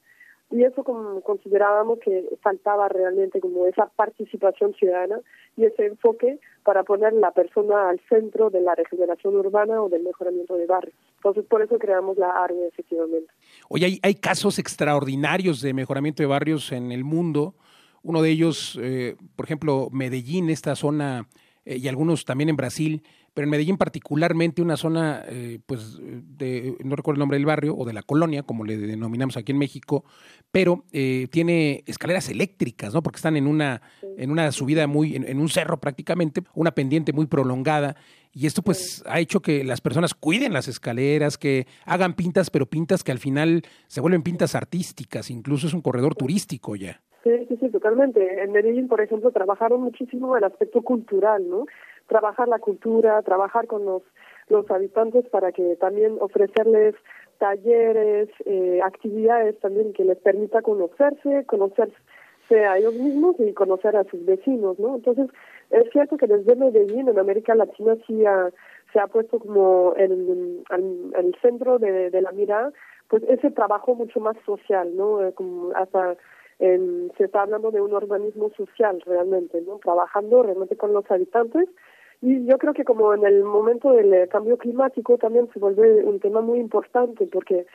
y 0.50 0.62
eso 0.62 0.84
como 0.84 1.20
considerábamos 1.22 1.98
que 2.00 2.28
faltaba 2.42 2.88
realmente 2.88 3.40
como 3.40 3.66
esa 3.66 3.86
participación 3.96 4.74
ciudadana 4.74 5.20
y 5.56 5.64
ese 5.64 5.86
enfoque 5.86 6.38
para 6.62 6.84
poner 6.84 7.12
la 7.14 7.32
persona 7.32 7.88
al 7.88 8.00
centro 8.08 8.50
de 8.50 8.60
la 8.60 8.74
regeneración 8.74 9.34
urbana 9.36 9.82
o 9.82 9.88
del 9.88 10.04
mejoramiento 10.04 10.56
de 10.56 10.66
barrios. 10.66 10.94
Entonces, 11.16 11.44
por 11.46 11.62
eso 11.62 11.78
creamos 11.78 12.18
la 12.18 12.30
ARE, 12.30 12.68
efectivamente. 12.68 13.32
Oye, 13.68 13.86
hay, 13.86 13.98
hay 14.02 14.14
casos 14.14 14.58
extraordinarios 14.58 15.60
de 15.60 15.74
mejoramiento 15.74 16.22
de 16.22 16.28
barrios 16.28 16.70
en 16.72 16.92
el 16.92 17.04
mundo. 17.04 17.54
Uno 18.02 18.22
de 18.22 18.30
ellos, 18.30 18.78
eh, 18.80 19.16
por 19.34 19.46
ejemplo, 19.46 19.88
Medellín, 19.90 20.50
esta 20.50 20.76
zona, 20.76 21.26
eh, 21.64 21.78
y 21.78 21.88
algunos 21.88 22.24
también 22.24 22.48
en 22.48 22.56
Brasil, 22.56 23.02
pero 23.34 23.44
en 23.44 23.50
Medellín 23.50 23.76
particularmente 23.76 24.62
una 24.62 24.76
zona, 24.76 25.24
eh, 25.28 25.58
pues, 25.66 25.98
de, 25.98 26.76
no 26.84 26.94
recuerdo 26.94 27.16
el 27.16 27.20
nombre 27.20 27.36
del 27.36 27.46
barrio, 27.46 27.76
o 27.76 27.84
de 27.84 27.92
la 27.92 28.02
colonia, 28.02 28.44
como 28.44 28.64
le 28.64 28.76
denominamos 28.76 29.36
aquí 29.36 29.52
en 29.52 29.58
México, 29.58 30.04
pero 30.52 30.84
eh, 30.92 31.26
tiene 31.30 31.82
escaleras 31.86 32.28
eléctricas, 32.28 32.94
¿no? 32.94 33.02
Porque 33.02 33.16
están 33.16 33.36
en 33.36 33.46
una, 33.46 33.82
en 34.16 34.30
una 34.30 34.52
subida 34.52 34.86
muy, 34.86 35.16
en, 35.16 35.38
un 35.40 35.48
cerro 35.48 35.80
prácticamente, 35.80 36.42
una 36.54 36.72
pendiente 36.72 37.12
muy 37.12 37.26
prolongada, 37.26 37.96
y 38.32 38.46
esto 38.46 38.62
pues 38.62 39.02
ha 39.06 39.20
hecho 39.20 39.40
que 39.40 39.62
las 39.64 39.80
personas 39.80 40.12
cuiden 40.12 40.52
las 40.52 40.68
escaleras, 40.68 41.38
que 41.38 41.66
hagan 41.86 42.14
pintas, 42.14 42.50
pero 42.50 42.66
pintas 42.66 43.04
que 43.04 43.12
al 43.12 43.20
final 43.20 43.62
se 43.86 44.00
vuelven 44.00 44.22
pintas 44.22 44.54
artísticas, 44.54 45.30
incluso 45.30 45.66
es 45.66 45.74
un 45.74 45.82
corredor 45.82 46.14
turístico 46.14 46.76
ya. 46.76 47.00
Sí, 47.24 47.46
sí, 47.48 47.56
sí, 47.56 47.70
totalmente. 47.70 48.42
En 48.42 48.52
Medellín, 48.52 48.86
por 48.86 49.00
ejemplo, 49.00 49.32
trabajaron 49.32 49.80
muchísimo 49.80 50.36
el 50.36 50.44
aspecto 50.44 50.82
cultural, 50.82 51.48
¿no? 51.48 51.64
trabajar 52.06 52.48
la 52.48 52.58
cultura, 52.58 53.22
trabajar 53.22 53.66
con 53.66 53.84
los, 53.84 54.02
los 54.48 54.70
habitantes 54.70 55.26
para 55.28 55.52
que 55.52 55.76
también 55.76 56.16
ofrecerles 56.20 56.94
talleres, 57.38 58.28
eh, 58.44 58.80
actividades 58.82 59.58
también 59.60 59.92
que 59.92 60.04
les 60.04 60.18
permita 60.18 60.62
conocerse, 60.62 61.44
conocerse 61.46 61.96
a 62.50 62.78
ellos 62.78 62.94
mismos 62.94 63.36
y 63.38 63.52
conocer 63.52 63.96
a 63.96 64.04
sus 64.04 64.24
vecinos, 64.24 64.78
¿no? 64.78 64.96
Entonces, 64.96 65.28
es 65.70 65.90
cierto 65.90 66.16
que 66.16 66.26
desde 66.26 66.54
Medellín, 66.54 67.08
en 67.08 67.18
América 67.18 67.54
Latina, 67.54 67.96
sí 68.06 68.22
se 68.92 69.00
ha 69.00 69.06
puesto 69.08 69.40
como 69.40 69.94
el, 69.96 70.62
el, 70.70 71.36
centro 71.42 71.78
de, 71.78 72.10
de, 72.10 72.22
la 72.22 72.30
mirada, 72.30 72.70
pues 73.08 73.24
ese 73.28 73.50
trabajo 73.50 73.94
mucho 73.94 74.20
más 74.20 74.36
social, 74.46 74.94
¿no? 74.94 75.26
Eh, 75.26 75.32
como 75.32 75.72
hasta 75.74 76.16
se 77.16 77.24
está 77.24 77.42
hablando 77.42 77.70
de 77.70 77.80
un 77.80 77.92
organismo 77.92 78.50
social 78.56 79.00
realmente, 79.06 79.60
¿no? 79.62 79.78
Trabajando 79.78 80.42
realmente 80.42 80.76
con 80.76 80.92
los 80.92 81.08
habitantes 81.10 81.68
Y 82.22 82.46
yo 82.46 82.58
creo 82.58 82.72
que 82.74 82.84
como 82.84 83.14
en 83.14 83.24
el 83.24 83.44
momento 83.44 83.92
del 83.92 84.12
eh, 84.12 84.28
cambio 84.28 84.56
climático 84.56 85.18
también 85.18 85.48
se 85.52 85.58
vuelve 85.58 86.04
un 86.04 86.20
tema 86.20 86.40
muy 86.40 86.58
importante 86.58 87.26
porque 87.26 87.66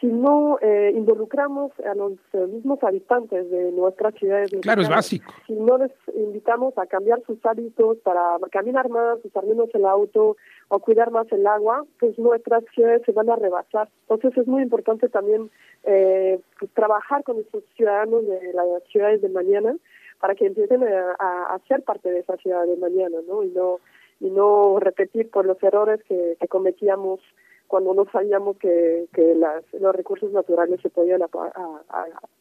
si 0.00 0.06
no 0.06 0.58
eh, 0.60 0.92
involucramos 0.94 1.72
a 1.80 1.94
los 1.94 2.12
eh, 2.32 2.46
mismos 2.46 2.82
habitantes 2.82 3.50
de 3.50 3.72
nuestras 3.72 4.14
ciudades, 4.14 4.50
claro, 4.60 4.82
es 4.82 4.88
básico. 4.88 5.32
Si 5.46 5.54
no 5.54 5.78
les 5.78 5.92
invitamos 6.14 6.76
a 6.76 6.86
cambiar 6.86 7.22
sus 7.26 7.44
hábitos 7.44 7.98
para 7.98 8.36
caminar 8.50 8.88
más, 8.88 9.18
usar 9.24 9.44
menos 9.46 9.68
el 9.74 9.86
auto 9.86 10.36
o 10.68 10.78
cuidar 10.80 11.10
más 11.10 11.30
el 11.32 11.46
agua, 11.46 11.84
pues 11.98 12.18
nuestras 12.18 12.64
ciudades 12.74 13.02
se 13.04 13.12
van 13.12 13.30
a 13.30 13.36
rebasar. 13.36 13.88
Entonces 14.08 14.36
es 14.36 14.46
muy 14.46 14.62
importante 14.62 15.08
también 15.08 15.50
eh, 15.84 16.40
pues, 16.58 16.70
trabajar 16.72 17.24
con 17.24 17.38
estos 17.38 17.64
ciudadanos 17.76 18.26
de 18.26 18.52
las 18.52 18.82
ciudades 18.90 19.22
de 19.22 19.28
mañana 19.28 19.76
para 20.20 20.34
que 20.34 20.46
empiecen 20.46 20.82
a, 20.84 21.54
a, 21.54 21.58
ser 21.68 21.82
parte 21.82 22.10
de 22.10 22.20
esa 22.20 22.36
ciudad 22.36 22.66
de 22.66 22.76
mañana, 22.76 23.18
¿no? 23.26 23.42
Y 23.42 23.48
no 23.48 23.78
y 24.20 24.30
no 24.30 24.80
repetir 24.80 25.30
por 25.30 25.46
los 25.46 25.62
errores 25.62 26.02
que 26.02 26.36
cometíamos 26.48 27.20
cuando 27.68 27.94
no 27.94 28.06
sabíamos 28.10 28.56
que, 28.56 29.06
que 29.12 29.34
las, 29.34 29.62
los 29.78 29.94
recursos 29.94 30.32
naturales 30.32 30.80
se 30.82 30.90
podían 30.90 31.22
a, 31.22 31.28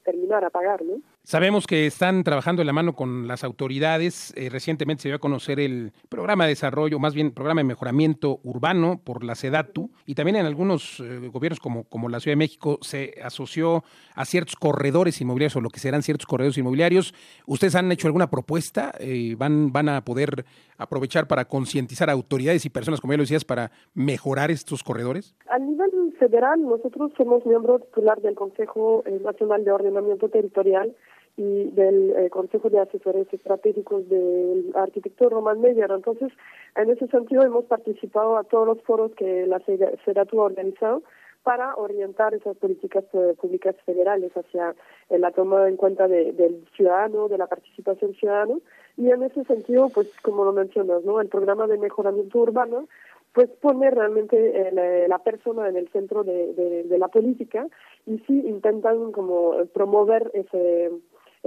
terminar 0.03 0.45
a 0.45 0.49
pagar. 0.49 0.83
¿no? 0.83 1.01
Sabemos 1.23 1.67
que 1.67 1.85
están 1.85 2.23
trabajando 2.23 2.61
en 2.61 2.67
la 2.67 2.73
mano 2.73 2.95
con 2.95 3.27
las 3.27 3.43
autoridades. 3.43 4.33
Eh, 4.37 4.49
recientemente 4.49 5.03
se 5.03 5.09
dio 5.09 5.17
a 5.17 5.19
conocer 5.19 5.59
el 5.59 5.91
programa 6.07 6.45
de 6.45 6.51
desarrollo, 6.51 6.97
más 6.97 7.13
bien 7.13 7.31
programa 7.31 7.59
de 7.59 7.65
mejoramiento 7.65 8.39
urbano 8.43 9.01
por 9.03 9.23
la 9.23 9.35
SEDATU 9.35 9.91
y 10.05 10.15
también 10.15 10.37
en 10.37 10.45
algunos 10.45 11.01
eh, 11.01 11.29
gobiernos 11.31 11.59
como, 11.59 11.83
como 11.83 12.07
la 12.07 12.21
Ciudad 12.21 12.31
de 12.33 12.37
México 12.37 12.79
se 12.81 13.15
asoció 13.21 13.83
a 14.15 14.23
ciertos 14.23 14.55
corredores 14.55 15.19
inmobiliarios 15.19 15.57
o 15.57 15.61
lo 15.61 15.69
que 15.69 15.79
serán 15.79 16.03
ciertos 16.03 16.25
corredores 16.25 16.57
inmobiliarios. 16.57 17.13
¿Ustedes 17.45 17.75
han 17.75 17.91
hecho 17.91 18.07
alguna 18.07 18.29
propuesta? 18.29 18.93
Eh, 18.99 19.35
¿van, 19.37 19.73
¿Van 19.73 19.89
a 19.89 20.05
poder 20.05 20.45
aprovechar 20.77 21.27
para 21.27 21.45
concientizar 21.45 22.09
a 22.09 22.13
autoridades 22.13 22.65
y 22.65 22.69
personas, 22.69 23.01
como 23.01 23.13
ya 23.13 23.17
lo 23.17 23.23
decías, 23.23 23.45
para 23.45 23.71
mejorar 23.93 24.51
estos 24.51 24.83
corredores? 24.83 25.35
A 25.49 25.59
nivel 25.59 26.13
federal, 26.19 26.61
nosotros 26.61 27.11
somos 27.17 27.45
miembro 27.45 27.79
titular 27.79 28.21
del 28.21 28.35
Consejo 28.35 29.03
Nacional 29.23 29.63
de 29.63 29.71
Ordenamiento 29.71 30.29
Territorial 30.29 30.95
y 31.37 31.69
del 31.69 32.13
eh, 32.17 32.29
Consejo 32.31 32.69
de 32.69 32.79
Asesores 32.79 33.31
Estratégicos 33.31 34.09
del 34.09 34.71
arquitecto 34.75 35.29
Román 35.29 35.61
Meyer. 35.61 35.91
Entonces, 35.91 36.31
en 36.75 36.89
ese 36.89 37.07
sentido, 37.07 37.43
hemos 37.43 37.65
participado 37.65 38.37
a 38.37 38.43
todos 38.43 38.65
los 38.65 38.81
foros 38.81 39.11
que 39.15 39.45
la 39.45 39.59
SEDATU 39.59 40.41
ha 40.41 40.45
organizado 40.45 41.03
para 41.47 41.75
orientar 41.75 42.33
esas 42.33 42.57
políticas 42.57 43.05
eh, 43.13 43.33
públicas 43.39 43.73
federales 43.85 44.33
hacia 44.35 44.75
eh, 45.09 45.17
la 45.17 45.31
toma 45.31 45.69
en 45.69 45.77
cuenta 45.77 46.05
del 46.05 46.67
ciudadano, 46.75 47.29
de 47.29 47.37
la 47.37 47.47
participación 47.47 48.13
ciudadana. 48.15 48.55
Y 48.97 49.09
en 49.11 49.23
ese 49.23 49.45
sentido, 49.45 49.87
pues 49.87 50.09
como 50.23 50.43
lo 50.43 50.51
mencionas, 50.51 51.05
¿no? 51.05 51.21
el 51.21 51.29
programa 51.29 51.65
de 51.67 51.77
mejoramiento 51.77 52.39
urbano 52.39 52.89
pues 53.31 53.49
pone 53.61 53.89
realmente 53.91 54.71
la, 55.07 55.19
persona 55.19 55.69
en 55.69 55.77
el 55.77 55.87
centro 55.89 56.23
de, 56.23 56.53
de, 56.53 56.97
la 56.97 57.07
política 57.07 57.67
y 58.05 58.17
sí 58.25 58.43
intentan 58.45 59.11
como 59.11 59.53
promover 59.73 60.31
ese 60.33 60.91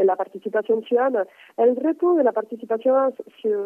la 0.04 0.16
participación 0.16 0.82
ciudadana. 0.84 1.26
El 1.56 1.76
reto 1.76 2.14
de 2.14 2.24
la 2.24 2.32
participación, 2.32 3.14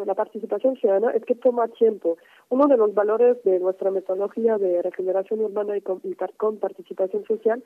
la 0.05 0.13
participación 0.13 0.75
ciudadana 0.77 1.11
es 1.11 1.23
que 1.25 1.35
toma 1.35 1.67
tiempo. 1.69 2.17
Uno 2.49 2.67
de 2.67 2.77
los 2.77 2.93
valores 2.93 3.41
de 3.43 3.59
nuestra 3.59 3.91
metodología 3.91 4.57
de 4.57 4.81
regeneración 4.81 5.41
urbana 5.41 5.77
y 5.77 5.81
con, 5.81 6.57
participación 6.57 7.25
social 7.25 7.63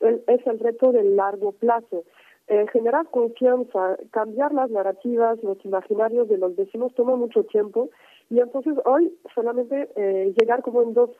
es 0.00 0.46
el 0.46 0.58
reto 0.58 0.92
del 0.92 1.16
largo 1.16 1.52
plazo. 1.52 2.04
Eh, 2.50 2.64
generar 2.72 3.06
confianza, 3.10 3.98
cambiar 4.10 4.54
las 4.54 4.70
narrativas, 4.70 5.42
los 5.42 5.62
imaginarios 5.66 6.28
de 6.28 6.38
los 6.38 6.56
vecinos 6.56 6.94
toma 6.94 7.14
mucho 7.14 7.44
tiempo 7.44 7.90
y 8.30 8.40
entonces 8.40 8.72
hoy 8.86 9.12
solamente 9.34 9.90
eh, 9.96 10.32
llegar 10.38 10.62
como 10.62 10.80
en 10.82 10.94
dos 10.94 11.10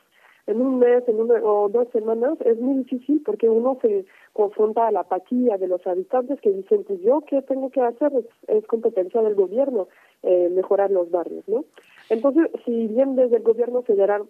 en 0.49 0.61
un 0.61 0.79
mes, 0.79 1.07
en 1.07 1.19
una 1.21 1.35
o 1.43 1.69
dos 1.69 1.87
semanas, 1.91 2.39
es 2.43 2.59
muy 2.59 2.83
difícil 2.83 3.21
porque 3.23 3.47
uno 3.47 3.77
se 3.83 4.05
confronta 4.33 4.87
a 4.87 4.91
la 4.91 5.01
apatía 5.01 5.57
de 5.59 5.67
los 5.67 5.85
habitantes 5.85 6.41
que 6.41 6.49
dicen, 6.49 6.83
pues 6.85 6.99
yo 7.01 7.21
qué 7.21 7.43
tengo 7.43 7.69
que 7.69 7.81
hacer, 7.81 8.11
es, 8.47 8.65
competencia 8.65 9.21
del 9.21 9.35
gobierno 9.35 9.87
eh, 10.23 10.49
mejorar 10.49 10.89
los 10.89 11.11
barrios, 11.11 11.47
¿no? 11.47 11.65
Entonces, 12.09 12.49
si 12.65 12.87
bien 12.87 13.15
desde 13.15 13.37
el 13.37 13.43
gobierno 13.43 13.83
federal 13.83 14.23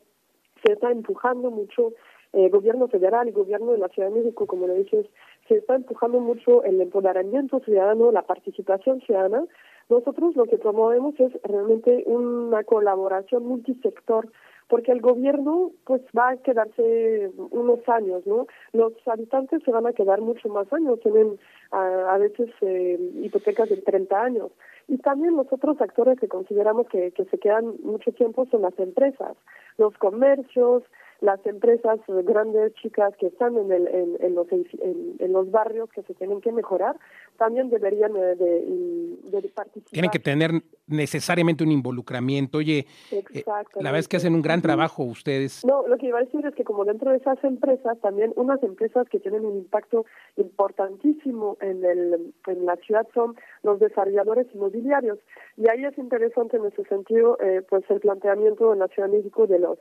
se 0.66 0.74
está 0.74 0.92
empujando 0.92 1.52
mucho, 1.52 1.94
eh, 2.34 2.50
gobierno 2.50 2.90
federal 2.90 3.30
y 3.30 3.32
gobierno 3.32 3.72
de 3.72 3.78
la 3.78 3.88
Ciudad 3.88 4.10
de 4.10 4.20
México, 4.20 4.46
como 4.46 4.68
le 4.68 4.76
dices, 4.76 5.06
se 5.48 5.56
está 5.56 5.76
empujando 5.76 6.20
mucho 6.20 6.64
el 6.64 6.82
empoderamiento 6.82 7.62
ciudadano, 7.62 8.12
la 8.12 8.24
participación 8.24 9.00
ciudadana, 9.02 9.46
nosotros 9.88 10.36
lo 10.36 10.44
que 10.46 10.58
promovemos 10.58 11.18
es 11.18 11.32
realmente 11.44 12.04
una 12.06 12.64
colaboración 12.66 13.46
multisector 13.46 14.30
porque 14.70 14.92
el 14.92 15.02
gobierno 15.02 15.72
pues 15.84 16.02
va 16.18 16.30
a 16.30 16.38
quedarse 16.38 17.32
unos 17.50 17.80
años, 17.90 18.26
¿no? 18.26 18.46
Los 18.72 18.94
habitantes 19.08 19.64
se 19.64 19.72
van 19.72 19.88
a 19.88 19.94
quedar 19.94 20.22
mucho 20.22 20.48
más 20.48 20.72
años, 20.72 21.00
tienen 21.02 21.40
a, 21.72 22.18
veces 22.20 22.50
eh, 22.62 22.98
hipotecas 23.24 23.70
de 23.70 23.78
30 23.78 24.22
años. 24.22 24.52
Y 24.88 24.98
también 25.00 25.36
los 25.36 25.52
otros 25.52 25.82
actores 25.82 26.20
que 26.20 26.28
consideramos 26.28 26.88
que, 26.88 27.12
que 27.12 27.26
se 27.26 27.40
quedan 27.40 27.76
mucho 27.84 28.12
tiempo 28.12 28.46
son 28.52 28.62
las 28.62 28.78
empresas, 28.80 29.36
los 29.78 29.98
comercios, 29.98 30.84
las 31.22 31.46
empresas 31.46 32.00
grandes, 32.08 32.74
chicas 32.76 33.14
que 33.18 33.28
están 33.28 33.58
en, 33.58 33.72
el, 33.72 33.88
en, 34.20 34.36
los, 34.36 34.48
en, 34.52 35.34
los 35.34 35.52
barrios 35.52 35.90
que 35.92 36.02
se 36.04 36.14
tienen 36.14 36.40
que 36.42 36.52
mejorar, 36.52 36.98
también 37.38 37.70
deberían 37.70 38.16
eh, 38.16 38.36
de, 38.36 39.52
participar. 39.54 39.92
Tienen 39.92 40.12
que 40.12 40.20
tener 40.20 40.52
necesariamente 40.88 41.64
un 41.64 41.72
involucramiento. 41.72 42.60
Oye, 42.60 42.86
eh, 43.12 43.44
la 43.76 43.92
verdad 43.92 44.00
es 44.00 44.08
que 44.08 44.18
hacen 44.18 44.34
un 44.34 44.42
gran 44.42 44.62
trabajo 44.62 45.04
ustedes. 45.04 45.66
No, 45.66 45.88
lo 45.88 45.98
que 45.98 46.08
iba 46.08 46.20
a 46.20 46.24
decir 46.24 46.46
es 46.46 46.56
que 46.56 46.64
como 46.64 46.86
dentro 46.86 47.12
de 47.12 47.18
esas 47.18 47.44
empresas, 47.44 48.00
también 48.02 48.34
unas 48.36 48.62
empresas 48.64 49.08
que 49.10 49.20
tienen 49.20 49.46
un 49.46 49.58
impacto 49.58 50.06
importantísimo 50.38 51.58
en, 51.62 51.84
el, 51.84 52.34
en 52.48 52.66
la 52.66 52.76
ciudad 52.78 53.08
son 53.14 53.36
los 53.64 53.80
desarrolladores 53.80 54.48
inmobiliarios. 54.54 55.20
Y 55.58 55.70
ahí 55.70 55.84
es 55.86 55.98
interesante 55.98 56.58
en 56.58 56.66
ese 56.66 56.84
sentido, 56.86 57.38
eh, 57.42 57.62
pues 57.70 57.84
el 57.90 58.00
planteamiento 58.00 58.72
en 58.74 58.80
la 58.80 58.88
Ciudad 58.88 59.10
de 59.10 59.18
México 59.18 59.48
de 59.48 59.60
los 59.60 59.78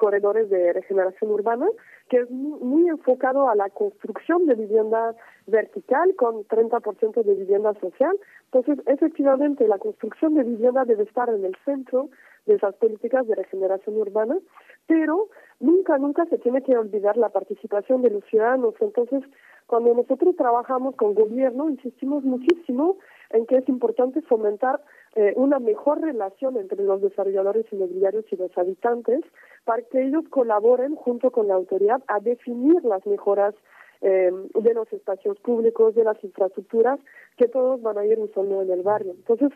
corredores 0.00 0.48
de 0.48 0.72
regeneración 0.72 1.30
urbana, 1.30 1.66
que 2.08 2.20
es 2.20 2.30
muy, 2.30 2.88
enfocado 2.88 3.50
a 3.50 3.54
la 3.54 3.68
construcción 3.68 4.46
de 4.46 4.54
vivienda 4.54 5.14
vertical 5.46 6.14
con 6.16 6.42
30% 6.44 7.22
de 7.22 7.34
vivienda 7.34 7.74
social. 7.74 8.18
Entonces, 8.50 8.82
efectivamente, 8.86 9.68
la 9.68 9.78
construcción 9.78 10.34
de 10.34 10.44
vivienda 10.44 10.86
debe 10.86 11.04
estar 11.04 11.28
en 11.28 11.44
el 11.44 11.54
centro 11.66 12.08
de 12.46 12.54
esas 12.54 12.74
políticas 12.76 13.26
de 13.26 13.34
regeneración 13.34 13.98
urbana, 13.98 14.38
pero 14.86 15.28
nunca, 15.60 15.98
nunca 15.98 16.24
se 16.26 16.38
tiene 16.38 16.62
que 16.62 16.78
olvidar 16.78 17.18
la 17.18 17.28
participación 17.28 18.00
de 18.00 18.10
los 18.10 18.24
ciudadanos. 18.24 18.74
Entonces, 18.80 19.22
cuando 19.66 19.92
nosotros 19.94 20.34
trabajamos 20.34 20.96
con 20.96 21.14
gobierno, 21.14 21.68
insistimos 21.68 22.24
muchísimo 22.24 22.96
en 23.30 23.44
que 23.46 23.58
es 23.58 23.68
importante 23.68 24.22
fomentar 24.22 24.80
eh, 25.16 25.32
una 25.36 25.58
mejor 25.58 26.00
relación 26.00 26.56
entre 26.56 26.82
los 26.84 27.02
desarrolladores 27.02 27.66
inmobiliarios 27.72 28.24
y 28.30 28.36
los 28.36 28.56
habitantes 28.56 29.22
para 29.64 29.82
que 29.82 30.02
ellos 30.02 30.24
colaboren 30.30 30.94
junto 30.94 31.30
con 31.30 31.48
la 31.48 31.54
autoridad 31.54 32.02
a 32.06 32.20
definir 32.20 32.84
las 32.84 33.04
mejoras 33.06 33.54
eh, 34.02 34.30
de 34.54 34.74
los 34.74 34.90
espacios 34.92 35.38
públicos, 35.40 35.94
de 35.94 36.04
las 36.04 36.22
infraestructuras 36.22 37.00
que 37.36 37.48
todos 37.48 37.82
van 37.82 37.98
a 37.98 38.06
ir 38.06 38.18
usando 38.18 38.62
en 38.62 38.70
el 38.70 38.82
barrio. 38.82 39.12
Entonces, 39.12 39.50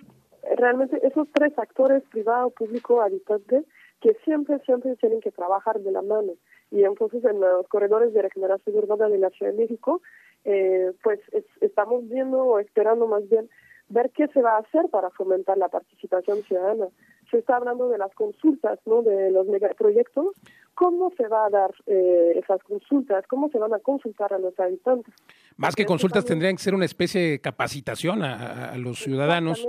realmente 0.56 0.98
esos 1.06 1.28
tres 1.32 1.56
actores, 1.58 2.02
privado, 2.10 2.50
público, 2.50 3.00
habitante, 3.00 3.64
que 4.00 4.14
siempre, 4.24 4.58
siempre 4.60 4.96
tienen 4.96 5.20
que 5.20 5.30
trabajar 5.30 5.80
de 5.80 5.92
la 5.92 6.02
mano. 6.02 6.32
Y 6.70 6.84
entonces 6.84 7.24
en 7.24 7.40
los 7.40 7.66
corredores 7.68 8.12
de 8.12 8.22
regeneración 8.22 8.76
urbana 8.76 9.08
de 9.08 9.18
la 9.18 9.30
Ciudad 9.30 9.52
de 9.52 9.58
México, 9.58 10.02
eh, 10.44 10.92
pues 11.02 11.20
estamos 11.60 12.06
viendo 12.08 12.42
o 12.42 12.58
esperando 12.58 13.06
más 13.06 13.26
bien 13.28 13.48
ver 13.94 14.10
qué 14.10 14.26
se 14.28 14.42
va 14.42 14.56
a 14.56 14.58
hacer 14.58 14.90
para 14.90 15.08
fomentar 15.10 15.56
la 15.56 15.68
participación 15.68 16.42
ciudadana. 16.42 16.88
Se 17.30 17.38
está 17.38 17.56
hablando 17.56 17.88
de 17.88 17.96
las 17.96 18.12
consultas, 18.14 18.78
¿no? 18.84 19.02
De 19.02 19.30
los 19.30 19.46
megaproyectos. 19.46 20.26
¿Cómo 20.74 21.12
se 21.16 21.28
va 21.28 21.46
a 21.46 21.50
dar 21.50 21.70
eh, 21.86 22.32
esas 22.36 22.62
consultas? 22.64 23.24
¿Cómo 23.28 23.48
se 23.48 23.58
van 23.58 23.72
a 23.72 23.78
consultar 23.78 24.32
a 24.34 24.38
los 24.38 24.58
habitantes? 24.58 25.14
Más 25.56 25.76
que 25.76 25.86
consultas 25.86 26.24
tendrían 26.24 26.56
que 26.56 26.62
ser 26.62 26.74
una 26.74 26.84
especie 26.84 27.20
de 27.20 27.38
capacitación 27.38 28.22
a, 28.24 28.76
los 28.76 28.98
ciudadanos 28.98 29.66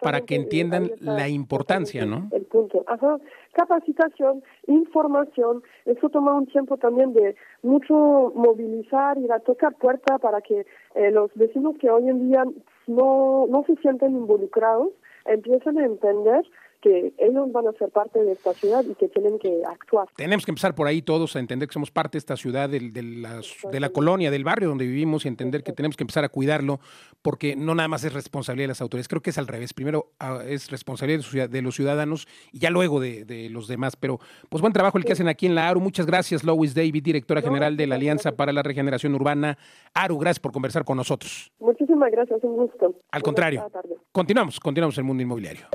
para 0.00 0.20
que 0.20 0.36
entiendan 0.36 0.92
la 1.00 1.28
importancia, 1.28 2.06
¿no? 2.06 2.28
El 2.30 2.44
punto. 2.44 2.84
Ajá. 2.86 3.18
Capacitación, 3.52 4.44
información. 4.68 5.64
Eso 5.84 6.08
toma 6.08 6.34
un 6.34 6.46
tiempo 6.46 6.76
también 6.76 7.12
de 7.12 7.34
mucho 7.62 8.32
movilizar, 8.36 9.18
ir 9.18 9.32
a 9.32 9.40
tocar 9.40 9.74
puerta 9.74 10.18
para 10.18 10.40
que 10.40 10.66
eh, 10.94 11.10
los 11.10 11.32
vecinos 11.34 11.74
que 11.80 11.90
hoy 11.90 12.08
en 12.08 12.28
día 12.28 12.44
no, 12.86 13.46
no 13.48 13.64
se 13.64 13.76
sienten 13.76 14.12
involucrados 14.12 14.88
empiecen 15.24 15.78
a 15.78 15.86
entender 15.86 16.44
que 16.84 17.14
ellos 17.16 17.50
van 17.50 17.66
a 17.66 17.72
ser 17.72 17.88
parte 17.88 18.22
de 18.22 18.32
esta 18.32 18.52
ciudad 18.52 18.84
y 18.84 18.94
que 18.94 19.08
tienen 19.08 19.38
que 19.38 19.62
actuar. 19.66 20.06
Tenemos 20.16 20.44
que 20.44 20.50
empezar 20.50 20.74
por 20.74 20.86
ahí 20.86 21.00
todos 21.00 21.34
a 21.34 21.38
entender 21.38 21.66
que 21.66 21.72
somos 21.72 21.90
parte 21.90 22.16
de 22.16 22.18
esta 22.18 22.36
ciudad, 22.36 22.68
de, 22.68 22.90
de, 22.90 23.02
la, 23.02 23.40
de 23.72 23.80
la 23.80 23.88
colonia, 23.88 24.30
del 24.30 24.44
barrio 24.44 24.68
donde 24.68 24.84
vivimos 24.84 25.24
y 25.24 25.28
entender 25.28 25.62
que 25.62 25.72
tenemos 25.72 25.96
que 25.96 26.02
empezar 26.02 26.24
a 26.24 26.28
cuidarlo 26.28 26.80
porque 27.22 27.56
no 27.56 27.74
nada 27.74 27.88
más 27.88 28.04
es 28.04 28.12
responsabilidad 28.12 28.64
de 28.64 28.68
las 28.68 28.82
autoridades, 28.82 29.08
creo 29.08 29.22
que 29.22 29.30
es 29.30 29.38
al 29.38 29.46
revés. 29.46 29.72
Primero 29.72 30.10
ah, 30.20 30.42
es 30.46 30.70
responsabilidad 30.70 31.48
de 31.48 31.62
los 31.62 31.74
ciudadanos 31.74 32.28
y 32.52 32.58
ya 32.58 32.68
luego 32.68 33.00
de, 33.00 33.24
de 33.24 33.48
los 33.48 33.66
demás. 33.66 33.96
Pero 33.96 34.20
pues 34.50 34.60
buen 34.60 34.74
trabajo 34.74 34.98
el 34.98 35.06
que 35.06 35.12
hacen 35.12 35.28
aquí 35.28 35.46
en 35.46 35.54
la 35.54 35.70
ARU. 35.70 35.80
Muchas 35.80 36.04
gracias, 36.04 36.44
Lois 36.44 36.74
David, 36.74 37.02
directora 37.02 37.40
general 37.40 37.78
de 37.78 37.86
la 37.86 37.94
Alianza 37.94 38.32
para 38.32 38.52
la 38.52 38.62
Regeneración 38.62 39.14
Urbana. 39.14 39.56
ARU, 39.94 40.18
gracias 40.18 40.40
por 40.40 40.52
conversar 40.52 40.84
con 40.84 40.98
nosotros. 40.98 41.50
Muchísimas 41.60 42.10
gracias, 42.12 42.44
un 42.44 42.56
gusto. 42.56 42.94
Al 43.10 43.22
contrario. 43.22 43.70
Continuamos, 44.12 44.60
continuamos 44.60 44.98
el 44.98 45.04
mundo 45.04 45.22
inmobiliario. 45.22 45.66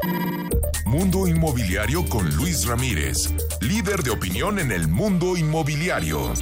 Mundo 0.89 1.27
Inmobiliario 1.27 2.03
con 2.03 2.35
Luis 2.35 2.65
Ramírez, 2.65 3.31
líder 3.61 4.01
de 4.01 4.09
opinión 4.09 4.57
en 4.57 4.71
el 4.71 4.87
mundo 4.87 5.37
inmobiliario. 5.37 6.33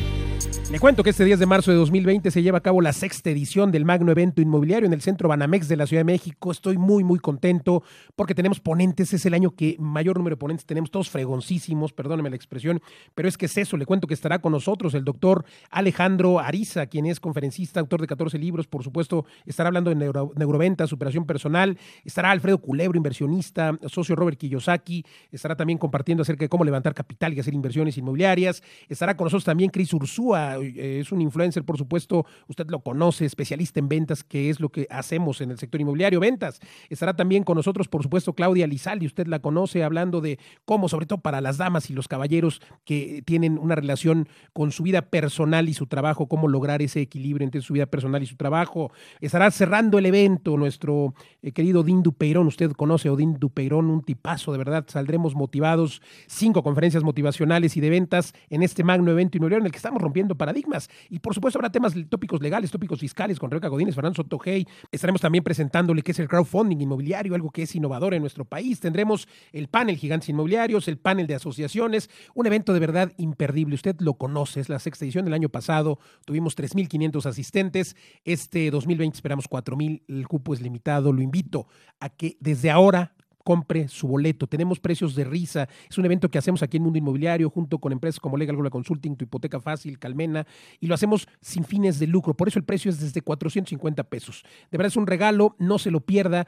Le 0.69 0.81
cuento 0.81 1.01
que 1.01 1.11
este 1.11 1.23
10 1.23 1.39
de 1.39 1.45
marzo 1.45 1.71
de 1.71 1.77
2020 1.77 2.29
se 2.29 2.43
lleva 2.43 2.57
a 2.57 2.61
cabo 2.61 2.81
la 2.81 2.91
sexta 2.91 3.29
edición 3.29 3.71
del 3.71 3.85
Magno 3.85 4.11
Evento 4.11 4.41
Inmobiliario 4.41 4.85
en 4.85 4.91
el 4.91 5.01
Centro 5.01 5.29
Banamex 5.29 5.69
de 5.69 5.77
la 5.77 5.87
Ciudad 5.87 6.01
de 6.01 6.11
México. 6.11 6.51
Estoy 6.51 6.77
muy, 6.77 7.05
muy 7.05 7.19
contento 7.19 7.83
porque 8.17 8.35
tenemos 8.35 8.59
ponentes. 8.59 9.13
Es 9.13 9.25
el 9.25 9.33
año 9.33 9.51
que 9.51 9.77
mayor 9.79 10.17
número 10.17 10.35
de 10.35 10.39
ponentes 10.39 10.65
tenemos, 10.65 10.91
todos 10.91 11.09
fregoncísimos, 11.09 11.93
perdóneme 11.93 12.29
la 12.29 12.35
expresión, 12.35 12.81
pero 13.15 13.29
es 13.29 13.37
que 13.37 13.45
es 13.45 13.57
eso. 13.57 13.77
Le 13.77 13.85
cuento 13.85 14.07
que 14.07 14.13
estará 14.13 14.39
con 14.39 14.51
nosotros 14.51 14.93
el 14.93 15.05
doctor 15.05 15.45
Alejandro 15.71 16.41
Ariza, 16.41 16.87
quien 16.87 17.05
es 17.05 17.21
conferencista, 17.21 17.79
autor 17.79 18.01
de 18.01 18.07
14 18.07 18.37
libros. 18.37 18.67
Por 18.67 18.83
supuesto, 18.83 19.25
estará 19.45 19.67
hablando 19.67 19.89
de 19.89 19.95
neuro, 19.95 20.33
neuroventa, 20.35 20.85
superación 20.85 21.25
personal. 21.25 21.77
Estará 22.03 22.29
Alfredo 22.31 22.57
Culebro, 22.57 22.97
inversionista, 22.97 23.79
socio 23.85 24.17
Robert 24.17 24.37
Kiyosaki. 24.37 25.05
Estará 25.31 25.55
también 25.55 25.79
compartiendo 25.79 26.23
acerca 26.23 26.43
de 26.43 26.49
cómo 26.49 26.65
levantar 26.65 26.93
capital 26.93 27.33
y 27.33 27.39
hacer 27.39 27.53
inversiones 27.53 27.97
inmobiliarias. 27.97 28.61
Estará 28.89 29.15
con 29.15 29.27
nosotros 29.27 29.45
también 29.45 29.69
Cris 29.69 29.93
Ursúa 29.93 30.56
eh, 30.61 30.99
es 30.99 31.11
un 31.11 31.21
influencer, 31.21 31.63
por 31.63 31.77
supuesto, 31.77 32.25
usted 32.47 32.67
lo 32.69 32.81
conoce, 32.81 33.25
especialista 33.25 33.79
en 33.79 33.87
ventas, 33.87 34.23
que 34.23 34.49
es 34.49 34.59
lo 34.59 34.69
que 34.69 34.87
hacemos 34.89 35.41
en 35.41 35.51
el 35.51 35.57
sector 35.57 35.81
inmobiliario, 35.81 36.19
ventas. 36.19 36.59
Estará 36.89 37.15
también 37.15 37.43
con 37.43 37.55
nosotros, 37.55 37.87
por 37.87 38.03
supuesto, 38.03 38.33
Claudia 38.33 38.67
Lizaldi, 38.67 39.05
usted 39.05 39.27
la 39.27 39.39
conoce, 39.39 39.83
hablando 39.83 40.21
de 40.21 40.39
cómo, 40.65 40.89
sobre 40.89 41.05
todo 41.05 41.19
para 41.19 41.41
las 41.41 41.57
damas 41.57 41.89
y 41.89 41.93
los 41.93 42.07
caballeros 42.07 42.61
que 42.85 43.21
tienen 43.25 43.57
una 43.57 43.75
relación 43.75 44.27
con 44.53 44.71
su 44.71 44.83
vida 44.83 45.01
personal 45.01 45.69
y 45.69 45.73
su 45.73 45.87
trabajo, 45.87 46.27
cómo 46.27 46.47
lograr 46.47 46.81
ese 46.81 47.01
equilibrio 47.01 47.45
entre 47.45 47.61
su 47.61 47.73
vida 47.73 47.85
personal 47.85 48.23
y 48.23 48.25
su 48.25 48.35
trabajo. 48.35 48.91
Estará 49.21 49.49
cerrando 49.51 49.97
el 49.97 50.05
evento 50.05 50.57
nuestro 50.57 51.13
eh, 51.41 51.51
querido 51.51 51.81
Odín 51.81 52.03
Dupeirón, 52.03 52.47
usted 52.47 52.71
conoce 52.71 53.09
a 53.09 53.13
Odín 53.13 53.35
Dupeirón, 53.39 53.89
un 53.89 54.03
tipazo, 54.03 54.51
de 54.51 54.57
verdad, 54.57 54.85
saldremos 54.87 55.35
motivados, 55.35 56.01
cinco 56.27 56.63
conferencias 56.63 57.03
motivacionales 57.03 57.77
y 57.77 57.81
de 57.81 57.89
ventas 57.89 58.33
en 58.49 58.63
este 58.63 58.83
magno 58.83 59.11
evento 59.11 59.37
inmobiliario 59.37 59.63
en 59.63 59.65
el 59.67 59.71
que 59.71 59.77
estamos 59.77 60.01
rompiendo 60.01 60.35
para 60.35 60.46
paradigmas. 60.47 60.89
Y 61.09 61.19
por 61.19 61.33
supuesto 61.33 61.59
habrá 61.59 61.69
temas 61.69 61.93
tópicos 62.09 62.41
legales, 62.41 62.71
tópicos 62.71 62.99
fiscales 62.99 63.37
con 63.37 63.51
Rebeca 63.51 63.67
Godínez, 63.67 63.95
Fernando 63.95 64.15
Sotojey. 64.15 64.65
Estaremos 64.91 65.19
también 65.19 65.43
presentándole 65.43 66.01
qué 66.01 66.11
es 66.11 66.19
el 66.19 66.29
crowdfunding 66.29 66.79
inmobiliario, 66.79 67.35
algo 67.35 67.51
que 67.51 67.63
es 67.63 67.75
innovador 67.75 68.13
en 68.13 68.21
nuestro 68.21 68.45
país. 68.45 68.79
Tendremos 68.79 69.27
el 69.51 69.67
panel 69.67 69.97
Gigantes 69.97 70.29
Inmobiliarios, 70.29 70.87
el 70.87 70.97
panel 70.97 71.27
de 71.27 71.35
asociaciones, 71.35 72.09
un 72.33 72.47
evento 72.47 72.73
de 72.73 72.79
verdad 72.79 73.11
imperdible. 73.17 73.75
Usted 73.75 73.97
lo 73.99 74.13
conoce, 74.13 74.61
es 74.61 74.69
la 74.69 74.79
sexta 74.79 75.03
edición 75.03 75.25
del 75.25 75.33
año 75.33 75.49
pasado. 75.49 75.99
Tuvimos 76.25 76.57
3.500 76.57 77.25
asistentes. 77.25 77.97
Este 78.23 78.71
2020 78.71 79.15
esperamos 79.17 79.49
4.000. 79.49 80.03
El 80.07 80.27
cupo 80.29 80.53
es 80.53 80.61
limitado. 80.61 81.11
Lo 81.11 81.21
invito 81.21 81.67
a 81.99 82.07
que 82.07 82.37
desde 82.39 82.71
ahora 82.71 83.16
compre 83.47 83.87
su 83.87 84.09
boleto. 84.09 84.45
Tenemos 84.45 84.81
precios 84.81 85.15
de 85.15 85.23
risa. 85.23 85.69
Es 85.89 85.97
un 85.97 86.03
evento 86.03 86.29
que 86.29 86.37
hacemos 86.37 86.61
aquí 86.63 86.75
en 86.75 86.83
Mundo 86.83 86.99
Inmobiliario 86.99 87.49
junto 87.49 87.79
con 87.79 87.93
empresas 87.93 88.19
como 88.19 88.35
Legal 88.35 88.57
Global 88.57 88.71
Consulting, 88.71 89.15
Tu 89.15 89.23
Hipoteca 89.23 89.61
Fácil, 89.61 89.99
Calmena, 89.99 90.45
y 90.81 90.87
lo 90.87 90.95
hacemos 90.95 91.29
sin 91.39 91.63
fines 91.63 91.97
de 91.97 92.07
lucro. 92.07 92.33
Por 92.33 92.49
eso 92.49 92.59
el 92.59 92.65
precio 92.65 92.91
es 92.91 92.99
desde 92.99 93.21
450 93.21 94.03
pesos. 94.03 94.43
De 94.69 94.77
verdad 94.77 94.89
es 94.89 94.97
un 94.97 95.07
regalo, 95.07 95.55
no 95.59 95.79
se 95.79 95.91
lo 95.91 96.01
pierda, 96.01 96.45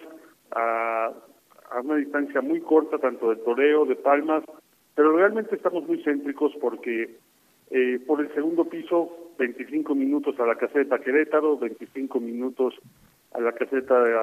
a, 0.52 1.12
a 1.72 1.80
una 1.80 1.96
distancia 1.96 2.40
muy 2.40 2.60
corta, 2.60 2.98
tanto 2.98 3.30
de 3.30 3.36
Toreo, 3.36 3.84
de 3.84 3.96
Palmas, 3.96 4.44
pero 4.94 5.16
realmente 5.16 5.56
estamos 5.56 5.86
muy 5.88 6.02
céntricos 6.04 6.52
porque 6.60 7.18
eh, 7.70 8.00
por 8.06 8.20
el 8.20 8.32
segundo 8.34 8.64
piso, 8.64 9.32
25 9.38 9.94
minutos 9.94 10.38
a 10.38 10.46
la 10.46 10.56
caseta 10.56 10.98
Querétaro, 10.98 11.58
25 11.58 12.20
minutos 12.20 12.74
a 13.32 13.40
la 13.40 13.52
caseta 13.52 14.02
de, 14.02 14.14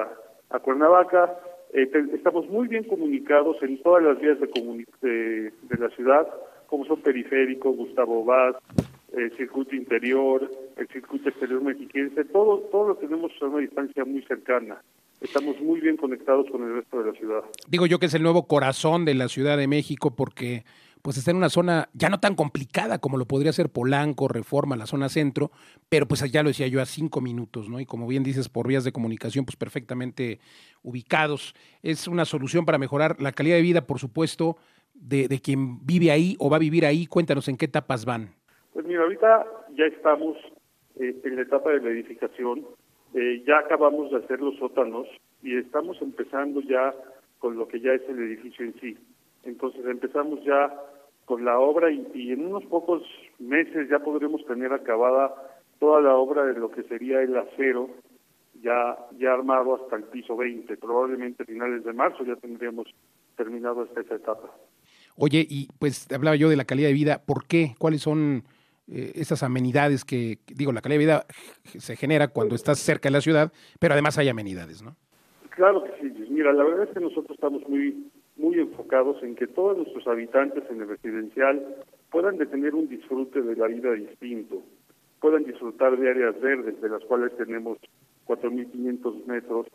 a, 0.50 0.60
Cuernavaca. 0.60 1.38
Eh, 1.74 1.90
estamos 2.14 2.48
muy 2.50 2.68
bien 2.68 2.84
comunicados 2.84 3.58
en 3.62 3.82
todas 3.82 4.04
las 4.04 4.20
vías 4.20 4.38
de, 4.40 5.52
de, 5.62 5.78
la 5.78 5.90
ciudad, 5.90 6.28
como 6.68 6.86
son 6.86 7.02
Periférico, 7.02 7.72
Gustavo 7.72 8.24
Vaz, 8.24 8.56
el 9.14 9.36
circuito 9.36 9.76
interior, 9.76 10.50
el 10.78 10.88
circuito 10.88 11.30
exterior 11.30 11.62
mexiquense, 11.62 12.26
todo, 12.26 12.60
todo 12.72 12.90
lo 12.90 12.96
tenemos 12.96 13.32
a 13.42 13.46
una 13.46 13.60
distancia 13.60 14.06
muy 14.06 14.22
cercana. 14.24 14.82
Estamos 15.20 15.60
muy 15.62 15.80
bien 15.80 15.98
conectados 15.98 16.48
con 16.50 16.64
el 16.64 16.76
resto 16.76 17.04
de 17.04 17.12
la 17.12 17.18
ciudad. 17.18 17.42
Digo 17.68 17.86
yo 17.86 18.00
que 18.00 18.08
es 18.08 18.14
el 18.16 18.24
nuevo 18.24 18.48
corazón 18.48 19.06
de 19.06 19.14
la 19.14 19.28
Ciudad 19.28 19.56
de 19.56 19.68
México 19.68 20.16
porque 20.16 20.64
pues 21.02 21.18
está 21.18 21.32
en 21.32 21.38
una 21.38 21.50
zona 21.50 21.90
ya 21.94 22.10
no 22.10 22.20
tan 22.20 22.36
complicada 22.36 23.00
como 23.00 23.18
lo 23.18 23.26
podría 23.26 23.54
ser 23.54 23.70
Polanco, 23.70 24.28
Reforma, 24.28 24.76
la 24.76 24.86
zona 24.86 25.10
centro, 25.10 25.52
pero 25.90 26.08
pues 26.08 26.30
ya 26.32 26.44
lo 26.44 26.50
decía 26.50 26.68
yo 26.68 26.82
a 26.82 26.86
cinco 26.86 27.22
minutos, 27.22 27.70
¿no? 27.70 27.80
Y 27.80 27.86
como 27.86 28.08
bien 28.08 28.24
dices, 28.24 28.50
por 28.50 28.68
vías 28.68 28.84
de 28.84 28.92
comunicación, 28.92 29.46
pues 29.46 29.56
perfectamente 29.56 30.40
ubicados. 30.84 31.54
Es 31.84 32.08
una 32.08 32.26
solución 32.26 32.66
para 32.66 32.78
mejorar 32.78 33.22
la 33.22 33.32
calidad 33.32 33.56
de 33.56 33.62
vida, 33.62 33.82
por 33.82 34.00
supuesto, 34.00 34.58
de, 34.94 35.28
de 35.28 35.40
quien 35.40 35.86
vive 35.86 36.12
ahí 36.12 36.36
o 36.40 36.50
va 36.50 36.58
a 36.58 36.60
vivir 36.60 36.86
ahí. 36.86 37.06
Cuéntanos 37.08 37.48
en 37.48 37.58
qué 37.58 37.66
etapas 37.66 38.06
van. 38.06 38.30
Pues 38.74 38.86
mira, 38.86 39.04
ahorita 39.04 39.46
ya 39.76 39.86
estamos 39.86 40.38
eh, 41.00 41.16
en 41.24 41.36
la 41.36 41.42
etapa 41.42 41.72
de 41.72 41.82
la 41.82 41.90
edificación, 41.90 42.66
eh, 43.14 43.44
ya 43.46 43.60
acabamos 43.60 44.12
de 44.12 44.18
hacer 44.18 44.40
los 44.40 44.56
sótanos 44.58 45.08
y 45.42 45.58
estamos 45.58 46.02
empezando 46.02 46.62
ya 46.62 46.94
con 47.40 47.58
lo 47.58 47.68
que 47.68 47.82
ya 47.82 47.94
es 47.94 48.02
el 48.08 48.20
edificio 48.20 48.66
en 48.66 48.80
sí. 48.80 48.98
Entonces 49.44 49.86
empezamos 49.86 50.44
ya 50.44 50.74
con 51.26 51.46
la 51.46 51.60
obra 51.60 51.92
y, 51.92 52.32
en 52.32 52.46
unos 52.46 52.66
pocos 52.66 53.04
meses 53.40 53.90
ya 53.90 54.00
podremos 54.00 54.46
tener 54.46 54.74
acabada 54.74 55.34
toda 55.80 56.02
la 56.02 56.16
obra 56.16 56.46
de 56.46 56.60
lo 56.60 56.70
que 56.72 56.84
sería 56.84 57.22
el 57.22 57.38
acero 57.38 57.90
ya 58.62 58.98
ya 59.18 59.34
armado 59.34 59.76
hasta 59.76 59.96
el 59.96 60.04
piso 60.04 60.36
20. 60.36 60.78
Probablemente 60.78 61.44
a 61.44 61.46
finales 61.46 61.84
de 61.84 61.94
marzo 61.94 62.24
ya 62.24 62.36
tendríamos 62.36 62.88
terminado 63.36 63.84
esta, 63.84 64.02
etapa. 64.02 64.52
Oye, 65.16 65.46
y 65.50 65.68
pues 65.80 66.12
hablaba 66.12 66.36
yo 66.36 66.50
de 66.50 66.58
la 66.58 66.66
calidad 66.66 66.90
de 66.90 66.94
vida. 66.94 67.22
¿Por 67.26 67.48
qué? 67.48 67.76
¿Cuáles 67.80 68.02
son 68.02 68.44
eh, 68.88 69.14
esas 69.16 69.42
amenidades 69.42 70.04
que, 70.06 70.40
digo, 70.48 70.72
la 70.74 70.82
calidad 70.82 71.00
de 71.00 71.06
vida 71.06 71.26
se 71.64 71.96
genera 71.96 72.28
cuando 72.28 72.56
estás 72.56 72.80
cerca 72.80 73.10
de 73.10 73.14
la 73.14 73.22
ciudad, 73.22 73.52
pero 73.80 73.94
además 73.94 74.18
hay 74.18 74.30
amenidades, 74.30 74.84
¿no? 74.84 74.96
Claro 75.50 75.84
que 75.84 75.92
sí. 76.02 76.28
Mira, 76.30 76.54
la 76.54 76.64
verdad 76.64 76.84
es 76.84 76.94
que 76.94 77.00
nosotros 77.00 77.32
estamos 77.32 77.68
muy 77.68 78.12
muy 78.42 78.60
enfocados 78.60 79.22
en 79.22 79.36
que 79.36 79.48
todos 79.48 79.78
nuestros 79.78 80.08
habitantes 80.08 80.64
en 80.70 80.82
el 80.82 80.90
residencial 80.90 81.76
puedan 82.10 82.38
tener 82.38 82.74
un 82.74 82.90
disfrute 82.90 83.42
de 83.42 83.56
la 83.56 83.68
vida 83.68 83.92
distinto, 83.94 84.64
puedan 85.20 85.44
disfrutar 85.44 85.98
de 85.98 86.10
áreas 86.10 86.42
verdes, 86.42 86.82
de 86.82 86.90
las 86.90 87.04
cuales 87.06 87.36
tenemos 87.38 87.78
4.500 88.26 89.26
metros, 89.28 89.68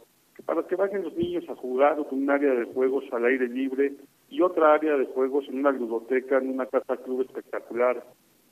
para 0.45 0.67
que 0.67 0.77
vayan 0.77 1.05
los 1.05 1.17
niños 1.17 1.49
a 1.49 1.55
jugar 1.55 1.97
con 2.09 2.23
un 2.23 2.31
área 2.31 2.53
de 2.55 2.65
juegos 2.65 3.05
al 3.13 3.25
aire 3.25 3.49
libre 3.49 3.95
y 4.29 4.43
otra 4.43 4.75
área 4.75 4.97
de 4.97 5.07
juegos 5.07 5.49
en 5.49 5.61
una 5.61 5.71
ludoteca, 5.71 6.39
en 6.39 6.51
una 6.51 6.67
casa 6.67 6.97
club 6.99 7.23
espectacular 7.23 8.05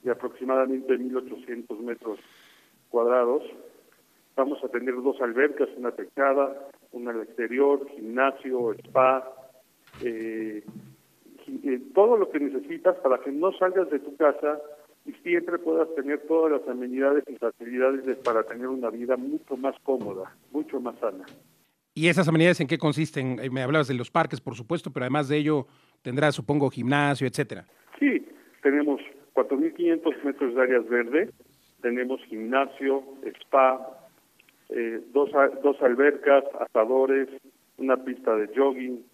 de 0.03 0.11
aproximadamente 0.11 0.96
1.800 0.96 1.79
metros 1.81 2.18
cuadrados. 2.88 3.42
Vamos 4.37 4.62
a 4.64 4.68
tener 4.68 4.94
dos 5.03 5.20
albercas, 5.20 5.68
una 5.77 5.90
techada, 5.90 6.68
una 6.92 7.11
al 7.11 7.22
exterior, 7.22 7.87
gimnasio, 7.90 8.72
spa, 8.74 9.43
eh, 10.02 10.64
eh, 11.46 11.80
todo 11.94 12.16
lo 12.16 12.30
que 12.30 12.40
necesitas 12.40 12.96
para 12.96 13.18
que 13.18 13.30
no 13.30 13.52
salgas 13.52 13.90
de 13.90 13.98
tu 13.98 14.16
casa 14.16 14.61
y 15.04 15.12
siempre 15.22 15.59
puedas 15.59 15.92
tener 15.94 16.20
todas 16.26 16.52
las 16.52 16.68
amenidades 16.68 17.24
y 17.28 17.37
facilidades 17.37 18.16
para 18.18 18.42
tener 18.44 18.68
una 18.68 18.90
vida 18.90 19.16
mucho 19.16 19.57
más 19.57 19.74
cómoda, 19.83 20.35
mucho 20.52 20.80
más 20.80 20.98
sana. 20.98 21.24
¿Y 21.94 22.09
esas 22.09 22.26
amenidades 22.26 22.61
en 22.61 22.66
qué 22.66 22.78
consisten? 22.78 23.38
Eh, 23.40 23.50
me 23.50 23.62
hablabas 23.62 23.88
de 23.88 23.94
los 23.94 24.11
parques, 24.11 24.40
por 24.40 24.54
supuesto, 24.54 24.90
pero 24.90 25.04
además 25.04 25.28
de 25.28 25.37
ello 25.37 25.66
tendrá, 26.02 26.33
supongo, 26.33 26.70
gimnasio, 26.70 27.26
etcétera. 27.26 27.66
Sí, 27.98 28.26
tenemos 28.62 29.00
4.500 29.35 30.24
metros 30.24 30.54
de 30.54 30.62
áreas 30.62 30.88
verdes, 30.88 31.30
tenemos 31.83 32.20
gimnasio, 32.24 33.04
spa, 33.42 34.09
eh, 34.70 35.00
dos, 35.12 35.30
dos 35.62 35.80
albercas, 35.83 36.44
asadores, 36.59 37.28
una 37.76 37.96
pista 38.02 38.35
de 38.37 38.48
jogging, 38.57 39.04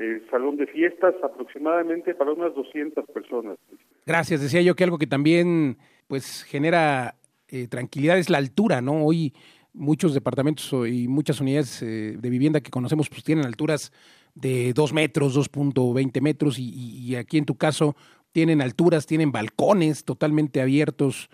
eh, 0.00 0.22
salón 0.30 0.56
de 0.56 0.66
fiestas 0.66 1.14
aproximadamente 1.22 2.14
para 2.14 2.32
unas 2.32 2.54
200 2.54 3.04
personas. 3.10 3.58
Gracias. 4.06 4.40
Decía 4.40 4.62
yo 4.62 4.74
que 4.74 4.84
algo 4.84 4.98
que 4.98 5.06
también 5.06 5.76
pues 6.08 6.42
genera 6.42 7.16
eh, 7.48 7.68
tranquilidad 7.68 8.18
es 8.18 8.30
la 8.30 8.38
altura, 8.38 8.80
¿no? 8.80 9.04
Hoy 9.04 9.34
muchos 9.72 10.14
departamentos 10.14 10.72
y 10.88 11.06
muchas 11.06 11.40
unidades 11.40 11.82
eh, 11.82 12.16
de 12.18 12.30
vivienda 12.30 12.60
que 12.60 12.70
conocemos 12.70 13.08
pues 13.08 13.22
tienen 13.22 13.44
alturas 13.44 13.92
de 14.34 14.72
2 14.72 14.92
metros, 14.92 15.36
2.20 15.36 16.20
metros 16.20 16.58
y, 16.58 16.70
y, 16.70 17.16
aquí 17.16 17.38
en 17.38 17.44
tu 17.44 17.56
caso 17.56 17.94
tienen 18.32 18.62
alturas, 18.62 19.06
tienen 19.06 19.32
balcones 19.32 20.04
totalmente 20.04 20.60
abiertos, 20.60 21.28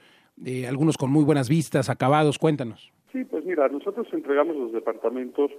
eh, 0.45 0.67
algunos 0.67 0.97
con 0.97 1.11
muy 1.11 1.25
buenas 1.25 1.49
vistas, 1.49 1.89
acabados, 1.89 2.39
cuéntanos. 2.39 2.93
Sí, 3.13 3.25
pues 3.25 3.45
mira, 3.45 3.69
nosotros 3.69 4.07
entregamos 4.13 4.57
los 4.57 4.73
departamentos 4.73 5.51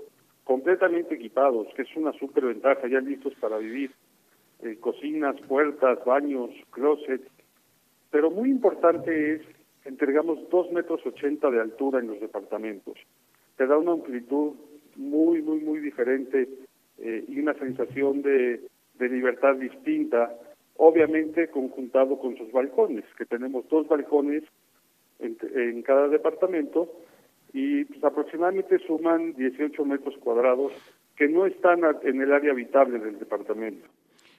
completamente 0.47 1.15
equipados, 1.15 1.67
que 1.75 1.81
es 1.81 1.95
una 1.97 2.13
súper 2.13 2.45
ventaja, 2.45 2.87
ya 2.87 3.01
listos 3.01 3.33
para 3.35 3.57
vivir. 3.57 3.91
Eh, 4.63 4.77
cocinas, 4.79 5.35
puertas, 5.41 6.03
baños, 6.05 6.49
closets. 6.71 7.29
Pero 8.09 8.31
muy 8.31 8.49
importante 8.49 9.33
es, 9.33 9.41
entregamos 9.83 10.49
dos 10.49 10.71
metros 10.71 11.05
ochenta 11.05 11.51
de 11.51 11.59
altura 11.59 11.99
en 11.99 12.07
los 12.07 12.19
departamentos. 12.21 12.97
Te 13.57 13.67
da 13.67 13.77
una 13.77 13.91
amplitud 13.91 14.53
muy, 14.95 15.41
muy, 15.41 15.59
muy 15.59 15.79
diferente 15.79 16.47
eh, 16.97 17.25
y 17.27 17.39
una 17.39 17.53
sensación 17.55 18.21
de, 18.21 18.61
de 18.97 19.09
libertad 19.09 19.55
distinta, 19.55 20.33
obviamente 20.77 21.49
conjuntado 21.49 22.17
con 22.17 22.37
sus 22.37 22.51
balcones, 22.53 23.03
que 23.17 23.25
tenemos 23.25 23.67
dos 23.67 23.85
balcones 23.87 24.43
en, 25.19 25.37
en 25.55 25.81
cada 25.81 26.07
departamento 26.07 26.89
y 27.57 27.85
pues, 27.85 28.03
aproximadamente 28.03 28.77
suman 28.85 29.33
18 29.33 29.83
metros 29.83 30.15
cuadrados 30.19 30.73
que 31.15 31.27
no 31.27 31.47
están 31.47 31.79
en 32.03 32.21
el 32.21 32.31
área 32.31 32.51
habitable 32.51 32.99
del 32.99 33.17
departamento. 33.17 33.87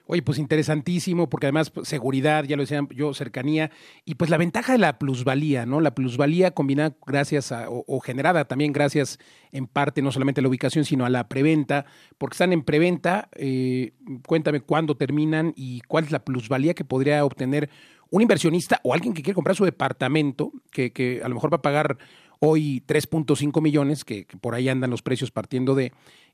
Oye, 0.05 0.21
pues 0.21 0.39
interesantísimo, 0.39 1.29
porque 1.29 1.47
además 1.47 1.69
pues, 1.69 1.89
seguridad, 1.89 2.45
ya 2.45 2.55
lo 2.55 2.63
decía 2.63 2.81
yo, 2.91 3.13
cercanía, 3.13 3.71
y 4.05 4.15
pues 4.15 4.29
la 4.29 4.37
ventaja 4.37 4.71
de 4.71 4.77
la 4.79 4.97
plusvalía, 4.97 5.65
¿no? 5.65 5.81
La 5.81 5.93
plusvalía 5.93 6.51
combinada 6.51 6.95
gracias 7.05 7.51
a, 7.51 7.65
o, 7.69 7.99
generada 7.99 8.45
también 8.45 8.71
gracias 8.71 9.19
en 9.51 9.67
parte, 9.67 10.01
no 10.01 10.13
solamente 10.13 10.39
a 10.39 10.43
la 10.43 10.47
ubicación, 10.47 10.85
sino 10.85 11.05
a 11.05 11.09
la 11.09 11.27
preventa, 11.27 11.85
porque 12.17 12.35
están 12.35 12.53
en 12.53 12.63
preventa, 12.63 13.27
eh, 13.35 13.91
cuéntame 14.25 14.61
cuándo 14.61 14.95
terminan 14.95 15.51
y 15.57 15.81
cuál 15.81 16.05
es 16.05 16.11
la 16.11 16.23
plusvalía 16.23 16.73
que 16.73 16.85
podría 16.85 17.25
obtener 17.25 17.69
un 18.11 18.21
inversionista 18.21 18.79
o 18.83 18.93
alguien 18.93 19.13
que 19.13 19.21
quiere 19.21 19.35
comprar 19.35 19.57
su 19.57 19.65
departamento, 19.65 20.53
que, 20.71 20.91
que 20.91 21.21
a 21.21 21.27
lo 21.27 21.35
mejor 21.35 21.51
va 21.51 21.57
a 21.57 21.61
pagar 21.61 21.97
hoy 22.39 22.81
3.5 22.87 23.61
millones, 23.61 24.05
que, 24.05 24.25
por 24.41 24.55
ahí 24.55 24.69
andan 24.69 24.89
los 24.89 25.01
precios 25.01 25.31
partiendo 25.31 25.75
de, 25.75 25.91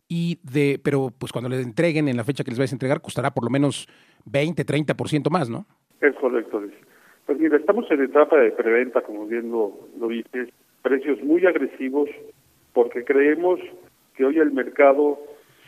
y 0.07 0.39
de, 0.43 0.79
pero 0.83 1.11
pues 1.17 1.31
cuando 1.31 1.49
les 1.49 1.65
entreguen 1.65 2.07
en 2.07 2.17
la 2.17 2.23
fecha 2.23 2.43
que 2.43 2.51
les 2.51 2.59
vais 2.59 2.71
a 2.71 2.75
entregar, 2.75 3.01
costará 3.01 3.31
por 3.31 3.43
lo 3.43 3.49
menos 3.49 3.87
20, 4.25 4.65
30% 4.65 5.29
más, 5.29 5.49
¿no? 5.49 5.65
Es 6.01 6.15
correcto, 6.15 6.59
Luis. 6.59 6.73
Pues 7.25 7.39
mira, 7.39 7.57
estamos 7.57 7.89
en 7.89 8.03
etapa 8.03 8.37
de 8.37 8.51
preventa, 8.51 9.01
como 9.01 9.25
bien 9.25 9.51
lo, 9.51 9.87
lo 9.99 10.07
dices, 10.07 10.49
precios 10.83 11.21
muy 11.23 11.45
agresivos, 11.45 12.09
porque 12.73 13.03
creemos 13.03 13.59
que 14.15 14.25
hoy 14.25 14.37
el 14.37 14.51
mercado 14.51 15.19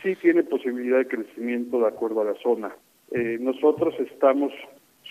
sí 0.04 0.15
tiene 0.15 0.43
posibilidad 0.43 1.00
de 1.00 1.08
crecimiento 1.08 1.80
de 1.80 1.88
acuerdo 1.88 2.21
a 2.21 2.26
la 2.26 2.36
zona. 2.36 2.76
Eh, 3.12 3.38
nosotros 3.39 3.95
estamos 4.00 4.54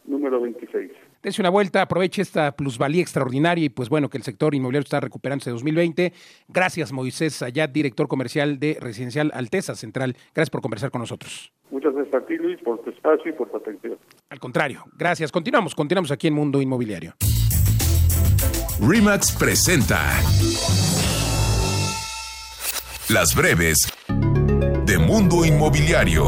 número 0.06 0.40
26. 0.40 0.90
Dese 1.22 1.40
una 1.40 1.50
vuelta, 1.50 1.82
aproveche 1.82 2.20
esta 2.20 2.52
plusvalía 2.52 3.00
extraordinaria 3.00 3.64
y 3.64 3.68
pues 3.70 3.88
bueno, 3.88 4.10
que 4.10 4.18
el 4.18 4.24
sector 4.24 4.54
inmobiliario 4.54 4.84
está 4.84 5.00
recuperándose 5.00 5.50
2020. 5.50 6.12
Gracias 6.48 6.92
Moisés 6.92 7.42
Ayat, 7.42 7.70
director 7.70 8.08
comercial 8.08 8.58
de 8.58 8.76
Residencial 8.80 9.30
Alteza 9.34 9.74
Central. 9.74 10.16
Gracias 10.34 10.50
por 10.50 10.60
conversar 10.60 10.90
con 10.90 11.00
nosotros. 11.00 11.52
Muchas 11.70 11.94
gracias 11.94 12.14
a 12.14 12.26
ti 12.26 12.36
Luis 12.36 12.60
por 12.62 12.82
tu 12.82 12.90
espacio 12.90 13.30
y 13.30 13.32
por 13.32 13.48
tu 13.48 13.56
atención. 13.56 13.96
Al 14.28 14.40
contrario, 14.40 14.84
gracias. 14.98 15.32
Continuamos, 15.32 15.74
continuamos 15.74 16.10
aquí 16.10 16.26
en 16.26 16.34
Mundo 16.34 16.60
Inmobiliario. 16.60 17.14
Remax 18.80 19.30
presenta 19.30 20.20
Las 23.08 23.34
breves 23.36 23.78
de 24.84 24.98
Mundo 24.98 25.44
Inmobiliario. 25.44 26.26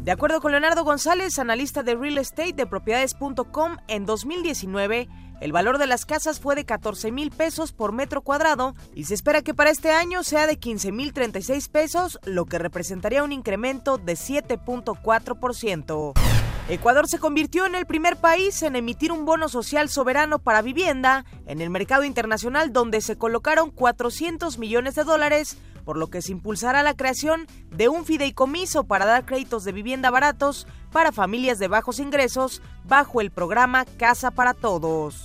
De 0.00 0.12
acuerdo 0.12 0.40
con 0.40 0.52
Leonardo 0.52 0.84
González, 0.84 1.38
analista 1.40 1.82
de 1.82 1.96
real 1.96 2.18
estate 2.18 2.52
de 2.52 2.66
propiedades.com, 2.66 3.78
en 3.88 4.06
2019 4.06 5.08
el 5.42 5.50
valor 5.50 5.78
de 5.78 5.88
las 5.88 6.06
casas 6.06 6.38
fue 6.38 6.54
de 6.54 6.64
14 6.64 7.10
mil 7.10 7.32
pesos 7.32 7.72
por 7.72 7.90
metro 7.90 8.22
cuadrado 8.22 8.76
y 8.94 9.02
se 9.04 9.14
espera 9.14 9.42
que 9.42 9.54
para 9.54 9.70
este 9.70 9.90
año 9.90 10.22
sea 10.22 10.46
de 10.46 10.56
15 10.56 10.92
mil 10.92 11.12
36 11.12 11.68
pesos, 11.68 12.20
lo 12.24 12.46
que 12.46 12.60
representaría 12.60 13.24
un 13.24 13.32
incremento 13.32 13.98
de 13.98 14.12
7.4%. 14.12 16.12
Ecuador 16.68 17.08
se 17.08 17.18
convirtió 17.18 17.66
en 17.66 17.74
el 17.74 17.86
primer 17.86 18.18
país 18.18 18.62
en 18.62 18.76
emitir 18.76 19.10
un 19.10 19.24
bono 19.24 19.48
social 19.48 19.88
soberano 19.88 20.38
para 20.38 20.62
vivienda 20.62 21.24
en 21.46 21.60
el 21.60 21.70
mercado 21.70 22.04
internacional 22.04 22.72
donde 22.72 23.00
se 23.00 23.18
colocaron 23.18 23.72
400 23.72 24.58
millones 24.58 24.94
de 24.94 25.02
dólares, 25.02 25.58
por 25.84 25.96
lo 25.96 26.08
que 26.08 26.22
se 26.22 26.32
impulsará 26.32 26.82
la 26.82 26.94
creación 26.94 27.46
de 27.70 27.88
un 27.88 28.04
fideicomiso 28.04 28.84
para 28.84 29.06
dar 29.06 29.24
créditos 29.24 29.64
de 29.64 29.72
vivienda 29.72 30.10
baratos 30.10 30.66
para 30.90 31.12
familias 31.12 31.58
de 31.58 31.68
bajos 31.68 31.98
ingresos 31.98 32.62
bajo 32.84 33.20
el 33.20 33.30
programa 33.30 33.84
Casa 33.84 34.30
para 34.30 34.54
Todos. 34.54 35.22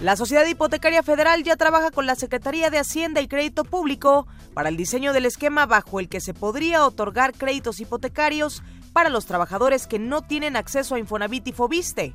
La 0.00 0.16
Sociedad 0.16 0.44
Hipotecaria 0.46 1.02
Federal 1.02 1.44
ya 1.44 1.56
trabaja 1.56 1.90
con 1.90 2.06
la 2.06 2.16
Secretaría 2.16 2.68
de 2.68 2.78
Hacienda 2.78 3.20
y 3.20 3.28
Crédito 3.28 3.64
Público 3.64 4.26
para 4.52 4.68
el 4.68 4.76
diseño 4.76 5.12
del 5.12 5.24
esquema 5.24 5.66
bajo 5.66 6.00
el 6.00 6.08
que 6.08 6.20
se 6.20 6.34
podría 6.34 6.84
otorgar 6.84 7.32
créditos 7.32 7.80
hipotecarios 7.80 8.62
para 8.92 9.08
los 9.08 9.26
trabajadores 9.26 9.86
que 9.86 9.98
no 9.98 10.22
tienen 10.22 10.56
acceso 10.56 10.94
a 10.94 10.98
Infonavit 10.98 11.48
y 11.48 11.52
Fobiste. 11.52 12.12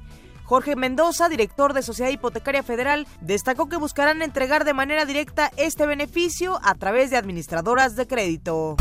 Jorge 0.50 0.76
Mendoza, 0.76 1.30
director 1.30 1.74
de 1.74 1.84
Sociedad 1.84 2.10
Hipotecaria 2.10 2.64
Federal, 2.64 3.06
destacó 3.22 3.70
que 3.70 3.78
buscarán 3.78 4.24
entregar 4.24 4.66
de 4.66 4.74
manera 4.74 5.06
directa 5.06 5.52
este 5.58 5.86
beneficio 5.86 6.60
a 6.64 6.74
través 6.74 7.12
de 7.12 7.18
administradoras 7.18 7.95
de 7.95 8.08
crédito. 8.08 8.76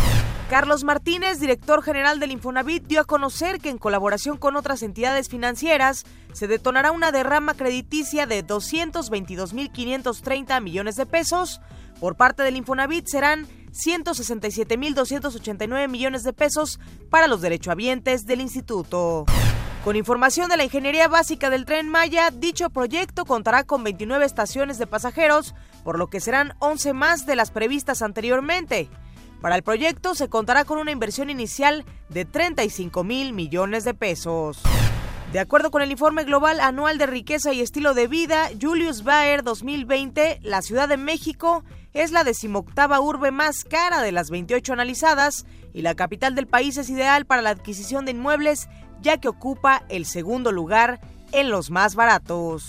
Carlos 0.48 0.82
Martínez, 0.82 1.40
director 1.40 1.82
general 1.82 2.20
del 2.20 2.32
Infonavit, 2.32 2.86
dio 2.86 3.02
a 3.02 3.04
conocer 3.04 3.60
que 3.60 3.68
en 3.68 3.76
colaboración 3.76 4.38
con 4.38 4.56
otras 4.56 4.82
entidades 4.82 5.28
financieras 5.28 6.06
se 6.32 6.46
detonará 6.46 6.90
una 6.90 7.12
derrama 7.12 7.52
crediticia 7.52 8.24
de 8.24 8.46
222.530 8.46 10.62
millones 10.62 10.96
de 10.96 11.04
pesos. 11.04 11.60
Por 12.00 12.16
parte 12.16 12.44
del 12.44 12.56
Infonavit 12.56 13.08
serán 13.08 13.46
167.289 13.72 15.86
millones 15.86 16.22
de 16.22 16.32
pesos 16.32 16.80
para 17.10 17.26
los 17.26 17.42
derechohabientes 17.42 18.24
del 18.24 18.40
instituto. 18.40 19.26
Con 19.84 19.96
información 19.96 20.48
de 20.48 20.56
la 20.56 20.64
Ingeniería 20.64 21.08
Básica 21.08 21.50
del 21.50 21.64
Tren 21.64 21.88
Maya, 21.88 22.30
dicho 22.30 22.68
proyecto 22.68 23.24
contará 23.24 23.64
con 23.64 23.84
29 23.84 24.24
estaciones 24.26 24.78
de 24.78 24.86
pasajeros, 24.86 25.54
por 25.84 25.98
lo 25.98 26.08
que 26.08 26.20
serán 26.20 26.54
11 26.58 26.92
más 26.92 27.26
de 27.26 27.36
las 27.36 27.50
previstas 27.50 28.02
anteriormente. 28.02 28.88
Para 29.40 29.54
el 29.54 29.62
proyecto 29.62 30.16
se 30.16 30.28
contará 30.28 30.64
con 30.64 30.78
una 30.78 30.90
inversión 30.90 31.30
inicial 31.30 31.84
de 32.08 32.24
35 32.24 33.04
mil 33.04 33.32
millones 33.32 33.84
de 33.84 33.94
pesos. 33.94 34.60
De 35.32 35.38
acuerdo 35.38 35.70
con 35.70 35.82
el 35.82 35.92
informe 35.92 36.24
global 36.24 36.58
anual 36.58 36.98
de 36.98 37.06
riqueza 37.06 37.52
y 37.52 37.60
estilo 37.60 37.94
de 37.94 38.08
vida, 38.08 38.48
Julius 38.60 39.04
Baer 39.04 39.44
2020, 39.44 40.40
la 40.42 40.60
Ciudad 40.60 40.88
de 40.88 40.96
México 40.96 41.64
es 41.92 42.12
la 42.12 42.24
decimoctava 42.24 43.00
urbe 43.00 43.30
más 43.30 43.64
cara 43.64 44.02
de 44.02 44.10
las 44.10 44.30
28 44.30 44.72
analizadas 44.72 45.46
y 45.74 45.82
la 45.82 45.94
capital 45.94 46.34
del 46.34 46.46
país 46.46 46.78
es 46.78 46.88
ideal 46.90 47.26
para 47.26 47.42
la 47.42 47.50
adquisición 47.50 48.06
de 48.06 48.12
inmuebles 48.12 48.68
ya 49.00 49.18
que 49.18 49.28
ocupa 49.28 49.84
el 49.88 50.06
segundo 50.06 50.52
lugar 50.52 51.00
en 51.32 51.50
los 51.50 51.70
más 51.70 51.94
baratos. 51.94 52.68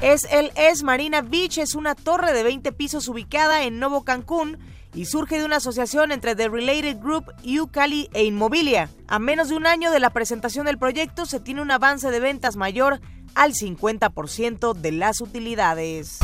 Es 0.00 0.24
el 0.30 0.52
Es 0.56 0.82
Marina 0.82 1.22
Beach, 1.22 1.58
es 1.58 1.74
una 1.74 1.94
torre 1.94 2.32
de 2.32 2.42
20 2.42 2.72
pisos 2.72 3.08
ubicada 3.08 3.62
en 3.64 3.78
Novo 3.78 4.04
Cancún 4.04 4.58
y 4.94 5.06
surge 5.06 5.38
de 5.38 5.44
una 5.44 5.56
asociación 5.56 6.12
entre 6.12 6.36
The 6.36 6.48
Related 6.48 6.98
Group, 6.98 7.32
Ucali 7.42 8.08
e 8.12 8.24
Inmobilia. 8.24 8.88
A 9.08 9.18
menos 9.18 9.48
de 9.48 9.56
un 9.56 9.66
año 9.66 9.90
de 9.90 10.00
la 10.00 10.10
presentación 10.10 10.66
del 10.66 10.78
proyecto 10.78 11.26
se 11.26 11.40
tiene 11.40 11.62
un 11.62 11.70
avance 11.70 12.10
de 12.10 12.20
ventas 12.20 12.56
mayor 12.56 13.00
al 13.34 13.54
50% 13.54 14.74
de 14.74 14.92
las 14.92 15.20
utilidades. 15.20 16.20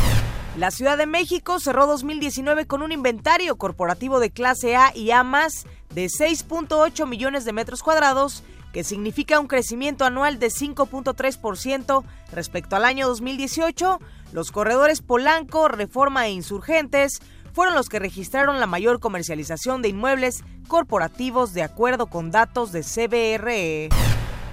La 0.57 0.71
Ciudad 0.71 0.99
de 0.99 1.07
México 1.07 1.61
cerró 1.61 1.87
2019 1.87 2.67
con 2.67 2.83
un 2.83 2.93
inventario 2.93 3.57
corporativo 3.57 4.21
de 4.21 4.31
clase 4.31 4.77
A 4.77 4.93
y 4.95 5.11
A 5.11 5.23
de 5.23 6.07
6.8 6.07 7.07
millones 7.07 7.45
de 7.45 7.53
metros 7.53 7.83
cuadrados, 7.83 8.43
que 8.73 8.85
significa 8.85 9.41
un 9.41 9.47
crecimiento 9.47 10.05
anual 10.05 10.39
de 10.39 10.49
5.3% 10.49 12.05
respecto 12.33 12.77
al 12.77 12.85
año 12.85 13.09
2018. 13.09 13.99
Los 14.33 14.53
corredores 14.53 15.03
Polanco, 15.03 15.69
Reforma 15.69 16.27
e 16.27 16.33
Insurgentes 16.33 17.21
fueron 17.53 17.75
los 17.75 17.89
que 17.89 17.99
registraron 17.99 18.61
la 18.61 18.67
mayor 18.67 19.01
comercialización 19.01 19.83
de 19.83 19.89
inmuebles 19.89 20.45
corporativos 20.69 21.53
de 21.53 21.63
acuerdo 21.63 22.07
con 22.07 22.31
datos 22.31 22.71
de 22.73 22.83
CBRE. 22.83 23.89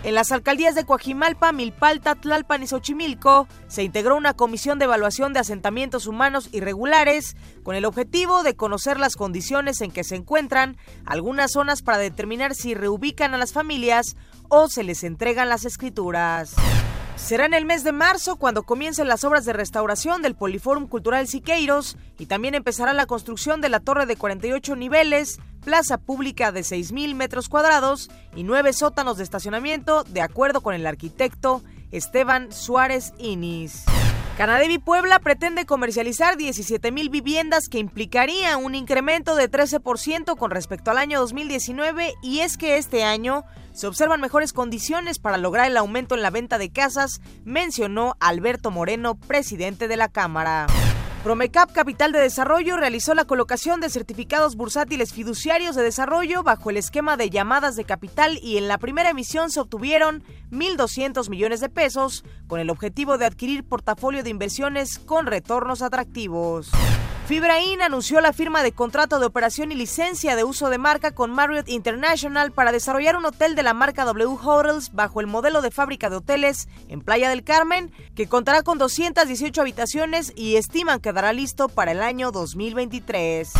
En 0.03 0.13
las 0.13 0.31
alcaldías 0.31 0.75
de 0.75 0.85
Coajimalpa, 0.85 1.51
Milpalta, 1.51 2.15
Tlalpan 2.15 2.63
y 2.63 2.67
Xochimilco 2.67 3.47
se 3.67 3.83
integró 3.83 4.15
una 4.15 4.33
comisión 4.33 4.79
de 4.79 4.85
evaluación 4.85 5.33
de 5.33 5.39
asentamientos 5.39 6.07
humanos 6.07 6.49
irregulares 6.51 7.35
con 7.63 7.75
el 7.75 7.83
objetivo 7.83 8.43
de 8.43 8.55
conocer 8.55 8.99
las 8.99 9.15
condiciones 9.15 9.81
en 9.81 9.91
que 9.91 10.03
se 10.03 10.15
encuentran 10.15 10.77
algunas 11.05 11.51
zonas 11.51 11.81
para 11.81 11.97
determinar 11.97 12.55
si 12.55 12.73
reubican 12.73 13.33
a 13.33 13.37
las 13.37 13.53
familias 13.53 14.15
o 14.49 14.69
se 14.69 14.83
les 14.83 15.03
entregan 15.03 15.49
las 15.49 15.65
escrituras. 15.65 16.55
Será 17.17 17.47
en 17.47 17.55
el 17.55 17.65
mes 17.65 17.83
de 17.83 17.91
marzo 17.91 18.37
cuando 18.37 18.63
comiencen 18.63 19.07
las 19.07 19.23
obras 19.23 19.43
de 19.43 19.51
restauración 19.51 20.21
del 20.21 20.35
Poliforum 20.35 20.87
Cultural 20.87 21.27
Siqueiros 21.27 21.97
y 22.19 22.27
también 22.27 22.53
empezará 22.53 22.93
la 22.93 23.07
construcción 23.07 23.59
de 23.59 23.69
la 23.69 23.79
torre 23.79 24.05
de 24.05 24.15
48 24.15 24.75
niveles, 24.75 25.39
plaza 25.67 25.97
pública 25.97 26.53
de 26.53 26.61
6.000 26.61 27.13
metros 27.13 27.49
cuadrados 27.49 28.09
y 28.33 28.43
nueve 28.43 28.71
sótanos 28.71 29.17
de 29.17 29.25
estacionamiento, 29.25 30.05
de 30.05 30.21
acuerdo 30.21 30.61
con 30.61 30.73
el 30.73 30.87
arquitecto 30.87 31.61
Esteban 31.91 32.53
Suárez 32.53 33.11
Inis. 33.17 33.83
Canadevi 34.37 34.77
Puebla 34.77 35.19
pretende 35.19 35.65
comercializar 35.65 36.37
17.000 36.37 37.11
viviendas 37.11 37.67
que 37.67 37.79
implicaría 37.79 38.55
un 38.55 38.75
incremento 38.75 39.35
de 39.35 39.51
13% 39.51 40.37
con 40.37 40.51
respecto 40.51 40.91
al 40.91 40.99
año 40.99 41.19
2019 41.19 42.13
y 42.23 42.39
es 42.39 42.55
que 42.55 42.77
este 42.77 43.03
año 43.03 43.43
se 43.73 43.87
observan 43.87 44.21
mejores 44.21 44.53
condiciones 44.53 45.19
para 45.19 45.37
lograr 45.37 45.67
el 45.67 45.75
aumento 45.75 46.15
en 46.15 46.21
la 46.21 46.29
venta 46.29 46.57
de 46.57 46.71
casas, 46.71 47.19
mencionó 47.43 48.15
Alberto 48.21 48.71
Moreno, 48.71 49.15
presidente 49.15 49.89
de 49.89 49.97
la 49.97 50.07
Cámara. 50.07 50.67
Promecap 51.23 51.71
Capital 51.71 52.11
de 52.11 52.19
Desarrollo 52.19 52.77
realizó 52.77 53.13
la 53.13 53.25
colocación 53.25 53.81
de 53.81 53.89
certificados 53.89 54.55
bursátiles 54.55 55.13
fiduciarios 55.13 55.75
de 55.75 55.83
desarrollo 55.83 56.43
bajo 56.43 56.69
el 56.69 56.77
esquema 56.77 57.17
de 57.17 57.29
llamadas 57.29 57.75
de 57.75 57.83
capital 57.83 58.39
y 58.41 58.57
en 58.57 58.67
la 58.67 58.77
primera 58.77 59.09
emisión 59.09 59.49
se 59.49 59.59
obtuvieron 59.59 60.23
1.200 60.51 61.29
millones 61.29 61.59
de 61.59 61.69
pesos 61.69 62.23
con 62.47 62.59
el 62.59 62.69
objetivo 62.69 63.17
de 63.17 63.25
adquirir 63.25 63.63
portafolio 63.63 64.23
de 64.23 64.29
inversiones 64.29 64.99
con 64.99 65.25
retornos 65.25 65.81
atractivos. 65.81 66.71
Fibraín 67.27 67.81
anunció 67.81 68.21
la 68.21 68.31
firma 68.31 68.63
de 68.63 68.71
contrato 68.71 69.19
de 69.19 69.25
operación 69.25 69.73
y 69.73 69.75
licencia 69.75 70.37
de 70.37 70.45
uso 70.45 70.69
de 70.69 70.77
marca 70.77 71.11
con 71.11 71.29
Marriott 71.29 71.67
International 71.67 72.53
para 72.53 72.71
desarrollar 72.71 73.17
un 73.17 73.25
hotel 73.25 73.53
de 73.53 73.63
la 73.63 73.73
marca 73.73 74.05
W 74.05 74.37
Hotels 74.41 74.93
bajo 74.93 75.19
el 75.19 75.27
modelo 75.27 75.61
de 75.61 75.69
fábrica 75.69 76.09
de 76.09 76.15
hoteles 76.15 76.69
en 76.87 77.01
Playa 77.01 77.29
del 77.29 77.43
Carmen, 77.43 77.91
que 78.15 78.29
contará 78.29 78.63
con 78.63 78.77
218 78.77 79.59
habitaciones 79.59 80.31
y 80.37 80.55
estiman 80.55 81.01
quedará 81.01 81.33
listo 81.33 81.67
para 81.67 81.91
el 81.91 82.01
año 82.01 82.31
2023. 82.31 83.51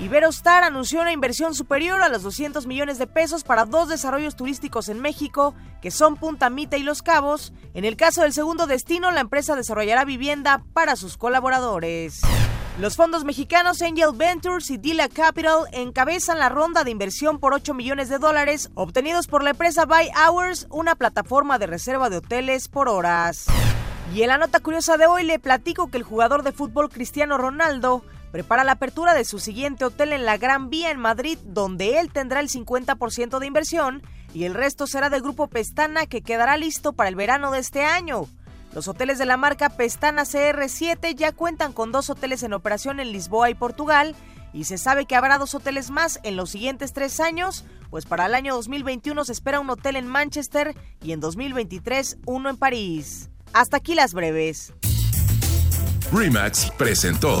Iberostar 0.00 0.64
anunció 0.64 1.00
una 1.00 1.12
inversión 1.12 1.54
superior 1.54 2.02
a 2.02 2.08
los 2.08 2.24
200 2.24 2.66
millones 2.66 2.98
de 2.98 3.06
pesos 3.06 3.44
para 3.44 3.64
dos 3.64 3.88
desarrollos 3.88 4.34
turísticos 4.34 4.88
en 4.88 5.00
México, 5.00 5.54
que 5.80 5.92
son 5.92 6.16
Punta 6.16 6.50
Mita 6.50 6.76
y 6.76 6.82
Los 6.82 7.02
Cabos. 7.02 7.52
En 7.74 7.84
el 7.84 7.96
caso 7.96 8.22
del 8.22 8.32
segundo 8.32 8.66
destino, 8.66 9.12
la 9.12 9.20
empresa 9.20 9.54
desarrollará 9.54 10.04
vivienda 10.04 10.64
para 10.72 10.96
sus 10.96 11.16
colaboradores. 11.16 12.22
Los 12.80 12.96
fondos 12.96 13.22
mexicanos 13.22 13.82
Angel 13.82 14.10
Ventures 14.12 14.68
y 14.70 14.78
Dila 14.78 15.08
Capital 15.08 15.68
encabezan 15.70 16.40
la 16.40 16.48
ronda 16.48 16.82
de 16.82 16.90
inversión 16.90 17.38
por 17.38 17.54
8 17.54 17.72
millones 17.72 18.08
de 18.08 18.18
dólares 18.18 18.70
obtenidos 18.74 19.28
por 19.28 19.44
la 19.44 19.50
empresa 19.50 19.86
Buy 19.86 20.10
Hours, 20.10 20.66
una 20.70 20.96
plataforma 20.96 21.60
de 21.60 21.68
reserva 21.68 22.10
de 22.10 22.16
hoteles 22.16 22.66
por 22.66 22.88
horas. 22.88 23.46
Y 24.12 24.22
en 24.22 24.28
la 24.28 24.38
nota 24.38 24.58
curiosa 24.58 24.96
de 24.96 25.06
hoy 25.06 25.22
le 25.22 25.38
platico 25.38 25.88
que 25.88 25.98
el 25.98 26.02
jugador 26.02 26.42
de 26.42 26.50
fútbol 26.50 26.90
Cristiano 26.90 27.38
Ronaldo 27.38 28.02
prepara 28.34 28.64
la 28.64 28.72
apertura 28.72 29.14
de 29.14 29.24
su 29.24 29.38
siguiente 29.38 29.84
hotel 29.84 30.12
en 30.12 30.24
la 30.24 30.38
Gran 30.38 30.68
Vía 30.68 30.90
en 30.90 30.98
Madrid, 30.98 31.38
donde 31.44 32.00
él 32.00 32.10
tendrá 32.10 32.40
el 32.40 32.48
50% 32.48 33.38
de 33.38 33.46
inversión 33.46 34.02
y 34.34 34.42
el 34.42 34.54
resto 34.54 34.88
será 34.88 35.08
del 35.08 35.22
grupo 35.22 35.46
Pestana 35.46 36.06
que 36.06 36.20
quedará 36.20 36.56
listo 36.56 36.94
para 36.94 37.08
el 37.08 37.14
verano 37.14 37.52
de 37.52 37.60
este 37.60 37.84
año. 37.84 38.26
Los 38.74 38.88
hoteles 38.88 39.18
de 39.18 39.24
la 39.24 39.36
marca 39.36 39.68
Pestana 39.68 40.24
CR7 40.24 41.14
ya 41.14 41.30
cuentan 41.30 41.72
con 41.72 41.92
dos 41.92 42.10
hoteles 42.10 42.42
en 42.42 42.54
operación 42.54 42.98
en 42.98 43.12
Lisboa 43.12 43.50
y 43.50 43.54
Portugal 43.54 44.16
y 44.52 44.64
se 44.64 44.78
sabe 44.78 45.06
que 45.06 45.14
habrá 45.14 45.38
dos 45.38 45.54
hoteles 45.54 45.92
más 45.92 46.18
en 46.24 46.34
los 46.34 46.50
siguientes 46.50 46.92
tres 46.92 47.20
años, 47.20 47.64
pues 47.88 48.04
para 48.04 48.26
el 48.26 48.34
año 48.34 48.56
2021 48.56 49.24
se 49.26 49.30
espera 49.32 49.60
un 49.60 49.70
hotel 49.70 49.94
en 49.94 50.08
Manchester 50.08 50.74
y 51.00 51.12
en 51.12 51.20
2023 51.20 52.18
uno 52.26 52.50
en 52.50 52.56
París. 52.56 53.30
Hasta 53.52 53.76
aquí 53.76 53.94
las 53.94 54.12
breves. 54.12 54.72
Remax 56.10 56.72
presentó 56.76 57.40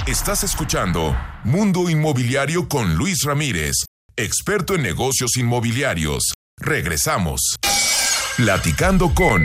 Estás 0.08 0.46
escuchando 0.46 1.18
Mundo 1.44 1.90
Inmobiliario 1.90 2.70
con 2.70 2.96
Luis 2.96 3.24
Ramírez, 3.26 3.74
experto 4.16 4.76
en 4.76 4.84
negocios 4.84 5.36
inmobiliarios. 5.36 6.32
Regresamos. 6.58 7.58
Platicando 8.38 9.14
con... 9.14 9.44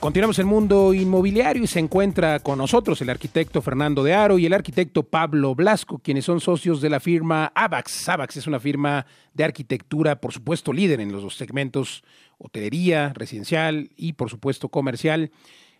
Continuamos 0.00 0.40
el 0.40 0.46
mundo 0.46 0.92
inmobiliario 0.92 1.62
y 1.62 1.66
se 1.68 1.78
encuentra 1.78 2.40
con 2.40 2.58
nosotros 2.58 3.00
el 3.00 3.10
arquitecto 3.10 3.62
Fernando 3.62 4.02
de 4.02 4.14
Aro 4.14 4.38
y 4.38 4.46
el 4.46 4.52
arquitecto 4.52 5.04
Pablo 5.04 5.54
Blasco, 5.54 5.98
quienes 5.98 6.24
son 6.24 6.40
socios 6.40 6.80
de 6.80 6.90
la 6.90 6.98
firma 6.98 7.52
AVAX. 7.54 8.08
AVAX 8.08 8.38
es 8.38 8.48
una 8.48 8.58
firma 8.58 9.06
de 9.34 9.44
arquitectura, 9.44 10.20
por 10.20 10.32
supuesto, 10.32 10.72
líder 10.72 11.00
en 11.00 11.12
los 11.12 11.36
segmentos 11.36 12.02
hotelería, 12.38 13.12
residencial 13.14 13.90
y, 13.96 14.14
por 14.14 14.30
supuesto, 14.30 14.68
comercial. 14.68 15.30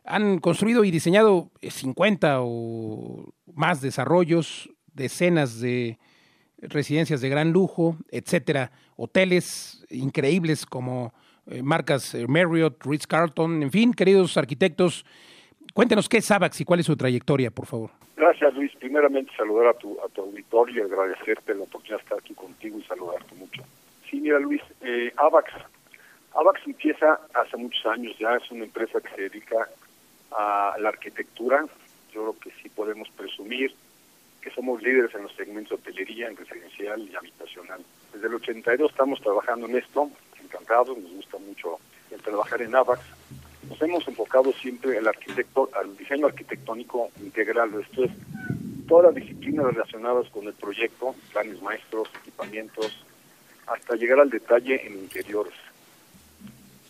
Han 0.07 0.38
construido 0.38 0.84
y 0.84 0.90
diseñado 0.90 1.50
50 1.62 2.34
eh, 2.34 2.38
o 2.40 3.32
más 3.54 3.80
desarrollos, 3.80 4.70
decenas 4.94 5.61
de 5.61 5.98
residencias 6.59 7.20
de 7.20 7.28
gran 7.28 7.52
lujo, 7.52 7.96
etcétera, 8.11 8.70
hoteles 8.96 9.84
increíbles 9.90 10.64
como 10.66 11.12
eh, 11.46 11.62
marcas 11.62 12.14
eh, 12.14 12.26
Marriott, 12.26 12.84
Ritz 12.84 13.07
Carlton, 13.07 13.62
en 13.62 13.70
fin, 13.70 13.92
queridos 13.92 14.36
arquitectos, 14.36 15.04
cuéntenos 15.74 16.09
qué 16.09 16.18
es 16.18 16.30
AVAX 16.30 16.61
y 16.61 16.64
cuál 16.64 16.80
es 16.80 16.86
su 16.86 16.96
trayectoria, 16.96 17.50
por 17.50 17.66
favor. 17.66 17.90
Gracias, 18.16 18.54
Luis. 18.54 18.72
Primeramente, 18.76 19.30
saludar 19.36 19.68
a 19.68 19.74
tu, 19.74 19.96
a 20.00 20.09
tu 20.09 20.22
auditorio 20.22 20.82
y 20.82 20.90
agradecerte 20.90 21.54
la 21.54 21.64
oportunidad 21.64 21.98
de 21.98 22.02
estar 22.02 22.18
aquí 22.18 22.34
contigo 22.34 22.78
y 22.78 22.82
saludarte 22.82 23.34
mucho. 23.34 23.62
Sí, 24.11 24.20
mira, 24.20 24.38
Luis, 24.38 24.62
eh, 24.80 25.12
AVAX. 25.16 25.52
AVAX 26.34 26.61
empieza 26.66 27.20
hace 27.34 27.57
muchos 27.57 27.84
años 27.86 28.16
ya, 28.18 28.34
es 28.36 28.50
una 28.50 28.64
empresa 28.64 29.00
que 29.00 29.14
se 29.14 29.22
dedica 29.22 29.68
a 30.32 30.76
la 30.78 30.88
arquitectura. 30.88 31.64
Yo 32.12 32.22
creo 32.22 32.38
que 32.38 32.62
sí 32.62 32.68
podemos 32.68 33.08
presumir 33.10 33.74
que 34.40 34.50
somos 34.50 34.80
líderes 34.82 35.14
en 35.14 35.24
los 35.24 35.32
segmentos 35.34 35.70
de 35.70 35.90
hotelería, 35.90 36.28
en 36.28 36.36
residencial 36.36 37.00
y 37.00 37.16
habitacional. 37.16 37.84
Desde 38.12 38.28
el 38.28 38.34
82 38.34 38.90
estamos 38.90 39.20
trabajando 39.20 39.66
en 39.66 39.76
esto, 39.76 40.10
encantados, 40.42 40.96
nos 40.96 41.10
gusta 41.12 41.38
mucho 41.38 41.78
el 42.10 42.20
trabajar 42.22 42.62
en 42.62 42.74
AVAX. 42.74 43.02
Nos 43.68 43.82
hemos 43.82 44.06
enfocado 44.06 44.52
siempre 44.52 44.96
al 44.98 45.08
arquitecto, 45.08 45.68
al 45.74 45.96
diseño 45.96 46.26
arquitectónico 46.26 47.10
integral, 47.20 47.74
esto 47.80 48.04
es 48.04 48.12
todas 48.86 49.06
las 49.06 49.14
disciplinas 49.16 49.66
relacionadas 49.66 50.28
con 50.30 50.46
el 50.46 50.54
proyecto, 50.54 51.14
planes 51.32 51.60
maestros, 51.60 52.08
equipamientos, 52.22 53.04
hasta 53.66 53.96
llegar 53.96 54.20
al 54.20 54.30
detalle 54.30 54.86
en 54.86 54.94
interiores. 54.94 55.54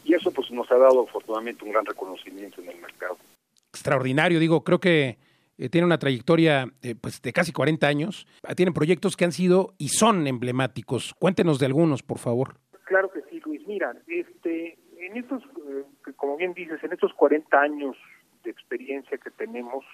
Y 0.07 0.15
eso 0.15 0.31
pues 0.31 0.51
nos 0.53 0.71
ha 0.71 0.77
dado 0.77 1.03
afortunadamente 1.03 1.65
un 1.65 1.73
gran 1.73 1.85
reconocimiento 1.85 2.61
en 2.63 2.69
el 2.69 2.81
mercado. 2.81 3.17
Extraordinario, 3.73 4.39
digo, 4.39 4.63
creo 4.63 4.79
que 4.79 5.19
eh, 5.59 5.69
tiene 5.69 5.85
una 5.85 5.99
trayectoria 5.99 6.67
eh, 6.83 6.95
pues 6.95 7.21
de 7.21 7.33
casi 7.33 7.53
40 7.53 7.89
años. 7.89 8.27
Tienen 8.55 8.73
proyectos 8.73 9.17
que 9.17 9.25
han 9.25 9.33
sido 9.33 9.75
y 9.79 9.89
son 9.89 10.29
emblemáticos. 10.29 11.13
Cuéntenos 11.19 11.59
de 11.59 11.67
algunos, 11.67 12.05
por 12.05 12.19
favor. 12.19 12.55
Claro 12.85 13.11
que 13.11 13.21
sí, 13.29 13.41
Luis. 13.45 13.67
Mira, 13.67 13.97
este, 14.07 14.79
en 14.97 15.17
estos, 15.17 15.43
eh, 15.43 16.13
como 16.15 16.37
bien 16.37 16.55
dices, 16.55 16.83
en 16.85 16.93
estos 16.93 17.13
40 17.15 17.61
años 17.61 17.97
de 18.45 18.51
experiencia 18.53 19.19
que 19.19 19.31
tenemos, 19.33 19.85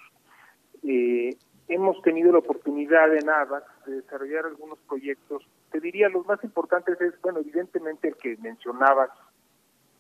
hemos 1.69 2.03
tenido 2.03 2.33
la 2.33 2.39
oportunidad 2.39 3.17
en 3.17 3.31
AVAX 3.31 3.65
de 3.87 4.03
desarrollar 4.03 4.45
algunos 4.45 4.79
proyectos. 4.81 5.43
Te 5.71 5.81
diría, 5.81 6.11
los 6.11 6.27
más 6.27 6.43
importantes 6.45 7.01
es, 7.01 7.19
bueno, 7.23 7.39
evidentemente 7.39 8.09
el 8.09 8.17
que 8.17 8.37
mencionabas 8.39 9.11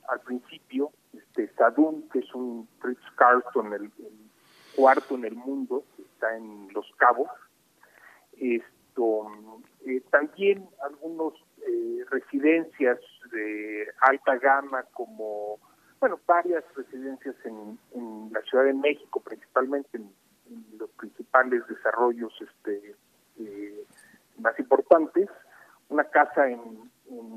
al 0.08 0.20
principio, 0.20 0.90
este 1.12 1.48
Sadun, 1.54 2.08
que 2.10 2.20
es 2.20 2.34
un 2.34 2.68
Ritz 2.82 3.00
Carlton, 3.16 3.72
el, 3.72 3.90
cuarto 4.74 5.14
en 5.14 5.24
el 5.24 5.34
mundo, 5.34 5.84
está 5.98 6.36
en 6.36 6.68
Los 6.72 6.90
Cabos. 6.96 7.28
Esto, 8.38 9.30
eh, 9.86 10.00
también 10.10 10.68
algunos 10.82 11.34
eh, 11.66 12.04
residencias 12.10 12.98
de 13.30 13.86
alta 14.00 14.36
gama 14.38 14.82
como, 14.92 15.58
bueno, 16.00 16.18
varias 16.26 16.64
residencias 16.74 17.36
en, 17.44 17.78
la 18.32 18.40
Ciudad 18.42 18.64
de 18.64 18.74
México, 18.74 19.20
principalmente 19.20 19.98
en, 19.98 20.10
los 20.78 20.90
principales 20.90 21.66
desarrollos 21.66 22.32
este, 22.40 22.94
eh, 23.38 23.86
más 24.38 24.58
importantes, 24.58 25.28
una 25.88 26.04
casa 26.04 26.48
en 26.48 26.90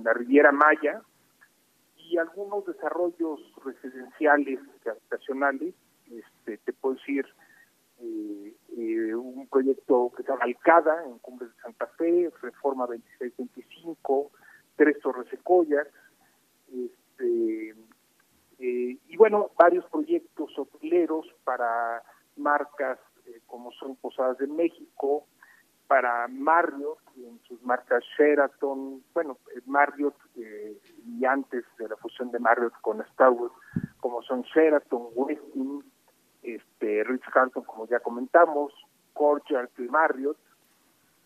la 0.03 0.11
Riviera 0.13 0.51
Maya, 0.51 1.01
y 2.09 2.17
algunos 2.17 2.65
desarrollos 2.65 3.39
residenciales 3.63 4.59
habitacionales, 4.85 5.73
este, 6.09 6.57
te 6.57 6.73
puedo 6.73 6.95
decir, 6.95 7.25
eh, 7.99 8.53
eh, 8.77 9.15
un 9.15 9.47
proyecto 9.47 10.11
que 10.15 10.23
se 10.23 10.29
llama 10.29 10.43
Alcada, 10.43 11.03
en 11.05 11.17
Cumbres 11.19 11.49
de 11.55 11.61
Santa 11.61 11.87
Fe, 11.97 12.29
Reforma 12.41 12.85
2625, 12.87 14.31
Tres 14.75 14.99
Torres 14.99 15.27
Secoyas, 15.29 15.87
este, 16.67 17.69
eh, 18.59 18.97
y 19.07 19.17
bueno, 19.17 19.51
varios 19.57 19.85
proyectos 19.85 20.51
hoteleros 20.57 21.25
para 21.43 22.03
marcas 22.35 22.99
como 23.47 23.71
son 23.71 23.95
Posadas 23.95 24.37
de 24.37 24.47
México, 24.47 25.25
para 25.88 26.27
Marriott, 26.27 26.99
en 27.17 27.39
sus 27.47 27.61
marcas 27.63 28.03
Sheraton, 28.17 29.03
bueno, 29.13 29.38
Marriott 29.65 30.15
eh, 30.38 30.77
y 31.05 31.25
antes 31.25 31.63
de 31.77 31.88
la 31.88 31.95
fusión 31.97 32.31
de 32.31 32.39
Marriott 32.39 32.73
con 32.81 33.01
Star 33.01 33.31
como 33.99 34.21
son 34.23 34.43
Sheraton, 34.43 35.09
Westin, 35.15 35.83
este, 36.43 37.03
Ritz 37.03 37.25
Carlton, 37.33 37.63
como 37.63 37.88
ya 37.88 37.99
comentamos, 37.99 38.73
Courtyard 39.13 39.69
y 39.77 39.83
Marriott, 39.83 40.38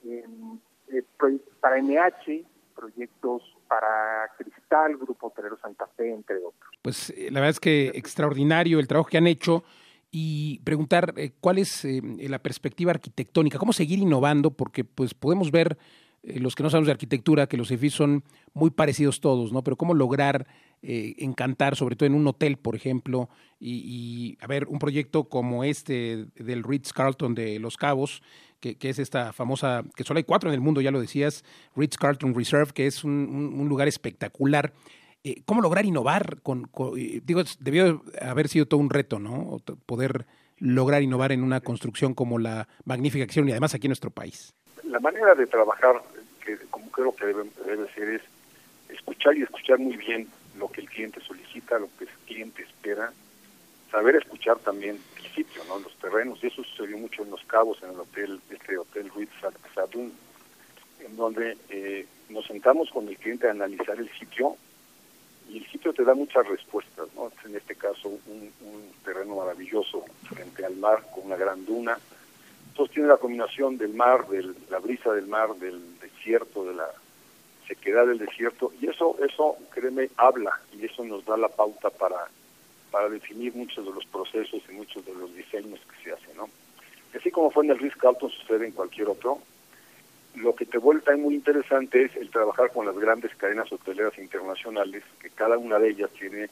eh, 0.05 0.25
para 1.59 1.77
NH, 1.77 2.45
proyectos 2.75 3.43
para 3.67 4.31
Cristal, 4.37 4.97
Grupo 4.97 5.27
Hotelero 5.27 5.57
Santa 5.57 5.87
Fe, 5.95 6.13
entre 6.13 6.37
otros. 6.37 6.71
Pues 6.81 7.09
eh, 7.11 7.29
la 7.31 7.41
verdad 7.41 7.51
es 7.51 7.59
que 7.59 7.87
extraordinario 7.89 8.79
el 8.79 8.87
trabajo 8.87 9.09
que 9.09 9.17
han 9.17 9.27
hecho 9.27 9.63
y 10.11 10.59
preguntar 10.63 11.13
eh, 11.17 11.31
cuál 11.39 11.59
es 11.59 11.85
eh, 11.85 12.01
la 12.19 12.39
perspectiva 12.39 12.91
arquitectónica, 12.91 13.59
cómo 13.59 13.73
seguir 13.73 13.99
innovando, 13.99 14.51
porque 14.51 14.83
pues 14.83 15.13
podemos 15.13 15.51
ver 15.51 15.77
eh, 16.23 16.39
los 16.39 16.55
que 16.55 16.63
no 16.63 16.69
sabemos 16.69 16.87
de 16.87 16.93
arquitectura 16.93 17.47
que 17.47 17.57
los 17.57 17.69
edificios 17.69 17.97
son 17.97 18.23
muy 18.53 18.71
parecidos 18.71 19.21
todos, 19.21 19.51
¿no? 19.51 19.63
Pero 19.63 19.77
cómo 19.77 19.93
lograr 19.93 20.47
encantar, 20.81 21.75
sobre 21.75 21.97
todo 21.97 22.07
en 22.07 22.13
un 22.13 22.25
hotel, 22.25 22.55
por 22.55 22.73
ejemplo, 22.73 23.27
y, 23.59 24.37
a 24.39 24.47
ver, 24.47 24.65
un 24.69 24.79
proyecto 24.79 25.25
como 25.25 25.65
este 25.65 26.27
del 26.35 26.63
Ritz 26.63 26.93
Carlton 26.93 27.35
de 27.35 27.59
Los 27.59 27.75
Cabos, 27.75 28.23
que, 28.61 28.77
es 28.79 28.97
esta 28.97 29.33
famosa, 29.33 29.83
que 29.97 30.05
solo 30.05 30.19
hay 30.19 30.23
cuatro 30.23 30.49
en 30.49 30.53
el 30.53 30.61
mundo, 30.61 30.79
ya 30.79 30.91
lo 30.91 31.01
decías, 31.01 31.43
Ritz 31.75 31.97
Carlton 31.97 32.33
Reserve, 32.33 32.71
que 32.73 32.87
es 32.87 33.03
un 33.03 33.65
lugar 33.67 33.89
espectacular. 33.89 34.71
Eh, 35.23 35.41
¿Cómo 35.45 35.61
lograr 35.61 35.85
innovar? 35.85 36.41
Con, 36.41 36.69
eh, 36.97 37.21
digo, 37.23 37.41
debió 37.59 38.03
haber 38.21 38.47
sido 38.47 38.65
todo 38.65 38.79
un 38.79 38.89
reto, 38.89 39.19
¿no? 39.19 39.59
Poder 39.85 40.25
lograr 40.59 41.01
innovar 41.01 41.31
en 41.31 41.43
una 41.43 41.59
construcción 41.61 42.13
como 42.13 42.39
la 42.39 42.67
magnífica 42.85 43.23
acción 43.23 43.47
y 43.47 43.51
además 43.51 43.73
aquí 43.73 43.87
en 43.87 43.91
nuestro 43.91 44.11
país. 44.11 44.53
La 44.83 44.99
manera 44.99 45.35
de 45.35 45.45
trabajar, 45.47 46.01
que 46.45 46.57
como 46.69 46.89
creo 46.91 47.15
que 47.15 47.25
debe, 47.25 47.43
debe 47.65 47.93
ser, 47.93 48.09
es 48.09 48.21
escuchar 48.89 49.37
y 49.37 49.43
escuchar 49.43 49.79
muy 49.79 49.97
bien 49.97 50.27
lo 50.57 50.69
que 50.69 50.81
el 50.81 50.89
cliente 50.89 51.19
solicita, 51.21 51.79
lo 51.79 51.89
que 51.97 52.05
el 52.05 52.09
cliente 52.25 52.63
espera, 52.63 53.11
saber 53.91 54.15
escuchar 54.15 54.57
también 54.59 54.99
el 55.17 55.31
sitio, 55.35 55.61
¿no? 55.67 55.79
los 55.79 55.95
terrenos, 55.97 56.39
y 56.43 56.47
eso 56.47 56.63
sucedió 56.63 56.97
mucho 56.97 57.23
en 57.23 57.31
Los 57.31 57.43
Cabos, 57.45 57.81
en 57.83 57.91
el 57.91 57.99
hotel, 57.99 58.39
este 58.49 58.77
hotel 58.77 59.09
Ruiz 59.09 59.29
Sadun, 59.73 60.11
en 60.99 61.15
donde 61.15 61.57
eh, 61.69 62.05
nos 62.29 62.45
sentamos 62.45 62.89
con 62.91 63.07
el 63.07 63.17
cliente 63.17 63.47
a 63.47 63.51
analizar 63.51 63.97
el 63.97 64.09
sitio 64.11 64.17
y 64.17 64.17
el 64.17 64.19
sitio 64.19 64.57
te 65.99 66.05
da 66.05 66.13
muchas 66.13 66.47
respuestas, 66.47 67.09
¿no? 67.13 67.29
En 67.43 67.57
este 67.57 67.75
caso, 67.75 68.07
un, 68.07 68.49
terreno 69.03 69.35
maravilloso 69.35 70.05
frente 70.29 70.63
al 70.63 70.77
mar 70.77 71.03
con 71.13 71.25
una 71.25 71.35
gran 71.35 71.65
duna. 71.65 71.99
Entonces 72.69 72.93
tiene 72.93 73.09
la 73.09 73.17
combinación 73.17 73.77
del 73.77 73.93
mar, 73.93 74.25
de 74.29 74.49
la 74.69 74.79
brisa 74.79 75.11
del 75.11 75.27
mar, 75.27 75.53
del 75.55 75.99
desierto, 75.99 76.63
de 76.63 76.75
la 76.75 76.87
sequedad 77.67 78.07
del 78.07 78.17
desierto, 78.17 78.71
y 78.79 78.87
eso, 78.87 79.17
eso, 79.27 79.57
créeme, 79.71 80.09
habla, 80.15 80.61
y 80.71 80.85
eso 80.85 81.03
nos 81.03 81.25
da 81.25 81.35
la 81.35 81.49
pauta 81.49 81.89
para, 81.89 82.29
para 82.91 83.09
definir 83.09 83.53
muchos 83.53 83.85
de 83.85 83.91
los 83.91 84.05
procesos 84.05 84.61
y 84.69 84.71
muchos 84.71 85.05
de 85.05 85.13
los 85.15 85.35
diseños 85.35 85.81
que 85.81 86.01
se 86.01 86.13
hacen, 86.13 86.37
¿no? 86.37 86.47
Así 87.13 87.29
como 87.29 87.51
fue 87.51 87.65
en 87.65 87.71
el 87.71 87.79
Ritz 87.79 87.97
Carlton, 87.97 88.29
sucede 88.29 88.67
en 88.67 88.71
cualquier 88.71 89.09
otro, 89.09 89.39
lo 90.35 90.55
que 90.55 90.65
te 90.65 90.77
vuelve 90.77 91.15
muy 91.17 91.35
interesante 91.35 92.03
es 92.03 92.15
el 92.15 92.29
trabajar 92.29 92.71
con 92.71 92.85
las 92.85 92.97
grandes 92.97 93.35
cadenas 93.35 93.71
hoteleras 93.71 94.17
internacionales, 94.17 95.03
que 95.21 95.29
cada 95.29 95.57
una 95.57 95.79
de 95.79 95.89
ellas 95.89 96.09
tiene 96.11 96.49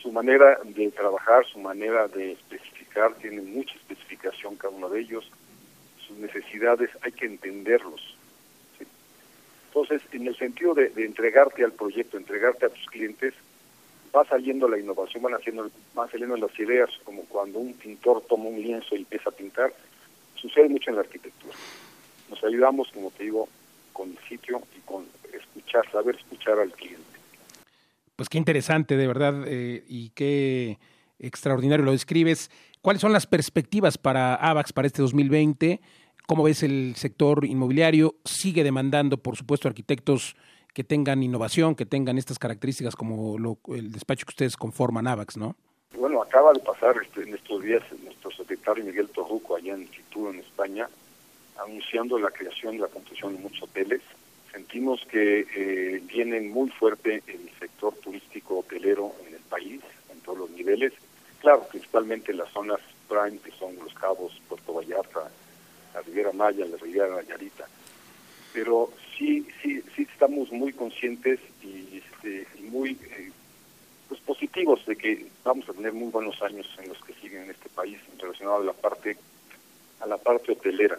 su 0.00 0.10
manera 0.12 0.58
de 0.64 0.90
trabajar, 0.90 1.44
su 1.46 1.58
manera 1.58 2.08
de 2.08 2.32
especificar, 2.32 3.14
tienen 3.14 3.52
mucha 3.52 3.74
especificación 3.76 4.56
cada 4.56 4.74
uno 4.74 4.88
de 4.88 5.00
ellos, 5.00 5.30
sus 6.06 6.16
necesidades, 6.18 6.90
hay 7.02 7.12
que 7.12 7.26
entenderlos. 7.26 8.16
Entonces, 9.68 10.02
en 10.12 10.26
el 10.26 10.36
sentido 10.36 10.74
de, 10.74 10.92
entregarte 10.96 11.62
al 11.62 11.72
proyecto, 11.72 12.16
entregarte 12.16 12.66
a 12.66 12.70
tus 12.70 12.86
clientes, 12.86 13.34
va 14.14 14.24
saliendo 14.24 14.68
la 14.68 14.78
innovación, 14.78 15.22
van, 15.22 15.34
haciendo, 15.34 15.70
van 15.94 16.10
saliendo 16.10 16.36
las 16.36 16.58
ideas, 16.58 16.90
como 17.04 17.22
cuando 17.26 17.60
un 17.60 17.74
pintor 17.74 18.24
toma 18.28 18.46
un 18.46 18.60
lienzo 18.60 18.96
y 18.96 19.00
empieza 19.00 19.30
a 19.30 19.32
pintar, 19.32 19.72
sucede 20.34 20.68
mucho 20.68 20.90
en 20.90 20.96
la 20.96 21.02
arquitectura. 21.02 21.54
Nos 22.30 22.42
ayudamos, 22.44 22.88
como 22.92 23.10
te 23.10 23.24
digo, 23.24 23.48
con 23.92 24.10
el 24.10 24.18
sitio 24.28 24.62
y 24.76 24.80
con 24.80 25.04
escuchar, 25.32 25.90
saber 25.90 26.16
escuchar 26.16 26.58
al 26.58 26.72
cliente. 26.72 27.04
Pues 28.16 28.28
qué 28.28 28.38
interesante, 28.38 28.96
de 28.96 29.06
verdad, 29.06 29.44
eh, 29.46 29.84
y 29.88 30.10
qué 30.10 30.78
extraordinario 31.18 31.84
lo 31.84 31.92
describes. 31.92 32.50
¿Cuáles 32.80 33.02
son 33.02 33.12
las 33.12 33.26
perspectivas 33.26 33.98
para 33.98 34.34
AVAX 34.36 34.72
para 34.72 34.86
este 34.86 35.02
2020? 35.02 35.80
¿Cómo 36.26 36.44
ves 36.44 36.62
el 36.62 36.94
sector 36.96 37.44
inmobiliario? 37.44 38.14
Sigue 38.24 38.62
demandando, 38.62 39.16
por 39.18 39.36
supuesto, 39.36 39.68
arquitectos 39.68 40.36
que 40.72 40.84
tengan 40.84 41.22
innovación, 41.22 41.74
que 41.74 41.84
tengan 41.84 42.16
estas 42.16 42.38
características 42.38 42.94
como 42.94 43.36
el 43.74 43.90
despacho 43.90 44.24
que 44.26 44.30
ustedes 44.30 44.56
conforman, 44.56 45.06
AVAX, 45.08 45.36
¿no? 45.36 45.56
Bueno, 45.98 46.22
acaba 46.22 46.52
de 46.52 46.60
pasar 46.60 46.94
este, 47.02 47.22
en 47.22 47.34
estos 47.34 47.62
días 47.62 47.82
nuestro 48.04 48.30
secretario 48.30 48.84
Miguel 48.84 49.08
Torruco 49.08 49.56
allá 49.56 49.74
en 49.74 49.90
Chituro, 49.90 50.30
en 50.30 50.38
España, 50.38 50.88
anunciando 51.64 52.18
la 52.18 52.30
creación 52.30 52.74
y 52.74 52.78
la 52.78 52.88
construcción 52.88 53.36
de 53.36 53.42
muchos 53.42 53.62
hoteles. 53.62 54.00
Sentimos 54.52 55.04
que 55.06 55.46
eh, 55.54 56.02
viene 56.06 56.40
muy 56.40 56.70
fuerte 56.70 57.22
el 57.26 57.50
sector 57.58 57.94
turístico 57.96 58.58
hotelero 58.58 59.14
en 59.26 59.34
el 59.34 59.40
país, 59.42 59.80
en 60.12 60.20
todos 60.20 60.38
los 60.38 60.50
niveles. 60.50 60.92
Claro, 61.40 61.66
principalmente 61.70 62.32
en 62.32 62.38
las 62.38 62.50
zonas 62.50 62.80
prime, 63.08 63.38
que 63.38 63.52
son 63.52 63.76
Los 63.76 63.94
Cabos, 63.94 64.40
Puerto 64.48 64.74
Vallarta, 64.74 65.30
la 65.94 66.02
Riviera 66.02 66.32
Maya, 66.32 66.66
la 66.66 66.76
Riviera 66.76 67.08
Nayarita. 67.08 67.66
Pero 68.52 68.90
sí, 69.16 69.46
sí, 69.62 69.82
sí 69.94 70.06
estamos 70.12 70.50
muy 70.50 70.72
conscientes 70.72 71.38
y, 71.62 71.98
este, 71.98 72.46
muy 72.62 72.92
eh, 72.92 73.30
pues 74.08 74.20
positivos 74.22 74.84
de 74.86 74.96
que 74.96 75.26
vamos 75.44 75.68
a 75.68 75.72
tener 75.72 75.92
muy 75.92 76.10
buenos 76.10 76.40
años 76.42 76.66
en 76.78 76.88
los 76.88 76.98
que 77.04 77.14
siguen 77.14 77.44
en 77.44 77.50
este 77.50 77.68
país 77.68 77.98
relacionado 78.18 78.56
a 78.56 78.64
la 78.64 78.72
parte 78.72 79.16
a 80.00 80.06
la 80.06 80.16
parte 80.16 80.52
hotelera. 80.52 80.98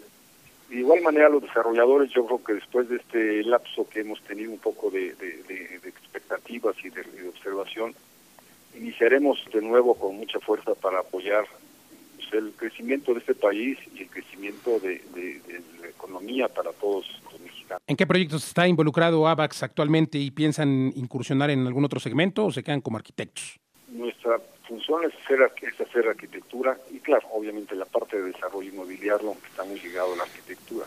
De 0.72 0.78
igual 0.78 1.02
manera 1.02 1.28
los 1.28 1.42
desarrolladores, 1.42 2.12
yo 2.12 2.26
creo 2.26 2.42
que 2.46 2.54
después 2.54 2.88
de 2.88 2.96
este 2.96 3.44
lapso 3.44 3.90
que 3.90 4.00
hemos 4.00 4.22
tenido 4.22 4.52
un 4.52 4.58
poco 4.58 4.90
de, 4.90 5.10
expectativas 5.84 6.78
y 6.82 6.90
de, 6.90 7.28
observación, 7.28 7.94
iniciaremos 8.78 9.44
de 9.54 9.62
nuevo 9.62 9.96
con 9.96 10.16
mucha 10.16 10.40
fuerza 10.40 10.74
para 10.76 11.00
apoyar 11.00 11.44
el 12.32 12.54
crecimiento 12.56 13.14
de 13.14 13.20
este 13.20 13.36
país 13.36 13.78
y 13.94 14.04
el 14.04 14.10
crecimiento 14.10 14.80
de, 14.80 15.02
la 15.82 15.90
economía 15.90 16.48
para 16.48 16.72
todos 16.72 17.06
los 17.26 17.42
mexicanos. 17.42 17.84
¿En 17.86 17.98
qué 17.98 18.08
proyectos 18.08 18.48
está 18.48 18.66
involucrado 18.66 19.28
AVAX 19.28 19.64
actualmente 19.64 20.18
y 20.20 20.32
piensan 20.32 20.94
incursionar 20.96 21.50
en 21.50 21.68
algún 21.68 21.84
otro 21.84 22.00
segmento 22.00 22.46
o 22.46 22.52
se 22.54 22.64
quedan 22.64 22.80
como 22.80 22.96
arquitectos? 22.96 23.60
Nuestra 23.90 24.40
función 24.68 25.04
es 25.04 25.14
hacer, 25.24 25.52
es 25.62 25.82
hacer 25.82 26.08
arquitectura 26.08 26.78
y 26.92 27.00
claro, 27.00 27.28
obviamente 27.32 27.76
la 27.76 27.86
parte 27.86 28.18
de 28.18 28.32
desarrollo 28.32 28.70
inmobiliario 28.70 29.36
está 29.50 29.64
muy 29.64 29.80
ligado 29.80 30.14
a 30.14 30.18
la 30.18 30.24
arquitectura. 30.24 30.86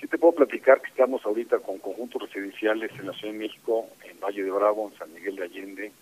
Sí 0.00 0.06
te 0.06 0.18
puedo 0.18 0.34
platicar 0.34 0.80
que 0.80 0.88
estamos 0.88 1.24
ahorita 1.24 1.60
con 1.60 1.78
conjuntos 1.78 2.22
residenciales 2.22 2.90
en 2.98 3.06
la 3.06 3.12
Ciudad 3.12 3.32
de 3.32 3.38
México, 3.38 3.86
en 4.04 4.20
Valle 4.20 4.42
de 4.42 4.50
Bravo, 4.50 4.90
en 4.90 4.98
San 4.98 5.12
Miguel 5.14 5.36
de 5.36 5.44
Allende, 5.44 5.92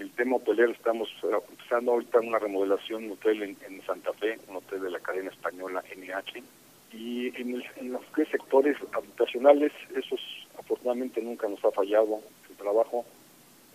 el 0.00 0.10
tema 0.12 0.36
hotelero 0.36 0.72
estamos 0.72 1.10
eh, 1.22 1.26
empezando 1.50 1.92
ahorita 1.92 2.20
una 2.20 2.38
remodelación, 2.38 3.04
un 3.04 3.12
hotel 3.12 3.42
en, 3.42 3.82
Santa 3.82 4.12
Fe, 4.14 4.38
un 4.48 4.56
hotel 4.56 4.80
de 4.80 4.90
la 4.90 4.98
cadena 5.00 5.30
española 5.30 5.84
NH. 5.94 6.42
Y 6.92 7.28
en, 7.40 7.62
los 7.92 8.02
tres 8.14 8.28
sectores 8.30 8.76
habitacionales, 8.92 9.72
esos 9.94 10.20
afortunadamente 10.58 11.20
nunca 11.20 11.48
nos 11.48 11.62
ha 11.64 11.70
fallado 11.70 12.20
el 12.48 12.56
trabajo. 12.56 13.04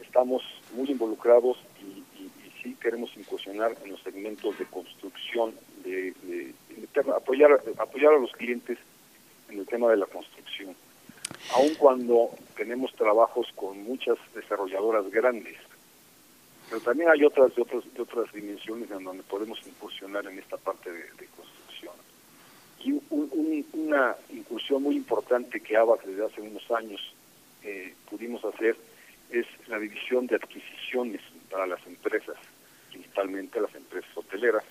Estamos 0.01 0.41
muy 0.73 0.89
involucrados 0.89 1.57
y, 1.79 2.03
sí 2.65 2.75
queremos 2.81 3.15
incursionar 3.15 3.75
en 3.83 3.91
los 3.91 4.01
segmentos 4.01 4.57
de 4.57 4.65
construcción, 4.65 5.53
de, 5.83 6.13
apoyar, 7.15 7.61
apoyar 7.77 8.13
a 8.13 8.17
los 8.17 8.31
clientes 8.31 8.79
en 9.49 9.59
el 9.59 9.67
tema 9.67 9.91
de 9.91 9.97
la 9.97 10.07
construcción. 10.07 10.75
Aun 11.53 11.75
cuando 11.75 12.31
tenemos 12.57 12.91
trabajos 12.95 13.47
con 13.55 13.83
muchas 13.83 14.17
desarrolladoras 14.33 15.11
grandes, 15.11 15.57
pero 16.67 16.81
también 16.81 17.11
hay 17.11 17.23
otras 17.23 17.55
de 17.55 17.61
otras 17.61 17.83
de 17.93 18.01
otras 18.01 18.33
dimensiones 18.33 18.89
en 18.89 19.03
donde 19.03 19.21
podemos 19.21 19.59
incursionar 19.67 20.25
en 20.25 20.39
esta 20.39 20.57
parte 20.57 20.91
de, 20.91 21.27
construcción 21.37 21.93
y 22.83 22.99
una 23.73 24.15
incursión 24.31 24.81
muy 24.81 24.95
importante 24.95 25.59
que 25.59 25.77
ABAC 25.77 26.03
desde 26.05 26.25
hace 26.25 26.41
unos 26.41 26.69
años 26.71 27.13
eh, 27.61 27.93
pudimos 28.09 28.43
hacer 28.43 28.75
es 29.29 29.45
la 29.67 29.77
división 29.77 30.25
de 30.25 30.37
adquisiciones 30.37 31.21
para 31.51 31.67
las 31.67 31.85
empresas 31.85 32.37
principalmente 32.95 33.59
las 33.59 33.75
empresas 33.75 34.09
hoteleras 34.15 34.63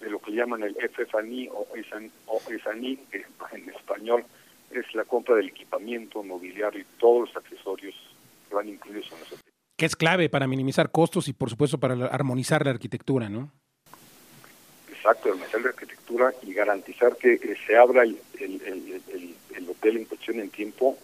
de 0.00 0.10
lo 0.10 0.18
que 0.18 0.32
llaman 0.32 0.64
el 0.64 0.74
FFANI 0.74 1.48
o 1.48 1.66
ESANI 1.76 2.96
que 3.10 3.24
en 3.52 3.70
español 3.70 4.24
es 4.70 4.92
la 4.94 5.04
compra 5.04 5.36
del 5.36 5.48
equipamiento 5.48 6.22
mobiliario 6.22 6.80
y 6.80 6.86
todos 6.98 7.28
los 7.28 7.36
accesorios 7.36 7.94
que 8.48 8.54
van 8.54 8.68
incluidos 8.68 9.10
en 9.12 9.20
los 9.20 9.28
hoteles 9.28 9.54
que 9.76 9.86
es 9.86 9.94
clave 9.94 10.28
para 10.28 10.48
minimizar 10.48 10.90
costos 10.90 11.28
y 11.28 11.32
por 11.32 11.50
supuesto 11.50 11.78
para 11.78 11.94
armonizar 12.06 12.64
la 12.64 12.72
arquitectura, 12.72 13.28
¿no? 13.28 13.52
Exacto, 14.90 15.30
armonizar 15.30 15.60
la 15.60 15.68
arquitectura 15.68 16.34
y 16.42 16.52
garantizar 16.52 17.16
que 17.16 17.56
se 17.64 17.76
abra 17.76 18.02
el, 18.02 18.18
hotel 19.70 19.98
en 19.98 20.04
cuestión 20.06 20.40
en 20.40 20.50
tiempo, 20.50 20.98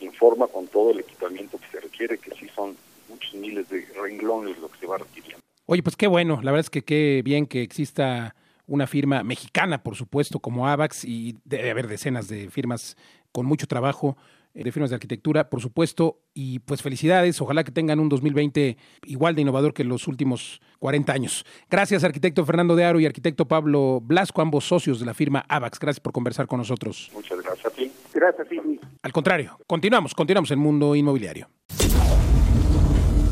en 0.00 0.12
forma 0.12 0.46
con 0.46 0.66
todo 0.66 0.90
el 0.90 1.00
equipamiento 1.00 1.58
que 1.58 1.68
se 1.68 1.80
requiere, 1.80 2.18
que 2.18 2.32
sí 2.32 2.50
son 2.54 2.76
muchos 3.08 3.32
miles 3.32 3.66
de 3.70 3.86
renglones 3.98 4.58
lo 4.58 4.68
que 4.68 4.80
se 4.80 4.86
va 4.86 4.98
requiriendo. 4.98 5.42
Oye, 5.66 5.82
pues 5.82 5.96
qué 5.96 6.06
bueno, 6.06 6.40
la 6.42 6.50
verdad 6.50 6.66
es 6.66 6.70
que 6.70 6.82
qué 6.82 7.22
bien 7.24 7.46
que 7.46 7.62
exista 7.62 8.34
una 8.66 8.86
firma 8.86 9.22
mexicana, 9.22 9.82
por 9.82 9.96
supuesto, 9.96 10.40
como 10.40 10.68
AVAX, 10.68 11.04
y 11.04 11.36
debe 11.44 11.70
haber 11.70 11.88
decenas 11.88 12.28
de 12.28 12.50
firmas 12.50 12.96
con 13.32 13.46
mucho 13.46 13.66
trabajo 13.66 14.16
de 14.54 14.72
firmas 14.72 14.90
de 14.90 14.96
arquitectura, 14.96 15.48
por 15.48 15.60
supuesto, 15.60 16.20
y 16.34 16.58
pues 16.60 16.82
felicidades, 16.82 17.40
ojalá 17.40 17.64
que 17.64 17.72
tengan 17.72 18.00
un 18.00 18.08
2020 18.08 18.76
igual 19.06 19.34
de 19.34 19.42
innovador 19.42 19.72
que 19.72 19.84
los 19.84 20.06
últimos 20.08 20.60
40 20.78 21.12
años. 21.12 21.44
Gracias, 21.70 22.04
arquitecto 22.04 22.44
Fernando 22.44 22.76
de 22.76 22.84
Aro 22.84 23.00
y 23.00 23.06
arquitecto 23.06 23.46
Pablo 23.48 24.00
Blasco, 24.02 24.42
ambos 24.42 24.64
socios 24.64 25.00
de 25.00 25.06
la 25.06 25.14
firma 25.14 25.44
AVAX. 25.48 25.78
Gracias 25.78 26.00
por 26.00 26.12
conversar 26.12 26.46
con 26.46 26.58
nosotros. 26.58 27.10
Muchas 27.14 27.40
gracias 27.42 27.66
a 27.66 27.70
ti. 27.70 27.90
Gracias 28.12 28.46
a 28.46 28.48
ti, 28.48 28.60
Al 29.02 29.12
contrario, 29.12 29.58
continuamos, 29.66 30.14
continuamos 30.14 30.50
en 30.50 30.58
Mundo 30.58 30.94
Inmobiliario. 30.94 31.48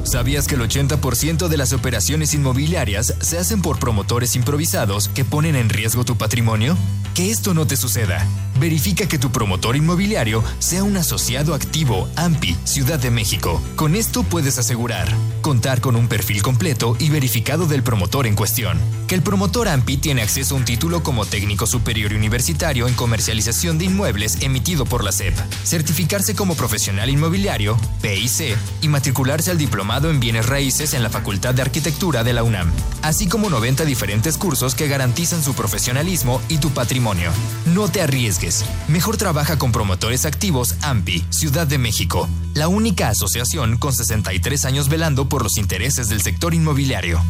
¿Sabías 0.02 0.46
que 0.46 0.54
el 0.54 0.62
80% 0.62 1.48
de 1.48 1.56
las 1.56 1.72
operaciones 1.72 2.34
inmobiliarias 2.34 3.14
se 3.20 3.38
hacen 3.38 3.62
por 3.62 3.78
promotores 3.78 4.34
improvisados 4.34 5.08
que 5.08 5.24
ponen 5.24 5.56
en 5.56 5.68
riesgo 5.68 6.04
tu 6.04 6.16
patrimonio? 6.16 6.76
Que 7.14 7.30
esto 7.30 7.54
no 7.54 7.66
te 7.66 7.76
suceda. 7.76 8.26
Verifica 8.58 9.06
que 9.06 9.18
tu 9.18 9.30
promotor 9.30 9.76
inmobiliario 9.76 10.42
sea 10.58 10.84
un 10.84 10.96
asociado 10.96 11.54
activo 11.54 12.08
AMPI 12.16 12.56
Ciudad 12.64 12.98
de 12.98 13.10
México. 13.10 13.60
Con 13.76 13.94
esto 13.94 14.22
puedes 14.22 14.58
asegurar 14.58 15.08
contar 15.40 15.80
con 15.80 15.96
un 15.96 16.08
perfil 16.08 16.42
completo 16.42 16.96
y 16.98 17.10
verificado 17.10 17.66
del 17.66 17.82
promotor 17.82 18.26
en 18.26 18.36
cuestión. 18.36 18.78
Que 19.08 19.14
el 19.14 19.22
promotor 19.22 19.68
AMPI 19.68 19.96
tiene 19.96 20.22
acceso 20.22 20.54
a 20.54 20.58
un 20.58 20.64
título 20.64 21.02
como 21.02 21.26
técnico 21.26 21.66
superior 21.66 22.12
universitario 22.12 22.86
en 22.86 22.94
comercialización 22.94 23.78
de 23.78 23.86
inmuebles 23.86 24.38
emitido 24.42 24.84
por 24.84 25.02
la 25.02 25.12
SEP. 25.12 25.34
Certificarse 25.64 26.34
como 26.34 26.54
profesional 26.54 27.10
inmobiliario, 27.10 27.76
PIC, 28.02 28.56
y 28.82 28.88
matricularse 28.88 29.50
al 29.50 29.58
diplomado 29.90 30.10
en 30.10 30.20
bienes 30.20 30.46
raíces 30.46 30.94
en 30.94 31.02
la 31.02 31.10
Facultad 31.10 31.52
de 31.52 31.62
Arquitectura 31.62 32.22
de 32.22 32.32
la 32.32 32.44
UNAM. 32.44 32.70
Así 33.02 33.26
como 33.26 33.50
90 33.50 33.84
diferentes 33.84 34.38
cursos 34.38 34.76
que 34.76 34.86
garantizan 34.86 35.42
su 35.42 35.54
profesionalismo 35.54 36.40
y 36.48 36.58
tu 36.58 36.70
patrimonio. 36.70 37.32
No 37.66 37.88
te 37.88 38.00
arriesgues 38.00 38.64
Mejor 38.86 39.16
trabaja 39.16 39.58
con 39.58 39.72
promotores 39.72 40.26
activos 40.26 40.76
AMPI, 40.82 41.24
Ciudad 41.30 41.66
de 41.66 41.78
México, 41.78 42.28
la 42.54 42.68
única 42.68 43.08
asociación 43.08 43.78
con 43.78 43.92
63 43.92 44.64
años 44.64 44.88
velando 44.88 45.28
por 45.28 45.42
los 45.42 45.56
intereses 45.56 46.08
del 46.08 46.22
sector 46.22 46.54
inmobiliario. 46.54 47.20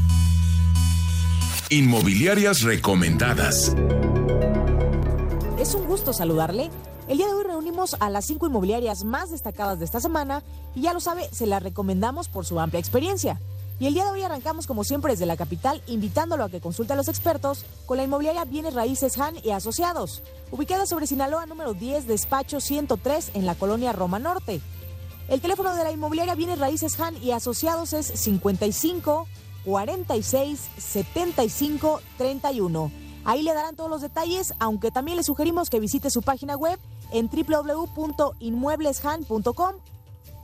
Inmobiliarias 1.70 2.60
recomendadas. 2.60 3.74
Es 5.58 5.74
un 5.74 5.86
gusto 5.86 6.12
saludarle. 6.12 6.70
El 7.10 7.18
día 7.18 7.26
de 7.26 7.32
hoy 7.32 7.42
reunimos 7.42 7.96
a 7.98 8.08
las 8.08 8.24
cinco 8.24 8.46
inmobiliarias 8.46 9.02
más 9.02 9.32
destacadas 9.32 9.80
de 9.80 9.84
esta 9.84 9.98
semana 9.98 10.44
y 10.76 10.82
ya 10.82 10.92
lo 10.92 11.00
sabe, 11.00 11.28
se 11.32 11.44
las 11.44 11.60
recomendamos 11.60 12.28
por 12.28 12.46
su 12.46 12.60
amplia 12.60 12.78
experiencia. 12.78 13.40
Y 13.80 13.88
el 13.88 13.94
día 13.94 14.04
de 14.04 14.12
hoy 14.12 14.22
arrancamos 14.22 14.68
como 14.68 14.84
siempre 14.84 15.10
desde 15.10 15.26
la 15.26 15.36
capital, 15.36 15.82
invitándolo 15.88 16.44
a 16.44 16.50
que 16.50 16.60
consulte 16.60 16.92
a 16.92 16.96
los 16.96 17.08
expertos 17.08 17.64
con 17.86 17.96
la 17.96 18.04
inmobiliaria 18.04 18.44
Bienes 18.44 18.74
Raíces 18.74 19.18
Han 19.18 19.34
y 19.42 19.50
Asociados, 19.50 20.22
ubicada 20.52 20.86
sobre 20.86 21.08
Sinaloa 21.08 21.46
número 21.46 21.74
10, 21.74 22.06
despacho 22.06 22.60
103 22.60 23.32
en 23.34 23.44
la 23.44 23.56
colonia 23.56 23.90
Roma 23.90 24.20
Norte. 24.20 24.60
El 25.26 25.40
teléfono 25.40 25.74
de 25.74 25.82
la 25.82 25.90
inmobiliaria 25.90 26.36
Bienes 26.36 26.60
Raíces 26.60 27.00
Han 27.00 27.20
y 27.20 27.32
Asociados 27.32 27.92
es 27.92 28.06
55 28.06 29.26
46 29.64 30.60
75 30.78 32.02
31. 32.18 32.92
Ahí 33.24 33.42
le 33.42 33.52
darán 33.52 33.74
todos 33.74 33.90
los 33.90 34.00
detalles, 34.00 34.54
aunque 34.60 34.92
también 34.92 35.16
le 35.16 35.24
sugerimos 35.24 35.70
que 35.70 35.80
visite 35.80 36.08
su 36.08 36.22
página 36.22 36.56
web 36.56 36.78
en 37.12 37.28
www.inmuebleshan.com. 37.28 39.74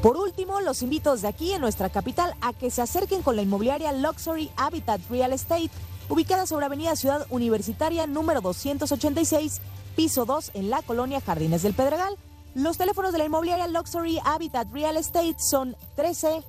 Por 0.01 0.17
último, 0.17 0.61
los 0.61 0.81
invito 0.83 1.13
desde 1.13 1.27
aquí 1.27 1.53
en 1.53 1.61
nuestra 1.61 1.89
capital 1.89 2.35
a 2.41 2.53
que 2.53 2.69
se 2.69 2.83
acerquen 2.83 3.23
con 3.23 3.35
la 3.35 3.41
inmobiliaria 3.41 3.91
Luxury 3.93 4.51
Habitat 4.55 5.01
Real 5.09 5.33
Estate, 5.33 5.71
ubicada 6.07 6.45
sobre 6.45 6.67
Avenida 6.67 6.95
Ciudad 6.95 7.25
Universitaria 7.31 8.05
número 8.05 8.41
286, 8.41 9.59
piso 9.95 10.25
2 10.25 10.51
en 10.53 10.69
la 10.69 10.83
colonia 10.83 11.19
Jardines 11.19 11.63
del 11.63 11.73
Pedregal. 11.73 12.15
Los 12.53 12.77
teléfonos 12.77 13.11
de 13.11 13.17
la 13.17 13.25
inmobiliaria 13.25 13.67
Luxury 13.67 14.19
Habitat 14.23 14.71
Real 14.71 14.97
Estate 14.97 15.37
son 15.39 15.75
13 15.95 16.43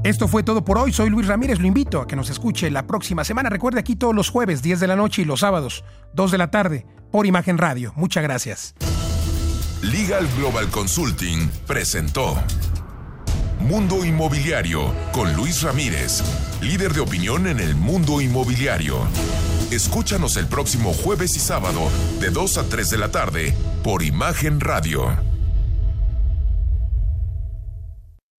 Esto 0.03 0.27
fue 0.27 0.41
todo 0.41 0.65
por 0.65 0.79
hoy. 0.79 0.91
Soy 0.91 1.11
Luis 1.11 1.27
Ramírez. 1.27 1.59
Lo 1.59 1.67
invito 1.67 2.01
a 2.01 2.07
que 2.07 2.15
nos 2.15 2.31
escuche 2.31 2.71
la 2.71 2.87
próxima 2.87 3.23
semana. 3.23 3.49
Recuerde 3.49 3.79
aquí 3.79 3.95
todos 3.95 4.15
los 4.15 4.31
jueves, 4.31 4.63
10 4.63 4.79
de 4.79 4.87
la 4.87 4.95
noche 4.95 5.21
y 5.21 5.25
los 5.25 5.41
sábados, 5.41 5.83
2 6.13 6.31
de 6.31 6.37
la 6.39 6.49
tarde, 6.49 6.87
por 7.11 7.27
Imagen 7.27 7.59
Radio. 7.59 7.93
Muchas 7.95 8.23
gracias. 8.23 8.73
Legal 9.83 10.27
Global 10.37 10.69
Consulting 10.69 11.49
presentó 11.67 12.35
Mundo 13.59 14.03
Inmobiliario 14.03 14.91
con 15.11 15.33
Luis 15.33 15.61
Ramírez, 15.61 16.23
líder 16.61 16.93
de 16.93 17.01
opinión 17.01 17.45
en 17.45 17.59
el 17.59 17.75
mundo 17.75 18.21
inmobiliario. 18.21 18.97
Escúchanos 19.71 20.35
el 20.35 20.47
próximo 20.47 20.93
jueves 20.93 21.37
y 21.37 21.39
sábado 21.39 21.89
de 22.19 22.29
2 22.29 22.57
a 22.57 22.63
3 22.67 22.89
de 22.89 22.97
la 22.97 23.09
tarde 23.09 23.55
por 23.83 24.03
Imagen 24.03 24.59
Radio. 24.59 25.30